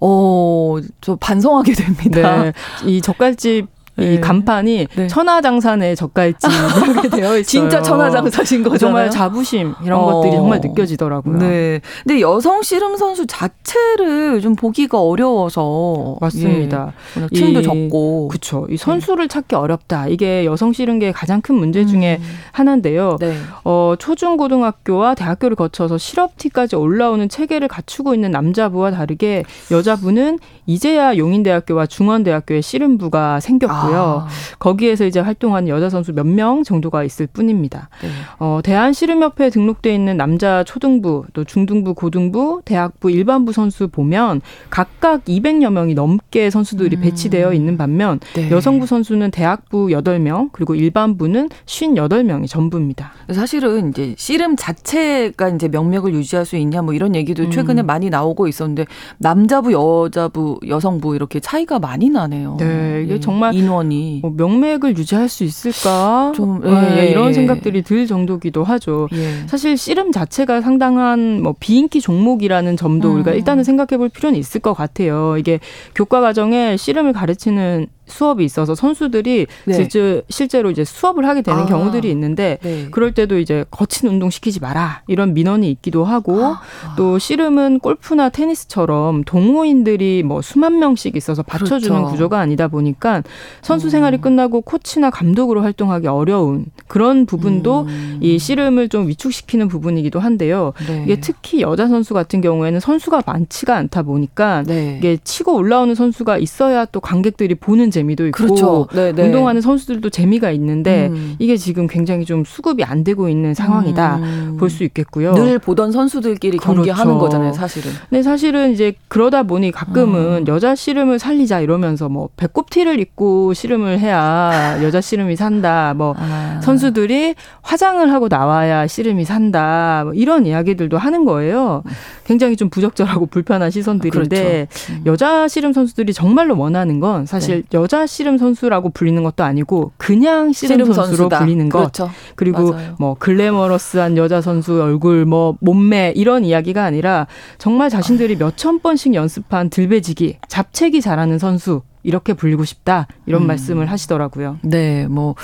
어, 0.00 0.76
저 1.00 1.16
반성하게 1.16 1.72
됩니다. 1.72 2.42
네. 2.44 2.52
이 2.84 3.00
젓갈집 3.00 3.66
이 3.96 4.02
네. 4.02 4.20
간판이 4.20 4.88
네. 4.96 5.06
천하장산의 5.06 5.94
젓갈집 5.94 6.50
이렇게 6.90 7.08
되어 7.08 7.38
있어요. 7.38 7.42
진짜 7.44 7.80
천하장사신 7.80 8.64
거잖아요. 8.64 8.78
정말 8.78 9.10
자부심 9.10 9.74
이런 9.84 10.00
어. 10.00 10.06
것들이 10.06 10.32
정말 10.32 10.60
느껴지더라고요. 10.60 11.38
네. 11.38 11.80
근데 12.02 12.20
여성 12.20 12.62
씨름 12.62 12.96
선수 12.96 13.24
자체를 13.26 14.40
좀 14.40 14.56
보기가 14.56 15.00
어려워서 15.00 16.16
맞습니다. 16.20 16.92
예. 17.32 17.36
층도 17.36 17.62
적고 17.62 18.28
그렇죠. 18.28 18.66
이 18.68 18.76
선수를 18.76 19.28
찾기 19.28 19.54
어렵다. 19.54 20.08
이게 20.08 20.44
여성 20.44 20.72
씨름계의 20.72 21.12
가장 21.12 21.40
큰 21.40 21.54
문제 21.54 21.86
중에 21.86 22.18
음. 22.20 22.24
하나인데요. 22.50 23.16
네. 23.20 23.36
어, 23.64 23.94
초중고등학교와 23.98 25.14
대학교를 25.14 25.54
거쳐서 25.54 25.98
실업티까지 25.98 26.74
올라오는 26.74 27.28
체계를 27.28 27.68
갖추고 27.68 28.14
있는 28.14 28.32
남자부와 28.32 28.90
다르게 28.90 29.44
여자부는 29.70 30.40
이제야 30.66 31.16
용인대학교와 31.16 31.86
중원대학교의 31.86 32.62
씨름부가 32.62 33.38
생겼고 33.40 33.83
있고요. 33.84 34.26
아. 34.26 34.28
거기에서 34.58 35.04
이제 35.06 35.20
활동하는 35.20 35.68
여자 35.68 35.88
선수 35.88 36.12
몇 36.12 36.24
명 36.34 36.64
정도가 36.64 37.04
있을 37.04 37.26
뿐입니다. 37.26 37.88
네. 38.02 38.08
어, 38.38 38.60
대한씨름협회에 38.64 39.50
등록돼 39.50 39.94
있는 39.94 40.16
남자 40.16 40.64
초등부, 40.64 41.24
또 41.32 41.44
중등부, 41.44 41.94
고등부, 41.94 42.62
대학부, 42.64 43.10
일반부 43.10 43.52
선수 43.52 43.88
보면 43.88 44.40
각각 44.70 45.24
200여 45.24 45.70
명이 45.70 45.94
넘게 45.94 46.50
선수들이 46.50 46.96
음. 46.96 47.02
배치되어 47.02 47.52
있는 47.52 47.76
반면 47.76 48.20
네. 48.34 48.50
여성부 48.50 48.86
선수는 48.86 49.30
대학부 49.30 49.86
8명, 49.88 50.50
그리고 50.52 50.74
일반부는 50.74 51.48
58명이 51.66 52.48
전부입니다. 52.48 53.12
사실은 53.32 53.90
이제 53.90 54.14
씨름 54.18 54.56
자체가 54.56 55.50
이제 55.50 55.68
명맥을 55.68 56.14
유지할 56.14 56.44
수 56.44 56.56
있냐 56.56 56.82
뭐 56.82 56.94
이런 56.94 57.14
얘기도 57.14 57.44
음. 57.44 57.50
최근에 57.50 57.82
음. 57.82 57.86
많이 57.86 58.10
나오고 58.10 58.48
있었는데 58.48 58.86
남자부, 59.18 59.72
여자부, 59.72 60.58
여성부 60.66 61.14
이렇게 61.14 61.38
차이가 61.38 61.78
많이 61.78 62.10
나네요. 62.10 62.56
네, 62.58 63.02
이게 63.04 63.14
예. 63.14 63.20
정말 63.20 63.54
인원 63.54 63.73
인 63.73 63.73
원이 63.74 64.20
뭐 64.22 64.32
명맥을 64.36 64.96
유지할 64.96 65.28
수 65.28 65.44
있을까? 65.44 66.32
좀 66.34 66.62
예, 66.64 67.00
예, 67.00 67.10
이런 67.10 67.32
생각들이 67.32 67.82
들 67.82 68.06
정도기도 68.06 68.64
하죠. 68.64 69.08
예. 69.12 69.46
사실 69.46 69.76
씨름 69.76 70.12
자체가 70.12 70.60
상당한 70.60 71.42
뭐 71.42 71.54
비인기 71.58 72.00
종목이라는 72.00 72.76
점도 72.76 73.10
음. 73.10 73.16
우리가 73.16 73.32
일단은 73.32 73.64
생각해 73.64 73.98
볼 73.98 74.08
필요는 74.08 74.38
있을 74.38 74.60
것 74.60 74.74
같아요. 74.74 75.36
이게 75.38 75.60
교과 75.94 76.20
과정에 76.20 76.76
씨름을 76.76 77.12
가르치는 77.12 77.88
수업이 78.06 78.44
있어서 78.44 78.74
선수들이 78.74 79.46
네. 79.64 79.74
실제, 79.74 80.22
실제로 80.28 80.70
이제 80.70 80.84
수업을 80.84 81.26
하게 81.26 81.42
되는 81.42 81.60
아. 81.60 81.66
경우들이 81.66 82.10
있는데 82.10 82.58
네. 82.62 82.88
그럴 82.90 83.12
때도 83.12 83.38
이제 83.38 83.64
거친 83.70 84.08
운동 84.08 84.30
시키지 84.30 84.60
마라 84.60 85.02
이런 85.06 85.34
민원이 85.34 85.70
있기도 85.70 86.04
하고 86.04 86.44
아. 86.44 86.60
또 86.96 87.18
씨름은 87.18 87.80
골프나 87.80 88.28
테니스처럼 88.28 89.24
동호인들이 89.24 90.22
뭐 90.22 90.42
수만 90.42 90.78
명씩 90.78 91.16
있어서 91.16 91.42
받쳐주는 91.42 91.96
그렇죠. 91.96 92.10
구조가 92.12 92.38
아니다 92.38 92.68
보니까 92.68 93.22
선수 93.62 93.88
생활이 93.90 94.18
음. 94.18 94.20
끝나고 94.20 94.60
코치나 94.60 95.10
감독으로 95.10 95.62
활동하기 95.62 96.06
어려운 96.06 96.66
그런 96.86 97.26
부분도 97.26 97.82
음. 97.82 98.18
이 98.20 98.38
씨름을 98.38 98.88
좀 98.88 99.08
위축시키는 99.08 99.68
부분이기도 99.68 100.20
한데요. 100.20 100.72
네. 100.86 101.02
이게 101.04 101.20
특히 101.20 101.62
여자 101.62 101.88
선수 101.88 102.14
같은 102.14 102.40
경우에는 102.40 102.80
선수가 102.80 103.22
많지가 103.26 103.76
않다 103.76 104.02
보니까 104.02 104.62
네. 104.66 104.96
이게 104.98 105.16
치고 105.22 105.54
올라오는 105.54 105.94
선수가 105.94 106.38
있어야 106.38 106.84
또 106.86 107.00
관객들이 107.00 107.54
보는 107.54 107.90
재미도 107.94 108.26
있고 108.26 108.36
그렇죠. 108.36 108.88
네, 108.92 109.12
네. 109.12 109.22
운동하는 109.22 109.60
선수들도 109.60 110.10
재미가 110.10 110.50
있는데 110.50 111.08
음. 111.10 111.36
이게 111.38 111.56
지금 111.56 111.86
굉장히 111.86 112.24
좀 112.24 112.44
수급이 112.44 112.84
안 112.84 113.04
되고 113.04 113.28
있는 113.28 113.54
상황이다 113.54 114.16
음. 114.16 114.56
볼수 114.58 114.84
있겠고요. 114.84 115.32
늘 115.34 115.58
보던 115.58 115.92
선수들끼리 115.92 116.58
그렇죠. 116.58 116.74
경기하는 116.74 117.18
거잖아요, 117.18 117.52
사실은. 117.52 117.92
네, 118.10 118.22
사실은 118.22 118.72
이제 118.72 118.94
그러다 119.08 119.44
보니 119.44 119.70
가끔은 119.70 120.42
음. 120.42 120.48
여자 120.48 120.74
씨름을 120.74 121.18
살리자 121.18 121.60
이러면서 121.60 122.08
뭐 122.08 122.28
배꼽 122.36 122.68
티를 122.68 122.98
입고 123.00 123.54
씨름을 123.54 124.00
해야 124.00 124.78
여자 124.82 125.00
씨름이 125.00 125.36
산다. 125.36 125.94
뭐 125.96 126.14
아. 126.18 126.60
선수들이 126.62 127.34
화장을 127.62 128.12
하고 128.12 128.28
나와야 128.28 128.86
씨름이 128.86 129.24
산다. 129.24 130.02
뭐 130.04 130.14
이런 130.14 130.46
이야기들도 130.46 130.98
하는 130.98 131.24
거예요. 131.24 131.82
굉장히 132.26 132.56
좀 132.56 132.68
부적절하고 132.68 133.26
불편한 133.26 133.70
시선들인데 133.70 134.66
그렇죠. 134.68 134.92
음. 134.92 135.02
여자 135.06 135.46
씨름 135.46 135.72
선수들이 135.72 136.12
정말로 136.12 136.58
원하는 136.58 137.00
건 137.00 137.26
사실 137.26 137.62
네. 137.62 137.78
여자 137.84 138.06
씨름 138.06 138.38
선수라고 138.38 138.90
불리는 138.90 139.22
것도 139.22 139.44
아니고 139.44 139.92
그냥 139.98 140.52
씨름, 140.52 140.74
씨름 140.76 140.92
선수로 140.94 141.16
선수다. 141.16 141.38
불리는 141.40 141.68
것 141.68 141.78
그렇죠. 141.80 142.10
그리고 142.34 142.72
맞아요. 142.72 142.96
뭐 142.98 143.14
글래머러스한 143.18 144.16
여자 144.16 144.40
선수 144.40 144.82
얼굴 144.82 145.26
뭐 145.26 145.56
몸매 145.60 146.14
이런 146.16 146.44
이야기가 146.44 146.82
아니라 146.82 147.26
정말 147.58 147.90
자신들이 147.90 148.36
몇 148.36 148.54
천 148.56 148.78
번씩 148.80 149.12
연습한 149.14 149.68
들배지기 149.68 150.38
잡채기 150.48 151.02
잘하는 151.02 151.38
선수 151.38 151.82
이렇게 152.04 152.32
불리고 152.34 152.64
싶다 152.64 153.08
이런 153.26 153.42
음. 153.42 153.46
말씀을 153.48 153.90
하시더라고요. 153.90 154.58
네, 154.62 155.06
뭐, 155.08 155.34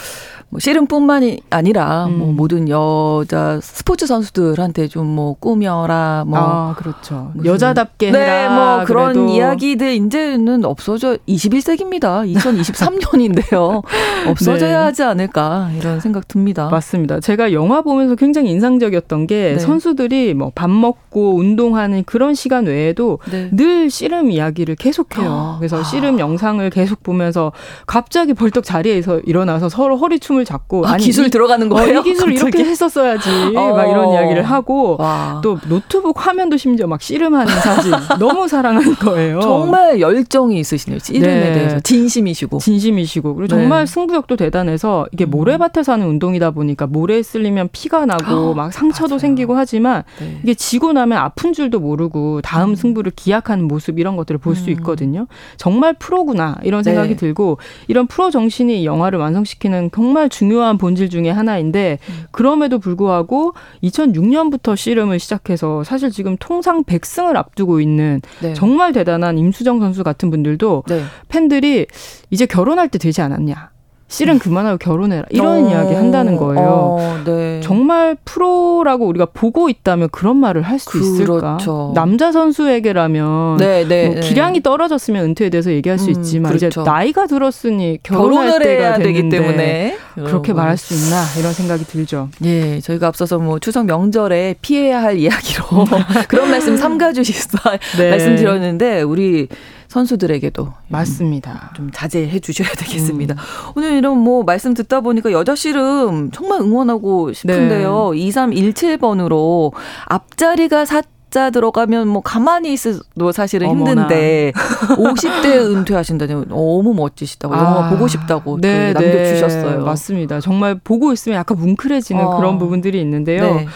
뭐 0.51 0.61
씨름뿐만이 0.61 1.41
아니라 1.51 2.07
음. 2.07 2.19
뭐 2.19 2.33
모든 2.33 2.69
여자 2.69 3.59
스포츠 3.63 4.07
선수들한테 4.07 4.87
좀 4.89 5.11
뭐 5.11 5.35
꾸며라 5.35 6.25
뭐 6.27 6.39
아, 6.39 6.75
그렇죠. 6.79 7.33
여자답게 7.45 8.13
네, 8.13 8.19
해라. 8.21 8.55
뭐 8.77 8.85
그런 8.85 9.13
그래도. 9.15 9.29
이야기들 9.29 9.95
이제는 9.95 10.65
없어져 10.65 11.17
21세기입니다. 11.27 12.33
2023년인데요. 12.33 13.83
없어져야 14.29 14.79
네. 14.79 14.85
하지 14.85 15.03
않을까 15.03 15.71
이런 15.77 16.01
생각 16.01 16.29
듭니다. 16.29 16.69
맞습니다. 16.71 17.21
제가 17.21 17.53
영화 17.53 17.81
보면서 17.83 18.15
굉장히 18.15 18.51
인상적이었던 18.51 19.27
게 19.27 19.53
네. 19.55 19.59
선수들이 19.59 20.35
뭐 20.35 20.51
밥 20.55 20.69
먹고 20.69 21.37
운동하는 21.37 22.03
그런 22.05 22.35
시간 22.35 22.67
외에도 22.67 23.19
네. 23.31 23.49
늘 23.53 23.89
씨름 23.89 24.31
이야기를 24.31 24.75
계속해요. 24.77 25.29
아. 25.31 25.57
그래서 25.59 25.83
씨름 25.85 26.19
영상 26.19 26.50
영상을 26.51 26.71
계속 26.71 27.03
보면서 27.03 27.53
갑자기 27.87 28.35
벌떡 28.35 28.65
자리에서 28.65 29.21
일어나서 29.21 29.69
서로 29.69 29.97
허리춤을 29.97 30.45
잡고 30.45 30.87
아, 30.87 30.93
아니, 30.93 31.05
기술 31.05 31.27
이, 31.27 31.31
들어가는 31.31 31.69
거예요? 31.69 31.99
어, 31.99 32.01
이 32.01 32.05
기술 32.05 32.31
갑자기? 32.31 32.59
이렇게 32.59 32.71
했었어야지 32.71 33.31
어. 33.57 33.75
막 33.75 33.87
이런 33.87 34.13
이야기를 34.13 34.43
하고 34.43 34.97
와. 34.99 35.41
또 35.43 35.59
노트북 35.69 36.27
화면도 36.27 36.57
심지어 36.57 36.87
막 36.87 37.01
씨름하는 37.01 37.53
사진 37.61 37.93
너무 38.19 38.49
사랑하는 38.49 38.95
거예요. 38.97 39.41
정말 39.41 40.01
열정이 40.01 40.59
있으시네요. 40.59 40.99
씨름에 40.99 41.41
네. 41.41 41.53
대해서 41.53 41.81
진심이시고 41.81 42.59
진심이시고 42.59 43.35
그리고 43.35 43.49
정말 43.49 43.87
네. 43.87 43.93
승부욕도 43.93 44.37
대단해서 44.37 45.07
이게 45.13 45.25
음. 45.25 45.31
모래밭에 45.31 45.83
사는 45.83 46.05
운동이다 46.07 46.51
보니까 46.51 46.87
모래에 46.87 47.23
쓸리면 47.23 47.69
피가 47.73 48.07
나고 48.07 48.55
막 48.55 48.73
상처도 48.73 49.11
맞아요. 49.11 49.19
생기고 49.19 49.55
하지만 49.55 50.03
네. 50.19 50.41
이게 50.43 50.55
지고 50.55 50.93
나면 50.93 51.19
아픈 51.19 51.53
줄도 51.53 51.81
모르고 51.81 52.41
다음 52.43 52.71
음. 52.71 52.75
승부를 52.75 53.13
기약하는 53.15 53.67
모습 53.69 53.99
이런 53.99 54.17
것들을 54.17 54.39
볼수 54.39 54.65
음. 54.65 54.71
있거든요. 54.71 55.27
정말 55.57 55.95
프로구나. 55.95 56.40
하구나 56.41 56.57
이런 56.63 56.83
생각이 56.83 57.11
네. 57.11 57.17
들고 57.17 57.59
이런 57.87 58.07
프로 58.07 58.31
정신이 58.31 58.87
영화를 58.87 59.19
완성시키는 59.19 59.91
정말 59.95 60.29
중요한 60.31 60.79
본질 60.79 61.11
중의 61.11 61.33
하나인데 61.33 61.99
음. 62.09 62.25
그럼에도 62.31 62.79
불구하고 62.79 63.53
2006년부터 63.83 64.77
씨름을 64.77 65.19
시작해서 65.19 65.85
사실 65.85 66.11
지금 66.11 66.37
통상 66.41 66.83
100승을 66.85 67.37
앞두고 67.37 67.81
있는 67.81 68.21
네. 68.41 68.55
정말 68.55 68.93
대단한 68.93 69.37
임수정 69.39 69.81
선수 69.81 70.03
같은 70.03 70.31
분들도 70.31 70.85
네. 70.89 71.03
팬들이 71.29 71.87
이제 72.31 72.47
결혼할 72.47 72.89
때 72.89 72.99
되지 72.99 73.21
않았냐. 73.21 73.71
실은 74.11 74.41
그만하고 74.41 74.77
결혼해라 74.79 75.25
이런 75.31 75.65
어, 75.65 75.71
이야기 75.71 75.95
한다는 75.95 76.37
거예요. 76.37 76.97
어, 76.99 77.21
네. 77.25 77.61
정말 77.63 78.17
프로라고 78.25 79.07
우리가 79.07 79.27
보고 79.33 79.69
있다면 79.71 80.09
그런 80.11 80.37
말을 80.37 80.63
할 80.63 80.81
수 80.81 80.99
있을까? 80.99 81.41
그렇죠. 81.41 81.93
남자 81.95 82.33
선수에게라면 82.33 83.59
네, 83.59 83.87
네, 83.87 84.07
뭐 84.07 84.15
네. 84.17 84.21
기량이 84.21 84.63
떨어졌으면 84.63 85.25
은퇴에 85.27 85.51
대해서 85.51 85.71
얘기할 85.71 85.99
수 85.99 86.07
음, 86.07 86.11
있지만 86.13 86.53
그렇죠. 86.53 86.81
이제 86.81 86.91
나이가 86.91 87.27
들었으니 87.27 87.99
결혼할 88.03 88.59
때가 88.59 88.99
되기 88.99 89.29
때문에 89.29 89.97
그렇게 90.15 90.53
말할 90.53 90.77
수 90.77 90.95
있나 90.95 91.23
이런 91.39 91.53
생각이 91.53 91.85
들죠. 91.85 92.31
예, 92.45 92.81
저희가 92.81 93.07
앞서서 93.09 93.39
뭐 93.39 93.59
추석 93.59 93.87
명절에 93.87 94.57
피해야 94.61 95.03
할 95.03 95.19
이야기로 95.21 95.65
그런 96.29 96.51
말씀 96.51 96.77
삼가 96.77 97.13
주시서 97.13 97.59
네. 97.99 98.11
말씀드렸는데 98.11 99.03
우리 99.03 99.47
선수들에게도 99.91 100.73
맞습니다. 100.89 101.73
좀 101.75 101.91
자제해 101.93 102.39
주셔야 102.39 102.69
되겠습니다. 102.79 103.35
음. 103.35 103.73
오늘 103.77 103.93
이런 103.95 104.19
뭐 104.19 104.45
말씀 104.45 104.73
듣다 104.73 105.01
보니까 105.01 105.33
여자 105.33 105.57
씨름 105.57 106.31
정말 106.31 106.61
응원하고 106.61 107.33
싶은데요. 107.33 108.13
네. 108.15 108.19
2317번으로 108.21 109.73
앞자리가 110.07 110.85
사 110.85 111.03
자 111.31 111.51
들어가면 111.51 112.09
뭐 112.09 112.23
가만히 112.23 112.73
있어도 112.73 113.31
사실은 113.31 113.69
어머나. 113.69 113.91
힘든데 114.03 114.53
50대 114.97 115.45
은퇴하신다니 115.77 116.47
너무 116.49 116.93
멋지시다고 116.93 117.55
아, 117.55 117.59
영화 117.59 117.89
보고 117.89 118.09
싶다고 118.09 118.61
네, 118.61 118.93
남겨주셨어요. 118.93 119.79
네, 119.79 119.85
맞습니다. 119.85 120.41
정말 120.41 120.75
보고 120.75 121.13
있으면 121.13 121.39
약간 121.39 121.57
뭉클해지는 121.59 122.25
어. 122.25 122.37
그런 122.37 122.59
부분들이 122.59 123.01
있는데요. 123.01 123.43
네. 123.55 123.69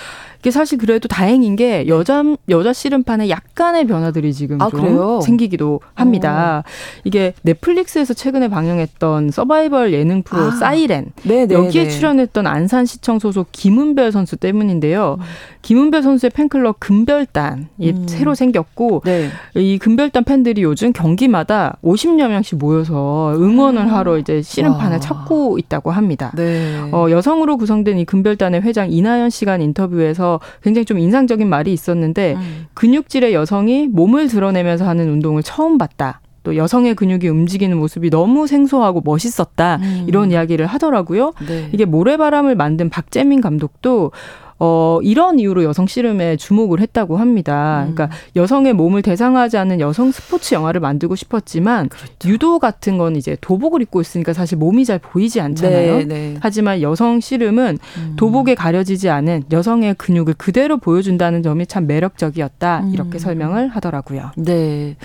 이게 0.45 0.51
사실 0.51 0.77
그래도 0.77 1.09
다행인 1.09 1.57
게 1.57 1.89
여자 1.89 2.23
여자 2.51 2.75
씨름판에 2.75 3.31
약간의 3.31 3.87
변화들이 3.87 4.35
지금 4.35 4.61
아, 4.61 4.69
좀 4.69 4.81
그래요? 4.81 5.21
생기기도 5.23 5.81
합니다. 5.95 6.65
오. 6.67 6.71
이게 7.05 7.33
넷플릭스에서 7.41 8.13
최근에 8.13 8.49
방영했던 8.49 9.31
서바이벌 9.31 9.95
예능 9.95 10.23
프로 10.23 10.43
아. 10.43 10.51
사이렌 10.51 11.13
네네, 11.23 11.47
네, 11.47 11.55
여기에 11.55 11.85
네. 11.85 11.89
출연했던 11.89 12.47
안산시청 12.47 13.21
소속 13.21 13.49
김은별 13.53 14.13
선수 14.13 14.37
때문인데요. 14.37 15.17
음. 15.19 15.25
김은별 15.63 16.03
선수의 16.03 16.29
팬클럽 16.29 16.79
금별단이 16.79 17.65
음. 17.81 18.07
새로 18.07 18.35
생겼고 18.35 19.01
네. 19.07 19.31
이 19.55 19.79
금별단 19.79 20.25
팬들이 20.25 20.63
요즘 20.63 20.93
경기마다 20.93 21.79
50여 21.83 22.29
명씩 22.29 22.59
모여서 22.59 23.33
응원을 23.35 23.81
아. 23.81 23.99
하러 24.01 24.19
이제 24.19 24.43
씨름판을 24.43 24.97
와. 24.97 25.01
찾고 25.01 25.57
있다고 25.57 25.91
합니다. 25.91 26.33
네. 26.37 26.87
어, 26.93 27.07
여성으로 27.09 27.57
구성된 27.57 27.99
이 27.99 28.05
금별단의 28.05 28.61
회장 28.61 28.93
이나연 28.93 29.31
씨가 29.31 29.57
인터뷰에서 29.57 30.34
굉장히 30.63 30.85
좀 30.85 30.99
인상적인 30.99 31.49
말이 31.49 31.73
있었는데 31.73 32.35
음. 32.35 32.67
근육질의 32.75 33.35
여성이 33.35 33.87
몸을 33.89 34.29
드러내면서 34.29 34.87
하는 34.87 35.11
운동을 35.11 35.43
처음 35.43 35.79
봤다. 35.79 36.21
또 36.45 36.57
여성의 36.57 36.95
근육이 36.95 37.27
움직이는 37.29 37.77
모습이 37.77 38.11
너무 38.11 38.47
생소하고 38.47 39.01
멋있었다 39.05 39.77
음. 39.77 40.05
이런 40.07 40.31
이야기를 40.31 40.67
하더라고요. 40.67 41.33
네. 41.49 41.71
이게 41.73 41.87
모래바람을 41.87 42.55
만든 42.55 42.91
박재민 42.91 43.41
감독도 43.41 44.13
어, 44.59 44.99
이런 45.03 45.39
이유로 45.39 45.65
여성 45.65 45.87
씨름에 45.87 46.37
주목을 46.37 46.81
했다고 46.81 47.17
합니다. 47.17 47.87
음. 47.89 47.95
그러니까 47.95 48.17
여성의 48.37 48.73
몸을 48.75 49.03
대상화하지 49.03 49.57
않는 49.59 49.81
여성 49.81 50.13
스포츠 50.13 50.55
영화를 50.55 50.81
만들고 50.81 51.17
싶었지만 51.17 51.89
그렇죠. 51.89 52.29
유도 52.29 52.59
같은 52.59 52.99
건 52.99 53.17
이제 53.17 53.37
도복을 53.41 53.83
입고 53.83 54.01
있으니까 54.01 54.33
사실 54.33 54.59
몸이 54.59 54.85
잘 54.85 54.99
보이지 54.99 55.41
않잖아요. 55.41 55.99
네, 55.99 56.05
네. 56.05 56.35
하지만 56.41 56.81
여성 56.83 57.21
씨름은 57.21 57.79
음. 57.99 58.15
도복에 58.17 58.55
가려지지 58.55 59.09
않은 59.11 59.45
여성의 59.51 59.95
근육을 59.95 60.35
그대로 60.35 60.79
보여준다는 60.79 61.43
점이 61.43 61.67
참 61.67 61.87
매력적이었다. 61.87 62.81
음. 62.85 62.95
이렇게 62.95 63.19
설명을 63.19 63.69
하더라고요. 63.69 64.31
네. 64.37 64.97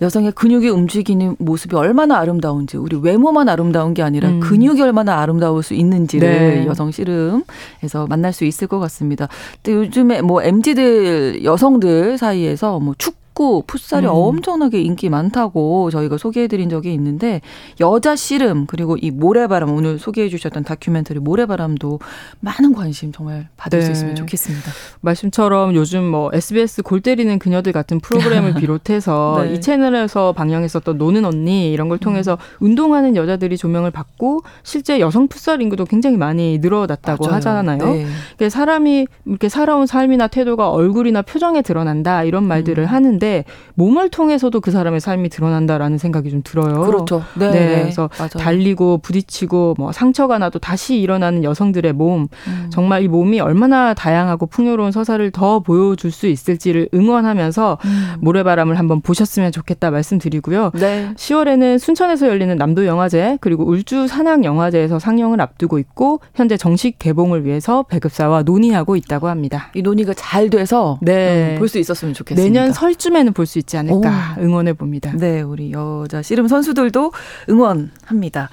여성의 0.00 0.32
근육이 0.32 0.68
움직이는 0.68 1.36
모습이 1.38 1.74
얼마나 1.74 2.18
아름다운지 2.18 2.76
우리 2.76 2.96
외모만 2.96 3.48
아름다운 3.48 3.94
게 3.94 4.02
아니라 4.02 4.28
음. 4.28 4.40
근육이 4.40 4.80
얼마나 4.80 5.20
아름다울 5.20 5.62
수 5.62 5.74
있는지를 5.74 6.28
네. 6.28 6.66
여성 6.66 6.90
씨름에서 6.90 8.06
만날 8.08 8.32
수 8.32 8.44
있을 8.44 8.68
것 8.68 8.78
같습니다. 8.78 9.28
또 9.62 9.72
요즘에 9.72 10.22
뭐 10.22 10.42
MZ들 10.42 11.44
여성들 11.44 12.18
사이에서 12.18 12.78
뭐 12.78 12.94
축구 12.96 13.17
축구, 13.38 13.62
풋살이 13.68 14.06
음. 14.06 14.10
엄청나게 14.12 14.82
인기 14.82 15.08
많다고 15.08 15.90
저희가 15.90 16.18
소개해드린 16.18 16.68
적이 16.68 16.92
있는데 16.94 17.40
여자 17.78 18.16
씨름 18.16 18.66
그리고 18.66 18.96
이 18.96 19.12
모래바람 19.12 19.70
오늘 19.70 20.00
소개해주셨던 20.00 20.64
다큐멘터리 20.64 21.20
모래바람도 21.20 22.00
많은 22.40 22.74
관심 22.74 23.12
정말 23.12 23.48
받을 23.56 23.78
네. 23.78 23.84
수 23.84 23.92
있으면 23.92 24.16
좋겠습니다. 24.16 24.72
말씀처럼 25.02 25.76
요즘 25.76 26.04
뭐 26.04 26.30
SBS 26.34 26.82
골 26.82 27.00
때리는 27.00 27.38
그녀들 27.38 27.70
같은 27.70 28.00
프로그램을 28.00 28.54
비롯해서 28.58 29.44
네. 29.44 29.54
이 29.54 29.60
채널에서 29.60 30.32
방영했었던 30.32 30.98
노는 30.98 31.24
언니 31.24 31.72
이런 31.72 31.88
걸 31.88 31.98
통해서 31.98 32.38
음. 32.60 32.66
운동하는 32.66 33.14
여자들이 33.14 33.56
조명을 33.56 33.92
받고 33.92 34.40
실제 34.64 34.98
여성 34.98 35.28
풋살 35.28 35.62
인구도 35.62 35.84
굉장히 35.84 36.16
많이 36.16 36.58
늘어났다고 36.58 37.26
맞아요. 37.26 37.36
하잖아요. 37.36 38.06
네. 38.38 38.48
사람이 38.50 39.06
이렇게 39.26 39.48
살아온 39.48 39.86
삶이나 39.86 40.26
태도가 40.26 40.70
얼굴이나 40.70 41.22
표정에 41.22 41.62
드러난다 41.62 42.24
이런 42.24 42.42
말들을 42.42 42.82
음. 42.82 42.88
하는데 42.88 43.27
몸을 43.74 44.08
통해서도 44.08 44.60
그 44.60 44.70
사람의 44.70 45.00
삶이 45.00 45.28
드러난다라는 45.28 45.98
생각이 45.98 46.30
좀 46.30 46.42
들어요. 46.42 46.80
그렇죠. 46.82 47.22
네. 47.34 47.50
네. 47.50 47.80
그래서 47.82 48.10
맞아요. 48.18 48.30
달리고 48.38 48.98
부딪히고 48.98 49.74
뭐 49.78 49.92
상처가 49.92 50.38
나도 50.38 50.58
다시 50.58 50.98
일어나는 50.98 51.44
여성들의 51.44 51.92
몸 51.92 52.28
음. 52.46 52.70
정말 52.70 53.02
이 53.02 53.08
몸이 53.08 53.40
얼마나 53.40 53.94
다양하고 53.94 54.46
풍요로운 54.46 54.92
서사를 54.92 55.30
더 55.30 55.60
보여줄 55.60 56.10
수 56.10 56.26
있을지를 56.26 56.88
응원하면서 56.92 57.78
음. 57.84 58.14
모래바람을 58.20 58.78
한번 58.78 59.00
보셨으면 59.00 59.52
좋겠다 59.52 59.90
말씀드리고요. 59.90 60.72
네. 60.74 61.12
10월에는 61.14 61.78
순천에서 61.78 62.28
열리는 62.28 62.56
남도 62.56 62.86
영화제 62.86 63.38
그리고 63.40 63.64
울주 63.64 64.06
산악 64.08 64.44
영화제에서 64.44 64.98
상영을 64.98 65.40
앞두고 65.40 65.78
있고 65.78 66.20
현재 66.34 66.56
정식 66.56 66.98
개봉을 66.98 67.44
위해서 67.44 67.84
배급사와 67.84 68.42
논의하고 68.42 68.96
있다고 68.96 69.28
합니다. 69.28 69.70
이 69.74 69.82
논의가 69.82 70.14
잘 70.14 70.50
돼서 70.50 70.98
네. 71.02 71.54
음, 71.54 71.58
볼수 71.58 71.78
있었으면 71.78 72.14
좋겠습니다. 72.14 72.42
내년 72.42 72.72
설쯤에 72.72 73.17
는 73.22 73.32
볼 73.32 73.46
수 73.46 73.58
있지 73.58 73.76
않을까 73.76 74.36
오. 74.38 74.42
응원해 74.42 74.72
봅니다. 74.72 75.12
네, 75.14 75.40
우리 75.42 75.72
여자 75.72 76.22
씨름 76.22 76.48
선수들도 76.48 77.12
응원합니다. 77.48 78.50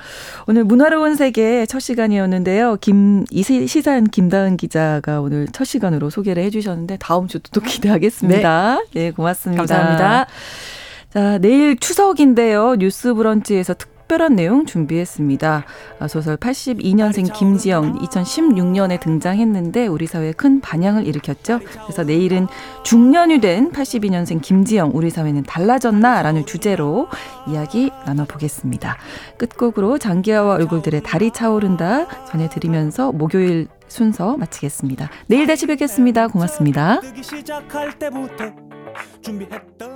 오늘 0.48 0.64
문화로운 0.64 1.16
세계 1.16 1.66
첫 1.66 1.80
시간이었는데요. 1.80 2.78
김 2.82 3.26
이시산 3.32 4.06
김다은 4.06 4.58
기자가 4.58 5.22
오늘 5.22 5.48
첫 5.52 5.66
시간으로 5.66 6.10
소개를 6.10 6.44
해주셨는데 6.44 6.98
다음 7.00 7.28
주도 7.28 7.50
또 7.52 7.62
기대하겠습니다. 7.62 8.80
네, 8.94 9.06
네 9.06 9.12
고맙습니다. 9.12 9.62
감사합니다. 9.62 10.28
자, 11.14 11.38
내일 11.40 11.78
추석인데요. 11.78 12.76
뉴스 12.76 13.14
브런치에서 13.14 13.74
특 13.76 13.95
특별한 14.06 14.36
내용 14.36 14.66
준비했습니다. 14.66 15.66
아, 16.00 16.08
소설 16.08 16.38
82년생 16.38 17.34
김지영 17.34 18.00
2016년에 18.00 19.00
등장했는데 19.00 19.88
우리 19.88 20.06
사회에 20.06 20.32
큰 20.32 20.62
반향을 20.62 21.08
일으켰죠. 21.08 21.60
그래서 21.84 22.04
내일은 22.04 22.48
중년이 22.84 23.40
된 23.40 23.72
82년생 23.72 24.42
김지영 24.42 24.92
우리 24.94 25.10
사회는 25.10 25.44
달라졌나라는 25.44 26.46
주제로 26.46 27.08
이야기 27.48 27.92
나눠보겠습니다. 28.06 28.98
끝곡으로 29.38 29.98
장기하와 29.98 30.56
얼굴들의 30.56 31.02
달이 31.04 31.32
차오른다 31.32 32.08
전해드리면서 32.26 33.12
목요일 33.12 33.68
순서 33.88 34.38
마치겠습니다. 34.38 35.10
내일 35.28 35.48
다시 35.48 35.66
뵙겠습니다. 35.66 36.28
고맙습니다. 36.28 37.02
준비했던 39.22 39.95